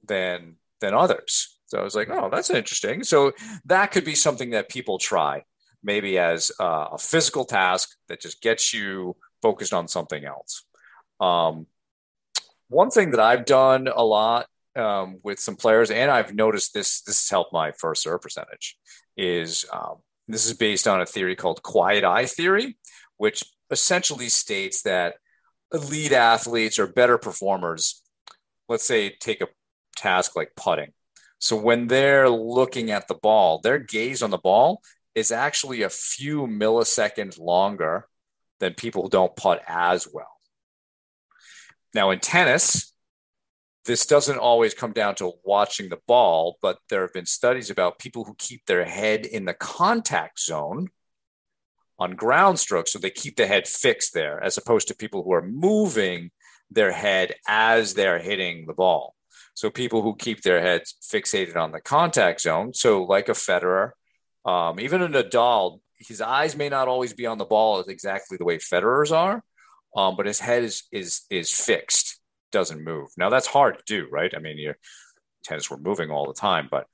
than 0.06 0.56
than 0.80 0.94
others. 0.94 1.58
So 1.66 1.78
I 1.78 1.82
was 1.82 1.94
like, 1.94 2.10
oh, 2.10 2.28
that's 2.30 2.50
interesting. 2.50 3.04
So 3.04 3.32
that 3.64 3.90
could 3.90 4.04
be 4.04 4.14
something 4.14 4.50
that 4.50 4.68
people 4.68 4.98
try, 4.98 5.44
maybe 5.84 6.18
as 6.18 6.50
uh, 6.58 6.88
a 6.92 6.98
physical 6.98 7.44
task 7.44 7.90
that 8.08 8.20
just 8.20 8.40
gets 8.40 8.72
you 8.72 9.16
focused 9.42 9.74
on 9.74 9.86
something 9.86 10.24
else. 10.24 10.64
Um, 11.20 11.66
one 12.68 12.90
thing 12.90 13.10
that 13.10 13.20
I've 13.20 13.44
done 13.44 13.88
a 13.88 14.04
lot 14.04 14.46
um, 14.74 15.18
with 15.22 15.38
some 15.38 15.56
players, 15.56 15.90
and 15.90 16.10
I've 16.10 16.34
noticed 16.34 16.74
this 16.74 17.02
this 17.02 17.22
has 17.22 17.30
helped 17.30 17.52
my 17.52 17.72
first 17.72 18.02
serve 18.02 18.22
percentage, 18.22 18.76
is 19.16 19.66
um, 19.72 19.96
this 20.26 20.46
is 20.46 20.54
based 20.54 20.88
on 20.88 21.00
a 21.00 21.06
theory 21.06 21.36
called 21.36 21.62
quiet 21.62 22.04
eye 22.04 22.26
theory, 22.26 22.76
which 23.18 23.44
essentially 23.70 24.28
states 24.28 24.82
that 24.82 25.16
elite 25.72 26.12
athletes 26.12 26.78
or 26.78 26.86
better 26.86 27.18
performers, 27.18 28.02
let's 28.68 28.86
say, 28.86 29.10
take 29.10 29.40
a 29.40 29.48
task 29.96 30.34
like 30.36 30.52
putting. 30.56 30.92
So 31.38 31.56
when 31.56 31.88
they're 31.88 32.30
looking 32.30 32.90
at 32.90 33.06
the 33.06 33.14
ball, 33.14 33.58
their 33.58 33.78
gaze 33.78 34.22
on 34.22 34.30
the 34.30 34.38
ball 34.38 34.80
is 35.14 35.30
actually 35.32 35.82
a 35.82 35.90
few 35.90 36.46
milliseconds 36.46 37.38
longer 37.38 38.06
than 38.60 38.74
people 38.74 39.02
who 39.02 39.10
don't 39.10 39.36
putt 39.36 39.62
as 39.66 40.08
well. 40.12 40.40
Now, 41.94 42.10
in 42.10 42.18
tennis, 42.18 42.92
this 43.84 44.06
doesn't 44.06 44.38
always 44.38 44.74
come 44.74 44.92
down 44.92 45.14
to 45.16 45.32
watching 45.44 45.88
the 45.88 46.00
ball, 46.06 46.56
but 46.62 46.78
there 46.88 47.02
have 47.02 47.12
been 47.12 47.26
studies 47.26 47.70
about 47.70 47.98
people 47.98 48.24
who 48.24 48.34
keep 48.38 48.64
their 48.66 48.84
head 48.84 49.26
in 49.26 49.44
the 49.44 49.54
contact 49.54 50.40
zone 50.40 50.88
on 51.98 52.16
ground 52.16 52.58
strokes. 52.58 52.92
So 52.92 52.98
they 52.98 53.10
keep 53.10 53.36
the 53.36 53.46
head 53.46 53.68
fixed 53.68 54.14
there, 54.14 54.42
as 54.42 54.56
opposed 54.56 54.88
to 54.88 54.96
people 54.96 55.22
who 55.22 55.32
are 55.32 55.46
moving 55.46 56.30
their 56.70 56.92
head 56.92 57.34
as 57.46 57.94
they're 57.94 58.18
hitting 58.18 58.66
the 58.66 58.72
ball. 58.72 59.14
So 59.52 59.70
people 59.70 60.02
who 60.02 60.16
keep 60.16 60.42
their 60.42 60.60
heads 60.60 60.96
fixated 61.02 61.56
on 61.56 61.70
the 61.70 61.80
contact 61.80 62.40
zone. 62.40 62.74
So 62.74 63.04
like 63.04 63.28
a 63.28 63.32
Federer, 63.32 63.90
um, 64.44 64.78
even 64.80 65.02
a 65.02 65.08
Nadal, 65.08 65.80
his 65.98 66.20
eyes 66.20 66.56
may 66.56 66.68
not 66.68 66.88
always 66.88 67.12
be 67.12 67.26
on 67.26 67.38
the 67.38 67.44
ball 67.44 67.80
exactly 67.80 68.36
the 68.36 68.44
way 68.44 68.58
Federer's 68.58 69.12
are, 69.12 69.42
um, 69.96 70.16
but 70.16 70.26
his 70.26 70.40
head 70.40 70.64
is 70.64 70.84
is 70.92 71.22
is 71.30 71.50
fixed 71.50 72.20
doesn't 72.52 72.84
move. 72.84 73.08
Now 73.16 73.30
that's 73.30 73.46
hard 73.46 73.78
to 73.78 73.84
do, 73.86 74.08
right? 74.10 74.32
I 74.34 74.38
mean, 74.38 74.58
your 74.58 74.76
tennis 75.44 75.70
were 75.70 75.78
moving 75.78 76.10
all 76.10 76.26
the 76.26 76.40
time, 76.40 76.68
but 76.70 76.86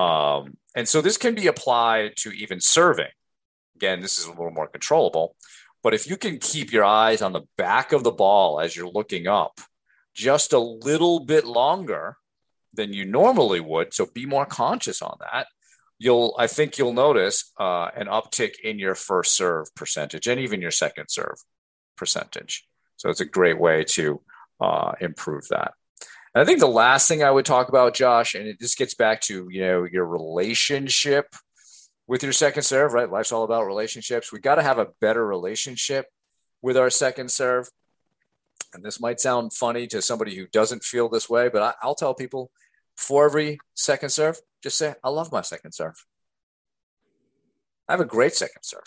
um, 0.00 0.56
and 0.76 0.88
so 0.88 1.00
this 1.00 1.16
can 1.16 1.34
be 1.34 1.48
applied 1.48 2.12
to 2.18 2.30
even 2.30 2.60
serving. 2.60 3.10
Again, 3.76 4.00
this 4.00 4.18
is 4.18 4.26
a 4.26 4.30
little 4.30 4.50
more 4.50 4.68
controllable, 4.68 5.36
but 5.82 5.94
if 5.94 6.08
you 6.08 6.16
can 6.16 6.38
keep 6.38 6.72
your 6.72 6.84
eyes 6.84 7.22
on 7.22 7.32
the 7.32 7.42
back 7.56 7.92
of 7.92 8.04
the 8.04 8.12
ball 8.12 8.60
as 8.60 8.76
you're 8.76 8.88
looking 8.88 9.26
up 9.26 9.60
just 10.14 10.52
a 10.52 10.58
little 10.58 11.20
bit 11.20 11.46
longer 11.46 12.16
than 12.74 12.92
you 12.92 13.04
normally 13.04 13.60
would, 13.60 13.94
so 13.94 14.06
be 14.12 14.26
more 14.26 14.46
conscious 14.46 15.00
on 15.00 15.16
that. 15.20 15.46
You'll, 15.98 16.34
I 16.38 16.46
think, 16.46 16.78
you'll 16.78 16.92
notice 16.92 17.52
uh, 17.58 17.88
an 17.96 18.06
uptick 18.06 18.60
in 18.62 18.78
your 18.78 18.94
first 18.94 19.36
serve 19.36 19.74
percentage 19.74 20.26
and 20.26 20.38
even 20.40 20.60
your 20.60 20.70
second 20.70 21.06
serve 21.08 21.36
percentage. 21.96 22.66
So 22.96 23.10
it's 23.10 23.20
a 23.20 23.24
great 23.24 23.58
way 23.58 23.84
to 23.90 24.20
uh, 24.60 24.92
improve 25.00 25.48
that. 25.48 25.72
And 26.34 26.42
I 26.42 26.44
think 26.44 26.60
the 26.60 26.66
last 26.66 27.08
thing 27.08 27.22
I 27.22 27.30
would 27.30 27.46
talk 27.46 27.68
about, 27.68 27.94
Josh, 27.94 28.34
and 28.34 28.46
it 28.46 28.60
just 28.60 28.78
gets 28.78 28.94
back 28.94 29.20
to 29.22 29.48
you 29.50 29.60
know 29.60 29.84
your 29.84 30.06
relationship 30.06 31.34
with 32.06 32.22
your 32.22 32.32
second 32.32 32.62
serve, 32.62 32.92
right? 32.92 33.10
Life's 33.10 33.32
all 33.32 33.44
about 33.44 33.66
relationships. 33.66 34.32
We 34.32 34.40
got 34.40 34.56
to 34.56 34.62
have 34.62 34.78
a 34.78 34.88
better 35.00 35.26
relationship 35.26 36.06
with 36.62 36.76
our 36.76 36.90
second 36.90 37.30
serve. 37.30 37.68
And 38.74 38.84
this 38.84 39.00
might 39.00 39.20
sound 39.20 39.52
funny 39.52 39.86
to 39.88 40.02
somebody 40.02 40.34
who 40.34 40.46
doesn't 40.46 40.84
feel 40.84 41.08
this 41.08 41.28
way, 41.28 41.48
but 41.48 41.62
I, 41.82 41.86
will 41.86 41.94
tell 41.94 42.14
people 42.14 42.50
for 42.98 43.24
every 43.24 43.58
second 43.74 44.10
serve, 44.10 44.38
just 44.62 44.76
say, 44.76 44.94
I 45.02 45.08
love 45.08 45.32
my 45.32 45.40
second 45.40 45.72
serve. 45.72 46.04
I 47.88 47.92
have 47.92 48.00
a 48.00 48.04
great 48.04 48.34
second 48.34 48.62
serve. 48.62 48.82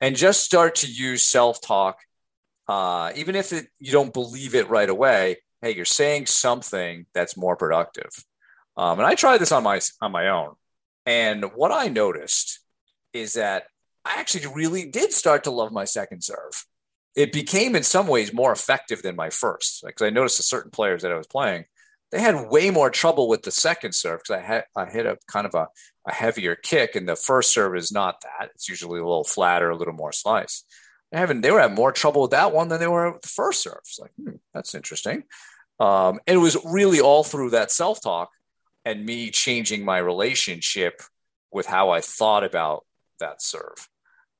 And 0.00 0.14
just 0.14 0.44
start 0.44 0.76
to 0.76 0.86
use 0.86 1.24
self 1.24 1.60
talk. 1.60 1.98
Uh, 2.68 3.12
even 3.16 3.34
if 3.34 3.52
it, 3.52 3.66
you 3.78 3.90
don't 3.90 4.12
believe 4.12 4.54
it 4.54 4.68
right 4.68 4.88
away, 4.88 5.38
hey, 5.62 5.74
you're 5.74 5.84
saying 5.84 6.26
something 6.26 7.06
that's 7.14 7.36
more 7.36 7.56
productive. 7.56 8.10
Um, 8.76 8.98
and 8.98 9.06
I 9.06 9.14
tried 9.14 9.38
this 9.38 9.52
on 9.52 9.62
my 9.62 9.80
on 10.00 10.12
my 10.12 10.28
own, 10.28 10.54
and 11.04 11.44
what 11.54 11.72
I 11.72 11.88
noticed 11.88 12.60
is 13.12 13.34
that 13.34 13.64
I 14.04 14.18
actually 14.18 14.46
really 14.54 14.90
did 14.90 15.12
start 15.12 15.44
to 15.44 15.50
love 15.50 15.72
my 15.72 15.84
second 15.84 16.22
serve. 16.22 16.64
It 17.14 17.32
became 17.32 17.76
in 17.76 17.82
some 17.82 18.06
ways 18.06 18.32
more 18.32 18.52
effective 18.52 19.02
than 19.02 19.16
my 19.16 19.30
first. 19.30 19.82
Because 19.84 20.00
like, 20.00 20.10
I 20.10 20.14
noticed 20.14 20.38
that 20.38 20.44
certain 20.44 20.70
players 20.70 21.02
that 21.02 21.12
I 21.12 21.16
was 21.16 21.26
playing, 21.26 21.64
they 22.12 22.20
had 22.20 22.50
way 22.50 22.70
more 22.70 22.90
trouble 22.90 23.26
with 23.26 23.42
the 23.42 23.50
second 23.50 23.94
serve 23.94 24.20
because 24.20 24.42
I 24.42 24.64
I 24.76 24.86
hit 24.86 25.06
a 25.06 25.16
kind 25.26 25.46
of 25.46 25.54
a, 25.54 25.68
a 26.06 26.12
heavier 26.12 26.54
kick, 26.54 26.94
and 26.94 27.08
the 27.08 27.16
first 27.16 27.52
serve 27.52 27.74
is 27.74 27.90
not 27.90 28.20
that. 28.20 28.50
It's 28.54 28.68
usually 28.68 29.00
a 29.00 29.04
little 29.04 29.24
flatter, 29.24 29.70
a 29.70 29.76
little 29.76 29.94
more 29.94 30.12
slice. 30.12 30.64
They 31.10 31.24
they 31.24 31.50
were 31.50 31.60
having 31.60 31.74
more 31.74 31.90
trouble 31.90 32.22
with 32.22 32.30
that 32.32 32.52
one 32.52 32.68
than 32.68 32.80
they 32.80 32.86
were 32.86 33.12
with 33.12 33.22
the 33.22 33.28
first 33.28 33.62
serve. 33.62 33.78
It's 33.80 33.98
like 33.98 34.12
hmm, 34.22 34.36
that's 34.52 34.74
interesting. 34.74 35.24
Um, 35.80 36.20
and 36.26 36.36
it 36.36 36.40
was 36.40 36.56
really 36.64 37.00
all 37.00 37.24
through 37.24 37.50
that 37.50 37.72
self 37.72 38.02
talk 38.02 38.30
and 38.84 39.06
me 39.06 39.30
changing 39.30 39.84
my 39.84 39.98
relationship 39.98 41.00
with 41.50 41.66
how 41.66 41.90
I 41.90 42.00
thought 42.00 42.44
about 42.44 42.84
that 43.20 43.42
serve. 43.42 43.88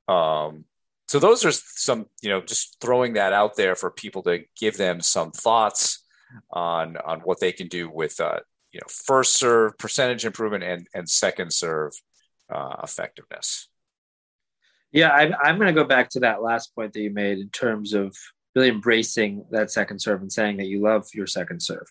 Um, 0.09 0.67
so 1.09 1.19
those 1.19 1.45
are 1.45 1.53
some, 1.53 2.07
you 2.23 2.31
know, 2.31 2.41
just 2.41 2.79
throwing 2.81 3.15
that 3.15 3.33
out 3.33 3.57
there 3.57 3.75
for 3.75 3.91
people 3.91 4.23
to 4.25 4.45
give 4.59 4.77
them 4.77 5.01
some 5.01 5.31
thoughts 5.31 6.02
on 6.51 6.97
on 6.99 7.21
what 7.21 7.41
they 7.41 7.53
can 7.53 7.69
do 7.69 7.91
with 7.91 8.21
uh, 8.21 8.41
you 8.73 8.81
know 8.81 8.89
first 8.89 9.35
serve 9.35 9.77
percentage 9.79 10.25
improvement 10.25 10.65
and 10.65 10.87
and 10.95 11.09
second 11.09 11.53
serve 11.53 11.93
uh, 12.53 12.77
effectiveness. 12.83 13.69
Yeah, 14.93 15.11
I'm 15.11 15.35
I'm 15.43 15.59
going 15.59 15.75
to 15.75 15.81
go 15.81 15.87
back 15.87 16.11
to 16.11 16.21
that 16.21 16.43
last 16.43 16.75
point 16.75 16.93
that 16.93 17.01
you 17.01 17.11
made 17.11 17.39
in 17.39 17.49
terms 17.51 17.95
of 17.95 18.15
really 18.55 18.69
embracing 18.69 19.45
that 19.51 19.71
second 19.71 20.01
serve 20.01 20.21
and 20.21 20.33
saying 20.33 20.59
that 20.59 20.67
you 20.67 20.81
love 20.83 21.07
your 21.15 21.27
second 21.27 21.63
serve. 21.63 21.87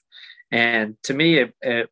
And 0.51 0.95
to 1.03 1.13
me, 1.13 1.37
it, 1.39 1.53
it 1.61 1.89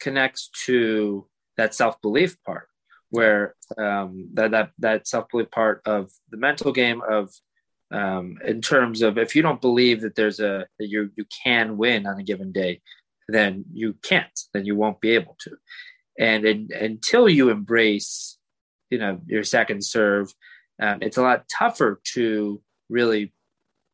connects 0.00 0.50
to 0.66 1.26
that 1.56 1.74
self 1.74 2.00
belief 2.00 2.36
part, 2.44 2.68
where 3.10 3.54
um, 3.76 4.30
that 4.34 4.50
that 4.52 4.70
that 4.78 5.06
self 5.06 5.28
belief 5.30 5.50
part 5.50 5.82
of 5.86 6.10
the 6.30 6.36
mental 6.36 6.72
game 6.72 7.02
of 7.08 7.30
um, 7.90 8.38
in 8.44 8.60
terms 8.60 9.02
of 9.02 9.18
if 9.18 9.34
you 9.34 9.42
don't 9.42 9.60
believe 9.60 10.02
that 10.02 10.14
there's 10.14 10.40
a 10.40 10.66
that 10.78 10.88
you 10.88 11.10
you 11.16 11.24
can 11.44 11.76
win 11.76 12.06
on 12.06 12.18
a 12.18 12.22
given 12.22 12.52
day, 12.52 12.80
then 13.28 13.64
you 13.72 13.94
can't. 14.02 14.38
Then 14.52 14.64
you 14.64 14.76
won't 14.76 15.00
be 15.00 15.10
able 15.10 15.36
to. 15.40 15.56
And 16.18 16.44
until 16.72 17.28
you 17.28 17.50
embrace, 17.50 18.38
you 18.90 18.98
know, 18.98 19.20
your 19.26 19.44
second 19.44 19.84
serve, 19.84 20.32
um, 20.80 20.98
it's 21.00 21.16
a 21.16 21.22
lot 21.22 21.46
tougher 21.48 22.00
to 22.14 22.60
really 22.88 23.32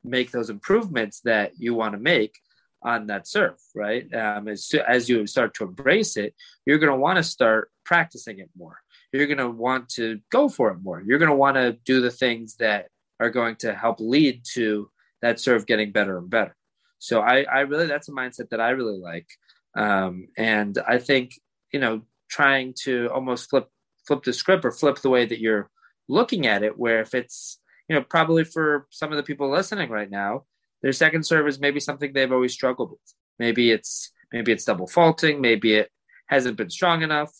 make 0.02 0.30
those 0.30 0.50
improvements 0.50 1.20
that 1.24 1.52
you 1.58 1.74
want 1.74 1.92
to 1.92 2.00
make 2.00 2.34
on 2.82 3.06
that 3.06 3.26
serve, 3.26 3.56
right? 3.74 4.12
Um, 4.14 4.48
as, 4.48 4.70
as 4.86 5.08
you 5.08 5.26
start 5.26 5.54
to 5.54 5.64
embrace 5.64 6.16
it, 6.16 6.34
you're 6.66 6.78
going 6.78 6.92
to 6.92 6.98
want 6.98 7.16
to 7.16 7.22
start 7.22 7.70
practicing 7.84 8.38
it 8.38 8.50
more. 8.56 8.78
You're 9.12 9.26
going 9.26 9.38
to 9.38 9.50
want 9.50 9.88
to 9.90 10.20
go 10.30 10.48
for 10.48 10.70
it 10.70 10.78
more. 10.82 11.02
You're 11.04 11.18
going 11.18 11.30
to 11.30 11.36
want 11.36 11.56
to 11.56 11.78
do 11.84 12.00
the 12.00 12.10
things 12.10 12.56
that 12.56 12.88
are 13.20 13.30
going 13.30 13.56
to 13.56 13.74
help 13.74 14.00
lead 14.00 14.42
to 14.54 14.90
that 15.22 15.40
serve 15.40 15.66
getting 15.66 15.92
better 15.92 16.18
and 16.18 16.28
better. 16.30 16.54
So 16.98 17.20
I, 17.20 17.42
I 17.42 17.60
really, 17.60 17.86
that's 17.86 18.08
a 18.08 18.12
mindset 18.12 18.50
that 18.50 18.60
I 18.60 18.70
really 18.70 18.98
like. 18.98 19.28
Um, 19.76 20.28
and 20.36 20.78
I 20.86 20.98
think, 20.98 21.32
you 21.72 21.80
know, 21.80 22.02
trying 22.28 22.74
to 22.84 23.08
almost 23.12 23.50
flip, 23.50 23.68
flip 24.06 24.22
the 24.22 24.32
script 24.32 24.64
or 24.64 24.70
flip 24.70 24.98
the 24.98 25.10
way 25.10 25.26
that 25.26 25.40
you're 25.40 25.70
looking 26.08 26.46
at 26.46 26.62
it, 26.62 26.78
where 26.78 27.00
if 27.00 27.14
it's, 27.14 27.58
you 27.88 27.94
know, 27.94 28.02
probably 28.02 28.44
for 28.44 28.86
some 28.90 29.12
of 29.12 29.16
the 29.16 29.22
people 29.22 29.50
listening 29.50 29.90
right 29.90 30.10
now, 30.10 30.44
their 30.82 30.92
second 30.92 31.24
serve 31.24 31.48
is 31.48 31.60
maybe 31.60 31.80
something 31.80 32.12
they've 32.12 32.32
always 32.32 32.52
struggled 32.52 32.90
with. 32.90 33.14
Maybe 33.38 33.70
it's 33.70 34.12
maybe 34.32 34.52
it's 34.52 34.64
double 34.64 34.86
faulting, 34.86 35.40
maybe 35.40 35.74
it 35.74 35.90
hasn't 36.26 36.56
been 36.56 36.70
strong 36.70 37.02
enough. 37.02 37.32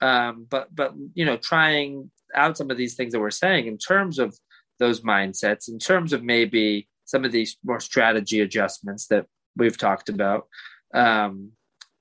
Um, 0.00 0.46
but 0.48 0.74
but 0.74 0.94
you 1.14 1.24
know, 1.24 1.36
trying 1.36 2.10
out 2.34 2.56
some 2.56 2.70
of 2.70 2.76
these 2.76 2.94
things 2.94 3.12
that 3.12 3.20
we're 3.20 3.30
saying 3.30 3.66
in 3.66 3.78
terms 3.78 4.18
of 4.18 4.36
those 4.80 5.02
mindsets, 5.02 5.68
in 5.68 5.78
terms 5.78 6.12
of 6.12 6.24
maybe 6.24 6.88
some 7.04 7.24
of 7.24 7.30
these 7.30 7.56
more 7.64 7.78
strategy 7.78 8.40
adjustments 8.40 9.06
that 9.06 9.26
we've 9.56 9.78
talked 9.78 10.08
about, 10.08 10.48
um, 10.92 11.52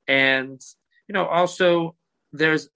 and 0.07 0.59
you 1.07 1.13
know, 1.13 1.25
also 1.25 1.95
there's 2.33 2.69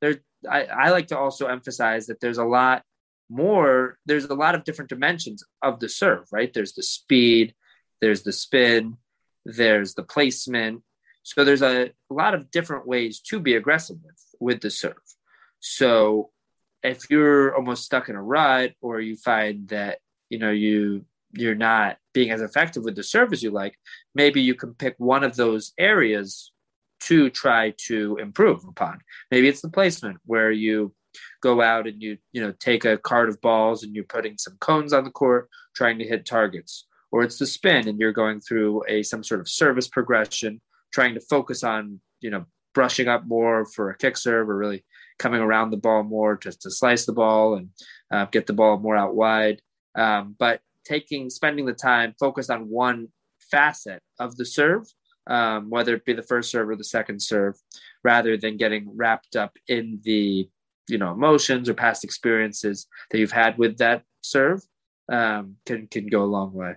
there. 0.00 0.16
I, 0.48 0.64
I 0.64 0.90
like 0.90 1.08
to 1.08 1.18
also 1.18 1.46
emphasize 1.48 2.06
that 2.06 2.20
there's 2.20 2.38
a 2.38 2.44
lot 2.44 2.82
more 3.28 3.98
there's 4.06 4.24
a 4.24 4.34
lot 4.34 4.54
of 4.54 4.64
different 4.64 4.88
dimensions 4.88 5.44
of 5.62 5.80
the 5.80 5.88
serve 5.88 6.24
right? 6.32 6.52
There's 6.54 6.72
the 6.72 6.82
speed 6.82 7.54
there's 8.00 8.22
the 8.22 8.32
spin 8.32 8.96
there's 9.44 9.94
the 9.94 10.02
placement. 10.02 10.82
So 11.22 11.44
there's 11.44 11.62
a, 11.62 11.86
a 12.10 12.14
lot 12.14 12.34
of 12.34 12.50
different 12.50 12.86
ways 12.86 13.20
to 13.28 13.40
be 13.40 13.54
aggressive 13.54 13.96
with 14.04 14.24
with 14.40 14.60
the 14.60 14.70
serve. 14.70 14.94
So 15.60 16.30
if 16.82 17.10
you're 17.10 17.54
almost 17.56 17.84
stuck 17.84 18.08
in 18.08 18.16
a 18.16 18.22
rut 18.22 18.72
or 18.80 19.00
you 19.00 19.16
find 19.16 19.68
that 19.68 19.98
you 20.30 20.38
know 20.38 20.50
you 20.50 21.04
you're 21.32 21.54
not 21.54 21.98
being 22.14 22.30
as 22.30 22.40
effective 22.40 22.84
with 22.84 22.96
the 22.96 23.02
serve 23.02 23.32
as 23.32 23.42
you 23.42 23.50
like 23.50 23.74
maybe 24.14 24.40
you 24.40 24.54
can 24.54 24.72
pick 24.74 24.94
one 24.98 25.22
of 25.24 25.36
those 25.36 25.72
areas 25.78 26.52
to 27.00 27.30
try 27.30 27.72
to 27.76 28.16
improve 28.16 28.64
upon. 28.64 29.00
Maybe 29.30 29.48
it's 29.48 29.60
the 29.60 29.70
placement 29.70 30.18
where 30.24 30.50
you 30.50 30.94
go 31.42 31.62
out 31.62 31.86
and 31.86 32.02
you 32.02 32.18
you 32.32 32.40
know 32.40 32.52
take 32.58 32.84
a 32.84 32.98
card 32.98 33.28
of 33.28 33.40
balls 33.40 33.82
and 33.82 33.94
you're 33.94 34.04
putting 34.04 34.36
some 34.38 34.56
cones 34.60 34.92
on 34.92 35.04
the 35.04 35.10
court 35.10 35.48
trying 35.74 35.98
to 35.98 36.06
hit 36.06 36.26
targets. 36.26 36.86
Or 37.10 37.22
it's 37.22 37.38
the 37.38 37.46
spin 37.46 37.88
and 37.88 37.98
you're 37.98 38.12
going 38.12 38.40
through 38.40 38.84
a 38.88 39.02
some 39.02 39.24
sort 39.24 39.40
of 39.40 39.48
service 39.48 39.88
progression 39.88 40.60
trying 40.92 41.14
to 41.14 41.20
focus 41.20 41.64
on 41.64 42.00
you 42.20 42.30
know 42.30 42.44
brushing 42.74 43.08
up 43.08 43.26
more 43.26 43.64
for 43.64 43.90
a 43.90 43.96
kick 43.96 44.16
serve 44.16 44.48
or 44.48 44.56
really 44.56 44.84
coming 45.18 45.40
around 45.40 45.70
the 45.70 45.76
ball 45.76 46.02
more 46.02 46.36
just 46.36 46.62
to 46.62 46.70
slice 46.70 47.06
the 47.06 47.12
ball 47.12 47.54
and 47.54 47.68
uh, 48.10 48.26
get 48.26 48.46
the 48.46 48.52
ball 48.52 48.78
more 48.78 48.96
out 48.96 49.14
wide 49.14 49.60
um, 49.94 50.34
but 50.38 50.60
taking 50.84 51.28
spending 51.30 51.66
the 51.66 51.72
time 51.72 52.14
focused 52.18 52.50
on 52.50 52.68
one 52.68 53.08
facet 53.50 54.02
of 54.18 54.36
the 54.36 54.44
serve 54.44 54.86
um, 55.28 55.68
whether 55.70 55.94
it 55.94 56.04
be 56.04 56.14
the 56.14 56.22
first 56.22 56.50
serve 56.50 56.68
or 56.68 56.76
the 56.76 56.84
second 56.84 57.20
serve 57.20 57.54
rather 58.02 58.36
than 58.36 58.56
getting 58.56 58.90
wrapped 58.96 59.36
up 59.36 59.56
in 59.68 60.00
the 60.04 60.48
you 60.88 60.98
know 60.98 61.12
emotions 61.12 61.68
or 61.68 61.74
past 61.74 62.02
experiences 62.04 62.86
that 63.10 63.18
you've 63.18 63.32
had 63.32 63.58
with 63.58 63.78
that 63.78 64.02
serve 64.22 64.62
um, 65.10 65.56
can 65.66 65.86
can 65.86 66.06
go 66.06 66.22
a 66.22 66.26
long 66.26 66.52
way. 66.52 66.74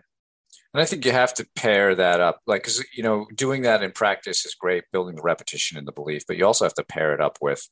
And 0.73 0.81
I 0.81 0.85
think 0.85 1.05
you 1.05 1.11
have 1.11 1.33
to 1.35 1.47
pair 1.55 1.95
that 1.95 2.21
up, 2.21 2.41
like 2.45 2.63
because 2.63 2.83
you 2.95 3.03
know 3.03 3.25
doing 3.35 3.63
that 3.63 3.83
in 3.83 3.91
practice 3.91 4.45
is 4.45 4.55
great, 4.55 4.83
building 4.91 5.15
the 5.15 5.21
repetition 5.21 5.77
and 5.77 5.87
the 5.87 5.91
belief, 5.91 6.23
but 6.27 6.37
you 6.37 6.45
also 6.45 6.65
have 6.65 6.73
to 6.75 6.83
pair 6.83 7.13
it 7.13 7.21
up 7.21 7.37
with 7.41 7.67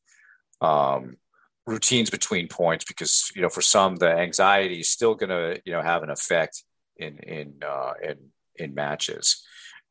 um, 0.61 1.17
routines 1.65 2.09
between 2.09 2.47
points 2.47 2.85
because 2.85 3.31
you 3.35 3.41
know 3.41 3.49
for 3.49 3.61
some 3.61 3.95
the 3.95 4.09
anxiety 4.09 4.79
is 4.79 4.89
still 4.89 5.15
going 5.15 5.29
to 5.29 5.61
you 5.65 5.73
know 5.73 5.81
have 5.81 6.03
an 6.03 6.09
effect 6.09 6.63
in 6.97 7.17
in 7.19 7.53
uh, 7.65 7.93
in 8.01 8.17
in 8.55 8.73
matches, 8.73 9.45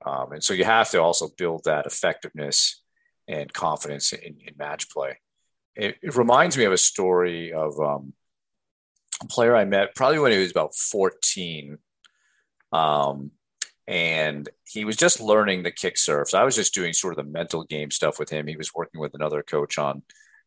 um, 0.04 0.32
and 0.32 0.44
so 0.44 0.54
you 0.54 0.64
have 0.64 0.90
to 0.90 1.00
also 1.00 1.28
build 1.36 1.62
that 1.64 1.86
effectiveness 1.86 2.82
and 3.26 3.52
confidence 3.52 4.12
in, 4.12 4.36
in 4.46 4.54
match 4.56 4.90
play 4.90 5.18
it, 5.78 5.96
it 6.02 6.16
reminds 6.16 6.58
me 6.58 6.64
of 6.64 6.72
a 6.72 6.78
story 6.78 7.52
of 7.52 7.78
um, 7.80 8.12
a 9.22 9.26
player 9.26 9.54
I 9.54 9.64
met 9.64 9.94
probably 9.94 10.18
when 10.18 10.32
he 10.32 10.38
was 10.38 10.50
about 10.50 10.74
14. 10.74 11.78
Um, 12.72 13.30
and 13.86 14.46
he 14.66 14.84
was 14.84 14.96
just 14.96 15.20
learning 15.20 15.62
the 15.62 15.70
kick 15.70 15.96
serve. 15.96 16.28
So 16.28 16.38
I 16.38 16.44
was 16.44 16.56
just 16.56 16.74
doing 16.74 16.92
sort 16.92 17.16
of 17.16 17.24
the 17.24 17.30
mental 17.30 17.64
game 17.64 17.90
stuff 17.90 18.18
with 18.18 18.28
him. 18.28 18.46
He 18.46 18.56
was 18.56 18.74
working 18.74 19.00
with 19.00 19.14
another 19.14 19.42
coach 19.42 19.78
on 19.78 20.02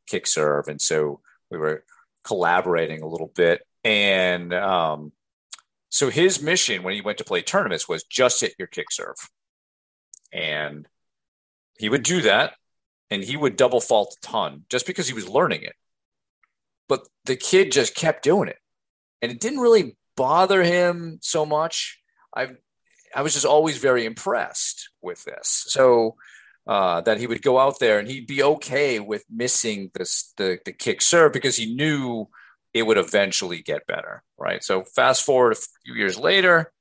kick 0.07 0.27
serve. 0.27 0.67
And 0.67 0.81
so 0.81 1.21
we 1.49 1.57
were 1.57 1.83
collaborating 2.23 3.01
a 3.01 3.07
little 3.07 3.31
bit. 3.35 3.65
And 3.83 4.53
um, 4.53 5.11
so 5.89 6.09
his 6.09 6.41
mission 6.41 6.83
when 6.83 6.93
he 6.93 7.01
went 7.01 7.17
to 7.17 7.23
play 7.23 7.41
tournaments 7.41 7.87
was 7.87 8.03
just 8.03 8.41
hit 8.41 8.55
your 8.57 8.67
kick 8.67 8.91
serve. 8.91 9.15
And 10.31 10.87
he 11.77 11.89
would 11.89 12.03
do 12.03 12.21
that 12.21 12.53
and 13.09 13.23
he 13.23 13.35
would 13.35 13.57
double 13.57 13.81
fault 13.81 14.15
a 14.17 14.25
ton 14.25 14.65
just 14.69 14.87
because 14.87 15.07
he 15.07 15.13
was 15.13 15.27
learning 15.27 15.63
it. 15.63 15.75
But 16.87 17.07
the 17.25 17.35
kid 17.35 17.71
just 17.71 17.95
kept 17.95 18.23
doing 18.23 18.49
it. 18.49 18.57
And 19.21 19.31
it 19.31 19.39
didn't 19.39 19.59
really 19.59 19.97
bother 20.15 20.63
him 20.63 21.19
so 21.21 21.45
much. 21.45 21.99
I 22.35 22.49
I 23.13 23.21
was 23.21 23.33
just 23.33 23.45
always 23.45 23.77
very 23.77 24.05
impressed 24.05 24.89
with 25.01 25.23
this. 25.25 25.65
So 25.67 26.15
uh, 26.67 27.01
that 27.01 27.17
he 27.17 27.27
would 27.27 27.41
go 27.41 27.59
out 27.59 27.79
there 27.79 27.99
and 27.99 28.07
he'd 28.07 28.27
be 28.27 28.43
okay 28.43 28.99
with 28.99 29.23
missing 29.29 29.91
this 29.93 30.33
the 30.37 30.59
the 30.65 30.71
kick 30.71 31.01
serve 31.01 31.33
because 31.33 31.55
he 31.55 31.73
knew 31.73 32.27
it 32.73 32.83
would 32.83 32.97
eventually 32.97 33.61
get 33.61 33.87
better, 33.87 34.23
right? 34.37 34.63
So 34.63 34.83
fast 34.83 35.25
forward 35.25 35.53
a 35.53 35.61
few 35.83 35.95
years 35.95 36.17
later, 36.17 36.71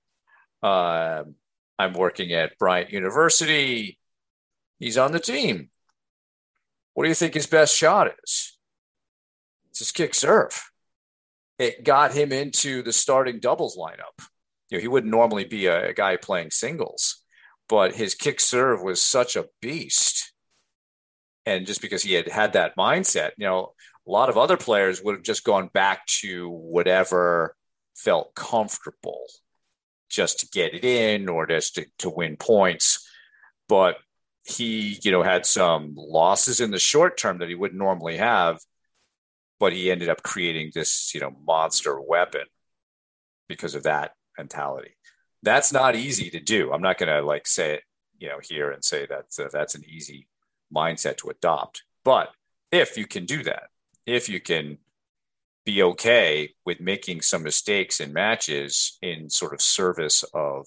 uh, 0.63 1.25
I'm 1.79 1.95
working 1.95 2.33
at 2.33 2.59
Bryant 2.59 2.91
University. 2.91 3.99
He's 4.79 4.99
on 4.99 5.13
the 5.13 5.21
team. 5.21 5.71
What 6.95 7.05
do 7.05 7.09
you 7.09 7.15
think 7.15 7.35
his 7.35 7.47
best 7.47 7.77
shot 7.77 8.13
is? 8.23 8.59
It's 9.71 9.79
his 9.79 9.93
kick 9.93 10.15
serve. 10.15 10.71
It 11.59 11.85
got 11.85 12.13
him 12.13 12.33
into 12.33 12.83
the 12.83 12.93
starting 12.93 13.41
doubles 13.41 13.77
lineup. 13.77 14.27
You 14.69 14.79
know, 14.79 14.83
he 14.83 14.89
wouldn't 14.89 15.11
normally 15.11 15.45
be 15.45 15.67
a, 15.67 15.89
a 15.89 15.93
guy 15.93 16.17
playing 16.17 16.51
singles, 16.51 17.20
but 17.71 17.95
his 17.95 18.17
kick 18.17 18.41
serve 18.41 18.83
was 18.83 19.01
such 19.01 19.37
a 19.37 19.47
beast. 19.63 20.33
And 21.47 21.67
just 21.67 21.81
because 21.81 22.03
he 22.03 22.15
had 22.15 22.29
had 22.29 22.53
that 22.55 22.77
mindset, 22.77 23.31
you 23.39 23.47
know, 23.47 23.75
a 24.07 24.11
lot 24.11 24.29
of 24.29 24.37
other 24.37 24.57
players 24.57 25.01
would 25.01 25.15
have 25.15 25.23
just 25.23 25.45
gone 25.45 25.71
back 25.73 26.05
to 26.07 26.51
whatever 26.51 27.55
felt 27.95 28.35
comfortable 28.35 29.25
just 30.11 30.41
to 30.41 30.49
get 30.49 30.75
it 30.75 30.85
in 30.85 31.29
or 31.29 31.47
just 31.47 31.77
to, 31.77 31.87
to 31.99 32.11
win 32.11 32.37
points. 32.37 33.09
But 33.69 33.99
he, 34.43 34.99
you 35.03 35.13
know, 35.13 35.23
had 35.23 35.47
some 35.47 35.95
losses 35.97 36.61
in 36.61 36.73
the 36.73 36.79
short 36.79 37.17
term 37.17 37.39
that 37.39 37.49
he 37.49 37.55
wouldn't 37.55 37.79
normally 37.79 38.17
have, 38.17 38.59
but 39.61 39.73
he 39.73 39.93
ended 39.93 40.09
up 40.09 40.25
creating 40.25 40.73
this, 40.75 41.15
you 41.15 41.21
know, 41.21 41.31
monster 41.47 42.01
weapon 42.01 42.47
because 43.49 43.77
of 43.77 43.85
that 43.85 44.13
mentality. 44.37 44.97
That's 45.43 45.73
not 45.73 45.97
easy 45.97 46.31
to 46.31 46.41
do. 46.41 46.73
I'm 46.73 46.83
not 46.83 46.99
going 46.99 47.09
to 47.09 47.27
like 47.27 47.47
say 47.47 47.75
it, 47.75 47.83
you 48.19 48.29
know, 48.29 48.39
here 48.43 48.71
and 48.71 48.85
say 48.85 49.07
that 49.07 49.27
uh, 49.39 49.49
that's 49.53 49.75
an 49.75 49.85
easy 49.89 50.29
mindset 50.75 51.17
to 51.19 51.31
adopt. 51.31 51.83
But 52.05 52.31
if 52.71 52.97
you 52.97 53.07
can 53.07 53.27
do 53.27 53.43
that, 53.45 53.65
if 54.07 54.29
you 54.29 54.41
can 54.41 54.79
be 55.65 55.83
okay 55.83 56.55
with 56.65 56.81
making 56.81 57.21
some 57.21 57.43
mistakes 57.43 58.01
in 58.01 58.13
matches 58.13 58.99
in 59.03 59.31
sort 59.31 59.53
of 59.53 59.61
service 59.61 60.25
of 60.35 60.67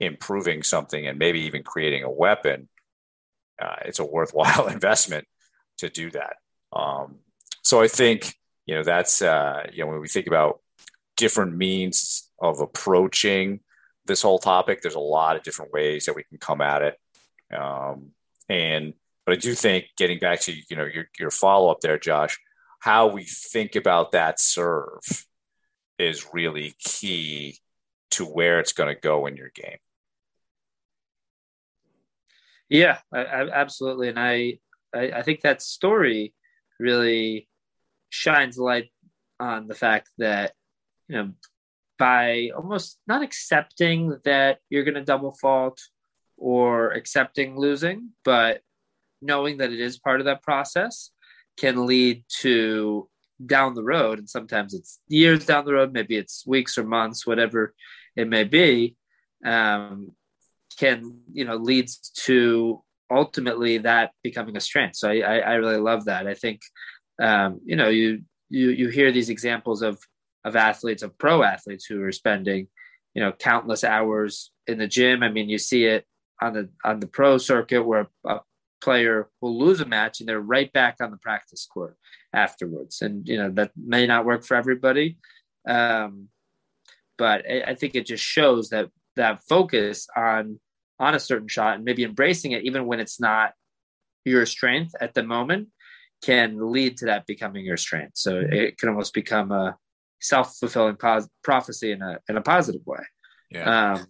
improving 0.00 0.62
something 0.62 1.06
and 1.06 1.18
maybe 1.18 1.40
even 1.42 1.62
creating 1.62 2.02
a 2.02 2.10
weapon, 2.10 2.68
uh, 3.60 3.76
it's 3.84 3.98
a 3.98 4.04
worthwhile 4.04 4.66
investment 4.68 5.26
to 5.78 5.88
do 5.88 6.10
that. 6.10 6.36
Um, 6.72 7.18
so 7.62 7.80
I 7.80 7.88
think 7.88 8.34
you 8.66 8.74
know 8.74 8.82
that's 8.82 9.22
uh, 9.22 9.66
you 9.72 9.84
know 9.84 9.90
when 9.90 10.00
we 10.00 10.08
think 10.08 10.26
about 10.26 10.60
different 11.16 11.56
means 11.56 12.28
of 12.38 12.60
approaching 12.60 13.60
this 14.06 14.22
whole 14.22 14.38
topic, 14.38 14.82
there's 14.82 14.94
a 14.94 15.00
lot 15.00 15.36
of 15.36 15.42
different 15.42 15.72
ways 15.72 16.06
that 16.06 16.16
we 16.16 16.24
can 16.24 16.38
come 16.38 16.60
at 16.60 16.82
it. 16.82 16.98
Um, 17.54 18.10
and 18.48 18.94
but 19.24 19.34
I 19.34 19.36
do 19.36 19.54
think 19.54 19.86
getting 19.96 20.18
back 20.18 20.40
to 20.42 20.52
you 20.52 20.76
know 20.76 20.84
your 20.84 21.06
your 21.18 21.30
follow 21.30 21.70
up 21.70 21.80
there, 21.80 21.98
Josh, 21.98 22.38
how 22.80 23.06
we 23.06 23.24
think 23.24 23.76
about 23.76 24.12
that 24.12 24.38
serve 24.38 25.00
is 25.98 26.28
really 26.32 26.74
key 26.78 27.58
to 28.10 28.24
where 28.24 28.60
it's 28.60 28.72
going 28.72 28.94
to 28.94 29.00
go 29.00 29.26
in 29.26 29.36
your 29.36 29.50
game. 29.54 29.78
Yeah, 32.68 32.98
I, 33.12 33.24
I, 33.24 33.50
absolutely, 33.50 34.08
and 34.08 34.18
I, 34.18 34.58
I, 34.94 35.10
I 35.12 35.22
think 35.22 35.42
that 35.42 35.62
story 35.62 36.34
really 36.78 37.48
shines 38.10 38.58
light 38.58 38.90
on 39.40 39.66
the 39.66 39.74
fact 39.74 40.10
that 40.18 40.52
you 41.08 41.16
know 41.16 41.32
by 41.98 42.50
almost 42.56 42.98
not 43.06 43.22
accepting 43.22 44.18
that 44.24 44.58
you're 44.70 44.84
going 44.84 44.94
to 44.94 45.04
double 45.04 45.32
fault 45.40 45.80
or 46.36 46.90
accepting 46.90 47.56
losing, 47.56 48.10
but 48.24 48.60
knowing 49.22 49.58
that 49.58 49.72
it 49.72 49.80
is 49.80 49.98
part 49.98 50.20
of 50.20 50.26
that 50.26 50.42
process 50.42 51.10
can 51.56 51.86
lead 51.86 52.24
to 52.40 53.08
down 53.44 53.74
the 53.74 53.82
road 53.82 54.18
and 54.18 54.28
sometimes 54.28 54.74
it's 54.74 55.00
years 55.08 55.44
down 55.44 55.64
the 55.64 55.72
road 55.72 55.92
maybe 55.92 56.16
it's 56.16 56.46
weeks 56.46 56.78
or 56.78 56.84
months 56.84 57.26
whatever 57.26 57.74
it 58.16 58.28
may 58.28 58.44
be 58.44 58.94
um, 59.44 60.12
can 60.78 61.18
you 61.32 61.44
know 61.44 61.56
leads 61.56 62.10
to 62.10 62.82
ultimately 63.10 63.78
that 63.78 64.12
becoming 64.22 64.56
a 64.56 64.60
strength 64.60 64.96
so 64.96 65.10
i 65.10 65.18
i, 65.18 65.38
I 65.38 65.54
really 65.54 65.78
love 65.78 66.06
that. 66.06 66.26
I 66.26 66.34
think 66.34 66.60
um, 67.20 67.60
you 67.64 67.76
know 67.76 67.88
you 67.88 68.22
you 68.48 68.70
you 68.70 68.88
hear 68.88 69.12
these 69.12 69.30
examples 69.30 69.82
of 69.82 69.98
of 70.44 70.56
athletes 70.56 71.02
of 71.02 71.16
pro 71.18 71.42
athletes 71.42 71.86
who 71.86 72.02
are 72.02 72.12
spending 72.12 72.68
you 73.14 73.22
know 73.22 73.32
countless 73.32 73.84
hours 73.84 74.50
in 74.66 74.78
the 74.78 74.86
gym 74.86 75.22
i 75.22 75.28
mean 75.28 75.48
you 75.48 75.58
see 75.58 75.84
it 75.84 76.04
on 76.40 76.52
the 76.52 76.68
on 76.84 77.00
the 77.00 77.06
pro 77.06 77.38
circuit 77.38 77.82
where 77.82 78.08
a 78.26 78.40
player 78.84 79.30
will 79.40 79.58
lose 79.58 79.80
a 79.80 79.86
match 79.86 80.20
and 80.20 80.28
they're 80.28 80.40
right 80.40 80.70
back 80.72 80.96
on 81.00 81.10
the 81.10 81.16
practice 81.16 81.66
court 81.66 81.96
afterwards. 82.34 83.00
And, 83.00 83.26
you 83.26 83.38
know, 83.38 83.50
that 83.52 83.72
may 83.74 84.06
not 84.06 84.26
work 84.26 84.44
for 84.44 84.56
everybody. 84.56 85.16
Um, 85.66 86.28
but 87.16 87.50
I, 87.50 87.62
I 87.68 87.74
think 87.74 87.94
it 87.94 88.06
just 88.06 88.22
shows 88.22 88.68
that 88.68 88.90
that 89.16 89.40
focus 89.48 90.06
on 90.14 90.60
on 91.00 91.14
a 91.14 91.20
certain 91.20 91.48
shot 91.48 91.76
and 91.76 91.84
maybe 91.84 92.04
embracing 92.04 92.52
it 92.52 92.64
even 92.64 92.86
when 92.86 93.00
it's 93.00 93.18
not 93.18 93.52
your 94.24 94.46
strength 94.46 94.94
at 95.00 95.14
the 95.14 95.22
moment 95.22 95.68
can 96.22 96.72
lead 96.72 96.96
to 96.98 97.06
that 97.06 97.26
becoming 97.26 97.64
your 97.64 97.76
strength. 97.76 98.12
So 98.16 98.42
it 98.46 98.78
can 98.78 98.90
almost 98.90 99.14
become 99.14 99.50
a 99.50 99.76
self-fulfilling 100.24 100.96
pos- 100.96 101.28
prophecy 101.42 101.92
in 101.92 102.00
a 102.02 102.18
in 102.28 102.36
a 102.36 102.40
positive 102.40 102.80
way. 102.86 103.04
Yeah. 103.50 103.92
Um, 103.92 104.06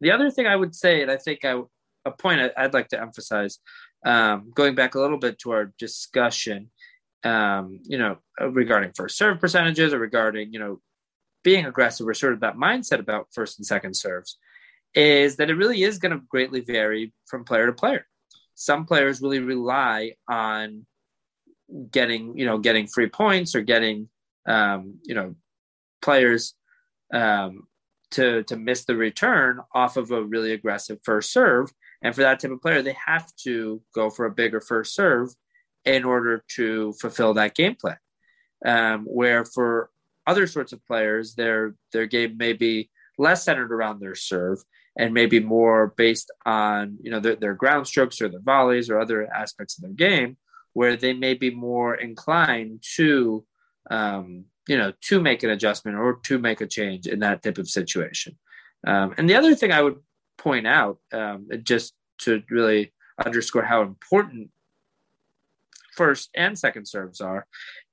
the 0.00 0.10
other 0.10 0.30
thing 0.30 0.46
I 0.46 0.56
would 0.56 0.74
say, 0.74 1.02
and 1.02 1.10
I 1.10 1.16
think 1.16 1.44
I 1.44 1.62
a 2.04 2.10
point 2.10 2.40
I, 2.56 2.62
would 2.62 2.74
like 2.74 2.88
to 2.88 3.00
emphasize, 3.00 3.60
um, 4.04 4.50
going 4.52 4.74
back 4.74 4.94
a 4.94 5.00
little 5.00 5.18
bit 5.18 5.38
to 5.40 5.52
our 5.52 5.72
discussion, 5.78 6.70
um, 7.22 7.78
you 7.84 7.96
know, 7.96 8.18
regarding 8.40 8.90
first 8.96 9.16
serve 9.16 9.38
percentages 9.38 9.94
or 9.94 10.00
regarding, 10.00 10.52
you 10.52 10.58
know, 10.58 10.80
being 11.44 11.64
aggressive 11.66 12.08
or 12.08 12.14
sort 12.14 12.32
of 12.32 12.40
that 12.40 12.56
mindset 12.56 12.98
about 12.98 13.28
first 13.32 13.58
and 13.58 13.66
second 13.66 13.94
serves, 13.94 14.38
is 14.94 15.36
that 15.36 15.50
it 15.50 15.54
really 15.54 15.84
is 15.84 15.98
going 15.98 16.12
to 16.12 16.26
greatly 16.28 16.60
vary 16.60 17.12
from 17.26 17.44
player 17.44 17.66
to 17.66 17.72
player. 17.72 18.04
Some 18.54 18.84
players 18.84 19.22
really 19.22 19.38
rely 19.38 20.14
on 20.28 20.86
getting, 21.90 22.36
you 22.36 22.46
know, 22.46 22.58
getting 22.58 22.88
free 22.88 23.08
points 23.08 23.54
or 23.54 23.62
getting, 23.62 24.08
um, 24.46 24.98
you 25.04 25.14
know, 25.14 25.34
players 26.00 26.54
um, 27.12 27.66
to 28.12 28.42
to 28.44 28.56
miss 28.56 28.84
the 28.84 28.96
return 28.96 29.60
off 29.74 29.96
of 29.96 30.10
a 30.10 30.22
really 30.22 30.52
aggressive 30.52 30.98
first 31.04 31.32
serve 31.32 31.70
and 32.02 32.14
for 32.14 32.22
that 32.22 32.40
type 32.40 32.50
of 32.50 32.60
player, 32.60 32.82
they 32.82 32.96
have 33.06 33.34
to 33.44 33.80
go 33.94 34.10
for 34.10 34.26
a 34.26 34.30
bigger 34.30 34.60
first 34.60 34.94
serve 34.94 35.30
in 35.84 36.04
order 36.04 36.44
to 36.56 36.92
fulfill 37.00 37.34
that 37.34 37.54
game 37.54 37.76
plan. 37.76 37.96
Um, 38.64 39.04
where 39.04 39.44
for 39.44 39.90
other 40.26 40.46
sorts 40.46 40.72
of 40.72 40.84
players, 40.86 41.34
their 41.34 41.74
their 41.92 42.06
game 42.06 42.36
may 42.36 42.52
be 42.52 42.90
less 43.18 43.44
centered 43.44 43.72
around 43.72 44.00
their 44.00 44.14
serve 44.14 44.58
and 44.96 45.14
maybe 45.14 45.40
more 45.40 45.94
based 45.96 46.30
on 46.44 46.98
you 47.02 47.10
know 47.10 47.18
their, 47.18 47.36
their 47.36 47.54
ground 47.54 47.86
strokes 47.86 48.20
or 48.20 48.28
their 48.28 48.40
volleys 48.40 48.90
or 48.90 49.00
other 49.00 49.32
aspects 49.32 49.78
of 49.78 49.82
their 49.82 49.92
game, 49.92 50.36
where 50.74 50.96
they 50.96 51.12
may 51.12 51.34
be 51.34 51.50
more 51.50 51.94
inclined 51.94 52.82
to 52.96 53.44
um, 53.90 54.44
you 54.68 54.76
know 54.76 54.92
to 55.02 55.20
make 55.20 55.42
an 55.42 55.50
adjustment 55.50 55.96
or 55.96 56.20
to 56.24 56.38
make 56.38 56.60
a 56.60 56.66
change 56.66 57.06
in 57.06 57.20
that 57.20 57.42
type 57.42 57.58
of 57.58 57.68
situation. 57.68 58.38
Um, 58.86 59.14
and 59.16 59.28
the 59.28 59.36
other 59.36 59.54
thing 59.54 59.72
I 59.72 59.82
would 59.82 59.98
point 60.38 60.66
out, 60.66 60.98
um, 61.12 61.48
just 61.62 61.94
to 62.18 62.42
really 62.50 62.92
underscore 63.24 63.62
how 63.62 63.82
important 63.82 64.50
first 65.96 66.30
and 66.34 66.58
second 66.58 66.86
serves 66.86 67.20
are, 67.20 67.46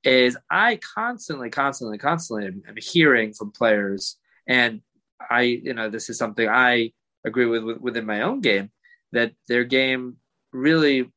is 0.03 0.37
I 0.49 0.79
constantly, 0.95 1.49
constantly, 1.49 1.97
constantly 1.97 2.47
am, 2.47 2.63
am 2.67 2.75
hearing 2.77 3.33
from 3.33 3.51
players, 3.51 4.17
and 4.47 4.81
I, 5.29 5.41
you 5.41 5.73
know, 5.73 5.89
this 5.89 6.09
is 6.09 6.17
something 6.17 6.47
I 6.47 6.93
agree 7.25 7.45
with, 7.45 7.63
with 7.63 7.77
within 7.81 8.05
my 8.05 8.21
own 8.21 8.41
game, 8.41 8.71
that 9.11 9.33
their 9.47 9.63
game 9.63 10.17
really, 10.53 11.11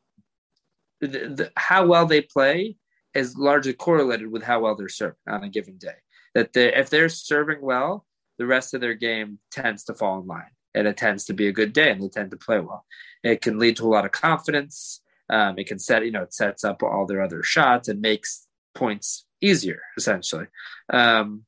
the, 1.01 1.07
the, 1.09 1.53
how 1.57 1.87
well 1.87 2.07
they 2.07 2.21
play 2.21 2.77
is 3.15 3.37
largely 3.37 3.73
correlated 3.73 4.31
with 4.31 4.43
how 4.43 4.61
well 4.61 4.75
they're 4.75 4.89
serving 4.89 5.17
on 5.29 5.45
a 5.45 5.49
given 5.49 5.79
day. 5.79 5.97
That 6.35 6.53
they, 6.53 6.75
if 6.75 6.91
they're 6.91 7.09
serving 7.09 7.61
well, 7.61 8.07
the 8.39 8.47
rest 8.47 8.75
of 8.75 8.81
their 8.81 8.95
game 8.95 9.39
tends 9.51 9.85
to 9.85 9.95
fall 9.95 10.21
in 10.21 10.27
line 10.27 10.51
and 10.75 10.87
it 10.87 10.97
tends 10.97 11.25
to 11.27 11.35
be 11.35 11.49
a 11.49 11.53
good 11.53 11.73
day 11.73 11.91
and 11.91 12.03
they 12.03 12.09
tend 12.09 12.31
to 12.31 12.37
play 12.37 12.61
well. 12.61 12.87
It 13.23 13.43
can 13.43 13.59
lead 13.59 13.77
to 13.77 13.85
a 13.85 13.89
lot 13.89 14.05
of 14.05 14.13
confidence. 14.13 15.01
Um, 15.31 15.59
it 15.59 15.67
can 15.67 15.79
set, 15.79 16.05
you 16.05 16.11
know, 16.11 16.23
it 16.23 16.35
sets 16.35 16.65
up 16.65 16.83
all 16.83 17.07
their 17.07 17.23
other 17.23 17.43
shots 17.43 17.89
and 17.89 18.01
makes 18.01 18.47
points 18.75 19.27
easier, 19.41 19.83
essentially. 19.97 20.47
Um, 20.93 21.45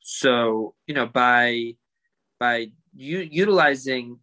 so, 0.00 0.74
you 0.86 0.94
know, 0.94 1.06
by 1.06 1.74
by 2.38 2.68
u- 2.94 3.28
utilizing, 3.30 4.18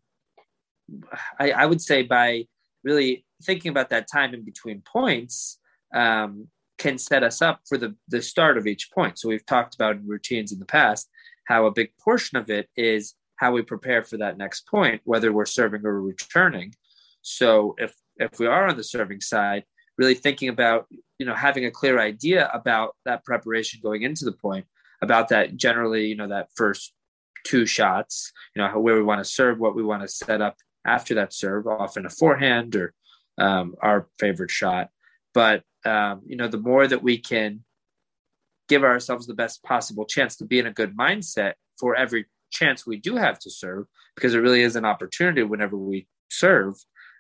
I, 1.39 1.51
I, 1.51 1.65
would 1.65 1.81
say 1.81 2.03
by 2.03 2.45
really 2.83 3.25
thinking 3.41 3.69
about 3.69 3.89
that 3.89 4.07
time 4.11 4.33
in 4.33 4.43
between 4.43 4.81
points, 4.81 5.59
um, 5.93 6.47
can 6.77 6.97
set 6.97 7.23
us 7.23 7.41
up 7.41 7.61
for 7.67 7.77
the 7.77 7.95
the 8.07 8.21
start 8.21 8.57
of 8.57 8.67
each 8.67 8.89
point. 8.91 9.19
So 9.19 9.29
we've 9.29 9.45
talked 9.45 9.75
about 9.75 9.95
in 9.95 10.07
routines 10.07 10.51
in 10.51 10.59
the 10.59 10.65
past 10.65 11.09
how 11.45 11.65
a 11.65 11.71
big 11.71 11.91
portion 12.03 12.37
of 12.37 12.49
it 12.49 12.69
is 12.75 13.15
how 13.35 13.51
we 13.51 13.61
prepare 13.63 14.03
for 14.03 14.17
that 14.17 14.37
next 14.37 14.67
point, 14.67 15.01
whether 15.03 15.33
we're 15.33 15.45
serving 15.45 15.85
or 15.85 16.01
returning. 16.01 16.73
So 17.21 17.75
if 17.77 17.93
if 18.17 18.39
we 18.39 18.47
are 18.47 18.67
on 18.67 18.77
the 18.77 18.83
serving 18.83 19.21
side, 19.21 19.63
really 19.97 20.15
thinking 20.15 20.49
about 20.49 20.87
you 21.19 21.25
know 21.25 21.35
having 21.35 21.65
a 21.65 21.71
clear 21.71 21.99
idea 21.99 22.49
about 22.53 22.95
that 23.05 23.25
preparation 23.25 23.79
going 23.83 24.03
into 24.03 24.25
the 24.25 24.31
point, 24.31 24.65
about 25.01 25.29
that 25.29 25.57
generally 25.57 26.07
you 26.07 26.15
know 26.15 26.27
that 26.27 26.49
first 26.55 26.93
two 27.43 27.65
shots, 27.65 28.31
you 28.55 28.61
know 28.61 28.79
where 28.79 28.95
we 28.95 29.03
want 29.03 29.19
to 29.19 29.29
serve, 29.29 29.59
what 29.59 29.75
we 29.75 29.83
want 29.83 30.01
to 30.01 30.07
set 30.07 30.41
up 30.41 30.55
after 30.85 31.15
that 31.15 31.33
serve, 31.33 31.67
often 31.67 32.05
a 32.05 32.09
forehand 32.09 32.75
or 32.75 32.93
um, 33.37 33.75
our 33.81 34.07
favorite 34.19 34.51
shot. 34.51 34.89
But 35.33 35.63
um, 35.85 36.21
you 36.25 36.35
know 36.35 36.47
the 36.47 36.57
more 36.57 36.87
that 36.87 37.03
we 37.03 37.17
can 37.17 37.63
give 38.69 38.83
ourselves 38.83 39.27
the 39.27 39.33
best 39.33 39.63
possible 39.63 40.05
chance 40.05 40.37
to 40.37 40.45
be 40.45 40.59
in 40.59 40.67
a 40.67 40.73
good 40.73 40.95
mindset 40.95 41.53
for 41.79 41.95
every 41.95 42.25
chance 42.51 42.85
we 42.85 42.97
do 42.97 43.15
have 43.15 43.39
to 43.39 43.49
serve, 43.49 43.85
because 44.15 44.33
it 44.33 44.39
really 44.39 44.61
is 44.61 44.75
an 44.75 44.85
opportunity 44.85 45.43
whenever 45.43 45.77
we 45.77 46.07
serve, 46.29 46.75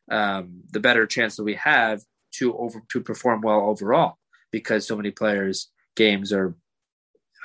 um, 0.09 0.61
the 0.71 0.79
better 0.79 1.05
chance 1.05 1.35
that 1.35 1.43
we 1.43 1.55
have 1.55 2.01
to 2.31 2.57
over 2.57 2.81
to 2.89 3.01
perform 3.01 3.41
well 3.41 3.61
overall. 3.61 4.17
Because 4.51 4.85
so 4.85 4.95
many 4.97 5.11
players' 5.11 5.71
games 5.95 6.33
are 6.33 6.55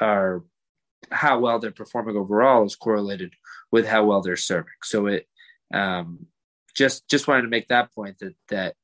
are 0.00 0.44
how 1.10 1.38
well 1.38 1.58
they're 1.58 1.70
performing 1.70 2.16
overall 2.16 2.64
is 2.64 2.74
correlated 2.74 3.32
with 3.70 3.86
how 3.86 4.04
well 4.04 4.22
they're 4.22 4.36
serving. 4.36 4.72
So 4.82 5.06
it 5.06 5.28
um, 5.72 6.26
just 6.74 7.08
just 7.08 7.28
wanted 7.28 7.42
to 7.42 7.48
make 7.48 7.68
that 7.68 7.94
point 7.94 8.18
that 8.18 8.34
that 8.48 8.74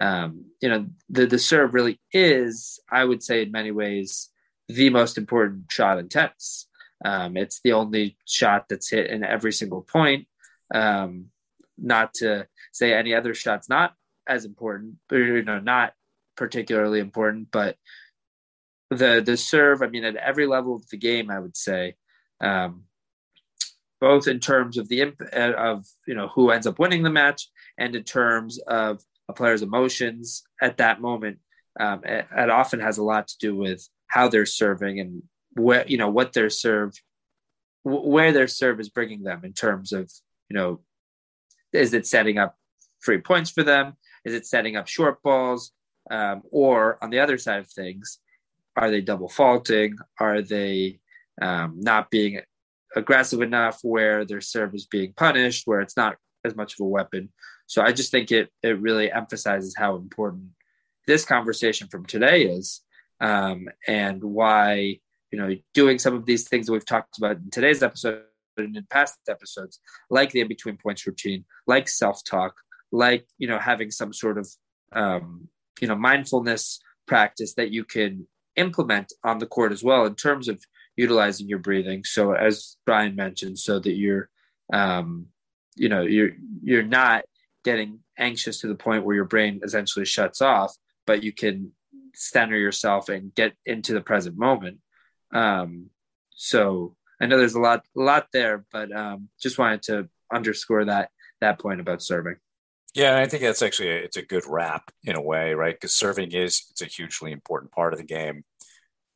um, 0.00 0.46
you 0.60 0.68
know 0.68 0.86
the 1.08 1.26
the 1.26 1.38
serve 1.38 1.74
really 1.74 2.00
is, 2.12 2.80
I 2.90 3.04
would 3.04 3.22
say, 3.22 3.42
in 3.42 3.52
many 3.52 3.70
ways, 3.70 4.30
the 4.68 4.90
most 4.90 5.18
important 5.18 5.70
shot 5.70 5.98
in 5.98 6.08
tennis. 6.08 6.66
Um, 7.04 7.36
it's 7.36 7.60
the 7.62 7.72
only 7.72 8.16
shot 8.26 8.66
that's 8.68 8.90
hit 8.90 9.10
in 9.10 9.24
every 9.24 9.52
single 9.52 9.82
point. 9.82 10.26
Um, 10.74 11.26
not 11.78 12.14
to 12.14 12.46
say 12.72 12.92
any 12.92 13.14
other 13.14 13.34
shot's 13.34 13.68
not 13.68 13.94
as 14.26 14.44
important, 14.44 14.96
or, 15.10 15.18
you 15.18 15.42
know, 15.42 15.60
not 15.60 15.94
particularly 16.36 17.00
important, 17.00 17.48
but 17.50 17.76
the 18.90 19.22
the 19.24 19.36
serve. 19.36 19.82
I 19.82 19.88
mean, 19.88 20.04
at 20.04 20.16
every 20.16 20.46
level 20.46 20.76
of 20.76 20.88
the 20.88 20.96
game, 20.96 21.30
I 21.30 21.38
would 21.38 21.56
say, 21.56 21.94
um, 22.40 22.84
both 24.00 24.28
in 24.28 24.40
terms 24.40 24.78
of 24.78 24.88
the 24.88 25.00
imp- 25.02 25.20
of 25.20 25.84
you 26.06 26.14
know 26.14 26.28
who 26.28 26.50
ends 26.50 26.66
up 26.66 26.78
winning 26.78 27.02
the 27.02 27.10
match, 27.10 27.48
and 27.78 27.94
in 27.94 28.04
terms 28.04 28.58
of 28.58 29.02
a 29.30 29.32
player's 29.32 29.62
emotions 29.62 30.42
at 30.60 30.78
that 30.78 31.00
moment. 31.00 31.38
Um, 31.78 32.02
it, 32.04 32.26
it 32.36 32.50
often 32.50 32.80
has 32.80 32.98
a 32.98 33.04
lot 33.04 33.28
to 33.28 33.36
do 33.38 33.56
with 33.56 33.88
how 34.08 34.28
they're 34.28 34.46
serving 34.46 35.00
and 35.00 35.22
where 35.54 35.86
you 35.86 35.96
know 35.96 36.10
what 36.10 36.32
their 36.32 36.50
serve 36.50 36.92
where 37.82 38.32
their 38.32 38.48
serve 38.48 38.78
is 38.80 38.90
bringing 38.90 39.22
them 39.22 39.40
in 39.44 39.52
terms 39.52 39.92
of 39.92 40.10
you 40.48 40.56
know 40.56 40.80
is 41.72 41.94
it 41.94 42.06
setting 42.06 42.38
up 42.38 42.56
free 43.00 43.18
points 43.18 43.50
for 43.50 43.62
them? 43.62 43.94
Is 44.24 44.34
it 44.34 44.46
setting 44.46 44.76
up 44.76 44.88
short 44.88 45.22
balls? 45.22 45.72
Um, 46.10 46.42
or 46.50 47.02
on 47.02 47.10
the 47.10 47.20
other 47.20 47.38
side 47.38 47.60
of 47.60 47.68
things 47.68 48.18
are 48.76 48.90
they 48.90 49.00
double 49.00 49.28
faulting? 49.28 49.96
Are 50.18 50.42
they 50.42 51.00
um, 51.40 51.76
not 51.78 52.10
being 52.10 52.40
aggressive 52.96 53.42
enough 53.42 53.78
where 53.82 54.24
their 54.24 54.40
serve 54.40 54.74
is 54.74 54.86
being 54.86 55.12
punished 55.12 55.66
where 55.66 55.80
it's 55.80 55.96
not 55.96 56.16
as 56.44 56.56
much 56.56 56.74
of 56.74 56.80
a 56.80 56.88
weapon 56.88 57.30
so 57.70 57.82
i 57.82 57.92
just 57.92 58.10
think 58.10 58.30
it 58.32 58.48
it 58.62 58.80
really 58.80 59.10
emphasizes 59.12 59.74
how 59.76 59.96
important 59.96 60.48
this 61.06 61.24
conversation 61.24 61.88
from 61.88 62.04
today 62.04 62.42
is 62.42 62.82
um, 63.20 63.68
and 63.86 64.22
why 64.22 64.98
you 65.30 65.38
know 65.38 65.54
doing 65.74 65.98
some 65.98 66.14
of 66.14 66.26
these 66.26 66.48
things 66.48 66.66
that 66.66 66.72
we've 66.72 66.86
talked 66.94 67.18
about 67.18 67.36
in 67.36 67.50
today's 67.50 67.82
episode 67.82 68.22
and 68.56 68.76
in 68.76 68.86
past 68.90 69.18
episodes, 69.28 69.80
like 70.10 70.30
the 70.30 70.40
in 70.40 70.48
between 70.48 70.76
points 70.76 71.06
routine, 71.06 71.44
like 71.66 71.88
self 71.88 72.22
talk, 72.24 72.54
like 72.92 73.26
you 73.38 73.48
know 73.48 73.58
having 73.58 73.90
some 73.90 74.12
sort 74.12 74.38
of 74.38 74.48
um, 74.92 75.48
you 75.80 75.88
know 75.88 75.94
mindfulness 75.94 76.80
practice 77.06 77.54
that 77.54 77.70
you 77.70 77.84
can 77.84 78.26
implement 78.56 79.12
on 79.24 79.38
the 79.38 79.46
court 79.46 79.72
as 79.72 79.82
well 79.82 80.06
in 80.06 80.14
terms 80.14 80.48
of 80.48 80.62
utilizing 80.96 81.48
your 81.48 81.58
breathing. 81.58 82.04
So 82.04 82.32
as 82.32 82.76
Brian 82.84 83.16
mentioned, 83.16 83.58
so 83.58 83.78
that 83.78 83.94
you're 83.94 84.28
um, 84.72 85.26
you 85.76 85.88
know 85.88 86.02
you're 86.02 86.32
you're 86.62 86.82
not 86.82 87.24
getting 87.64 88.00
anxious 88.18 88.60
to 88.60 88.68
the 88.68 88.74
point 88.74 89.04
where 89.04 89.16
your 89.16 89.24
brain 89.24 89.60
essentially 89.62 90.04
shuts 90.04 90.40
off, 90.40 90.74
but 91.06 91.22
you 91.22 91.32
can 91.32 91.72
center 92.14 92.56
yourself 92.56 93.08
and 93.08 93.34
get 93.34 93.52
into 93.64 93.92
the 93.92 94.00
present 94.00 94.36
moment. 94.36 94.78
Um, 95.32 95.90
so 96.34 96.96
I 97.20 97.26
know 97.26 97.38
there's 97.38 97.54
a 97.54 97.60
lot, 97.60 97.84
a 97.96 98.00
lot 98.00 98.28
there, 98.32 98.64
but 98.72 98.90
um, 98.92 99.28
just 99.40 99.58
wanted 99.58 99.82
to 99.82 100.08
underscore 100.32 100.86
that 100.86 101.10
that 101.40 101.58
point 101.58 101.80
about 101.80 102.02
serving. 102.02 102.36
Yeah, 102.94 103.18
I 103.18 103.26
think 103.26 103.42
that's 103.42 103.62
actually 103.62 103.90
a, 103.90 103.96
it's 103.96 104.16
a 104.16 104.22
good 104.22 104.44
wrap 104.46 104.90
in 105.04 105.16
a 105.16 105.22
way, 105.22 105.54
right? 105.54 105.74
Because 105.74 105.94
serving 105.94 106.32
is 106.32 106.66
it's 106.70 106.82
a 106.82 106.86
hugely 106.86 107.32
important 107.32 107.72
part 107.72 107.92
of 107.92 107.98
the 107.98 108.04
game. 108.04 108.44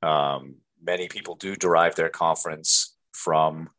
Um, 0.03 0.57
many 0.83 1.09
people 1.09 1.35
do 1.35 1.57
derive 1.57 1.95
their 1.97 2.09
confidence 2.09 2.95
from 3.13 3.71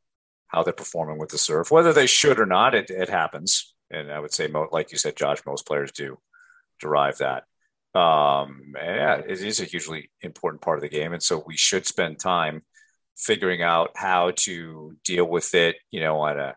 how 0.48 0.64
they're 0.64 0.74
performing 0.74 1.18
with 1.18 1.30
the 1.30 1.38
serve, 1.38 1.72
whether 1.72 1.94
they 1.94 2.08
should 2.08 2.40
or 2.40 2.46
not. 2.46 2.76
It, 2.76 2.90
it 2.90 3.10
happens, 3.10 3.74
and 3.92 4.12
I 4.12 4.20
would 4.20 4.34
say, 4.34 4.48
like 4.72 4.92
you 4.92 4.98
said, 4.98 5.16
Josh, 5.16 5.46
most 5.46 5.66
players 5.66 5.92
do 5.92 6.18
derive 6.80 7.20
that 7.20 7.44
um, 7.96 8.74
yeah, 8.76 9.22
it 9.26 9.42
is 9.42 9.62
a 9.62 9.66
hugely 9.66 10.12
important 10.22 10.62
part 10.62 10.78
of 10.78 10.82
the 10.82 10.90
game, 10.90 11.14
and 11.14 11.24
so 11.24 11.44
we 11.48 11.56
should 11.56 11.88
spend 11.88 12.20
time 12.20 12.64
figuring 13.18 13.62
out 13.62 13.92
how 13.96 14.32
to 14.36 14.98
deal 15.06 15.26
with 15.26 15.56
it. 15.56 15.78
You 15.92 16.02
know, 16.02 16.20
on 16.20 16.38
a 16.38 16.56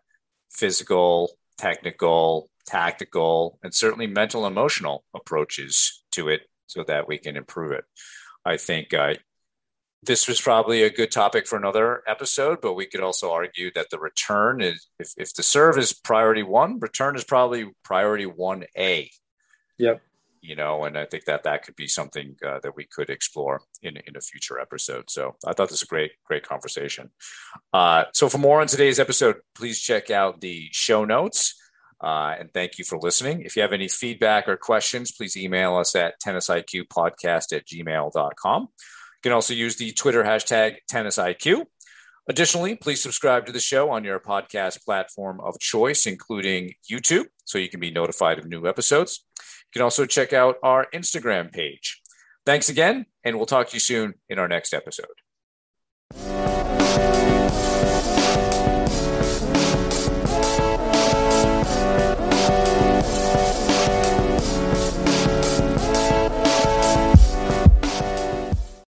physical, 0.51 1.31
technical, 1.57 2.49
tactical, 2.67 3.57
and 3.63 3.73
certainly 3.73 4.05
mental, 4.05 4.45
emotional 4.45 5.05
approaches 5.15 6.03
to 6.11 6.27
it, 6.27 6.41
so 6.67 6.83
that 6.83 7.07
we 7.07 7.17
can 7.17 7.37
improve 7.37 7.71
it. 7.71 7.85
I 8.45 8.57
think 8.57 8.93
uh, 8.93 9.13
this 10.03 10.27
was 10.27 10.39
probably 10.39 10.83
a 10.83 10.89
good 10.89 11.11
topic 11.11 11.47
for 11.47 11.57
another 11.57 12.03
episode, 12.07 12.59
but 12.61 12.73
we 12.73 12.85
could 12.85 13.01
also 13.01 13.31
argue 13.31 13.71
that 13.75 13.89
the 13.89 13.99
return 13.99 14.61
is 14.61 14.87
if, 14.99 15.13
if 15.17 15.33
the 15.33 15.43
serve 15.43 15.77
is 15.77 15.93
priority 15.93 16.43
one, 16.43 16.79
return 16.79 17.15
is 17.15 17.23
probably 17.23 17.69
priority 17.83 18.25
one 18.25 18.65
A. 18.77 19.09
Yep 19.77 20.01
you 20.41 20.55
know, 20.55 20.85
and 20.85 20.97
I 20.97 21.05
think 21.05 21.25
that 21.25 21.43
that 21.43 21.63
could 21.63 21.75
be 21.75 21.87
something 21.87 22.35
uh, 22.45 22.59
that 22.63 22.75
we 22.75 22.85
could 22.85 23.09
explore 23.09 23.61
in, 23.81 23.97
in 24.07 24.15
a 24.15 24.21
future 24.21 24.59
episode. 24.59 25.09
So 25.09 25.35
I 25.45 25.53
thought 25.53 25.69
this 25.69 25.81
was 25.81 25.83
a 25.83 25.87
great, 25.87 26.11
great 26.25 26.47
conversation. 26.47 27.11
Uh, 27.73 28.05
so 28.13 28.29
for 28.29 28.37
more 28.37 28.61
on 28.61 28.67
today's 28.67 28.99
episode, 28.99 29.37
please 29.55 29.79
check 29.79 30.09
out 30.09 30.41
the 30.41 30.69
show 30.71 31.05
notes. 31.05 31.55
Uh, 32.01 32.35
and 32.39 32.53
thank 32.53 32.77
you 32.77 32.85
for 32.85 32.97
listening. 32.97 33.41
If 33.41 33.55
you 33.55 33.61
have 33.61 33.73
any 33.73 33.89
feedback 33.89 34.47
or 34.47 34.55
questions, 34.55 35.11
please 35.11 35.35
email 35.35 35.75
us 35.75 35.95
at 35.95 36.15
tennisiqpodcast 36.21 37.53
at 37.53 37.65
gmail.com. 37.65 38.67
You 39.19 39.31
can 39.31 39.35
also 39.35 39.53
use 39.53 39.75
the 39.75 39.91
Twitter 39.91 40.23
hashtag 40.23 40.77
tennisiq. 40.89 41.65
Additionally, 42.29 42.75
please 42.75 43.01
subscribe 43.01 43.45
to 43.47 43.51
the 43.51 43.59
show 43.59 43.89
on 43.89 44.05
your 44.05 44.19
podcast 44.19 44.85
platform 44.85 45.41
of 45.41 45.59
choice, 45.59 46.05
including 46.05 46.71
YouTube, 46.89 47.25
so 47.43 47.57
you 47.57 47.67
can 47.67 47.81
be 47.81 47.91
notified 47.91 48.39
of 48.39 48.45
new 48.45 48.65
episodes. 48.65 49.25
You 49.37 49.79
can 49.79 49.81
also 49.81 50.05
check 50.05 50.31
out 50.31 50.55
our 50.63 50.87
Instagram 50.93 51.51
page. 51.51 52.01
Thanks 52.45 52.69
again, 52.69 53.07
and 53.25 53.35
we'll 53.35 53.45
talk 53.45 53.67
to 53.69 53.75
you 53.75 53.81
soon 53.81 54.13
in 54.29 54.39
our 54.39 54.47
next 54.47 54.73
episode. 54.73 55.07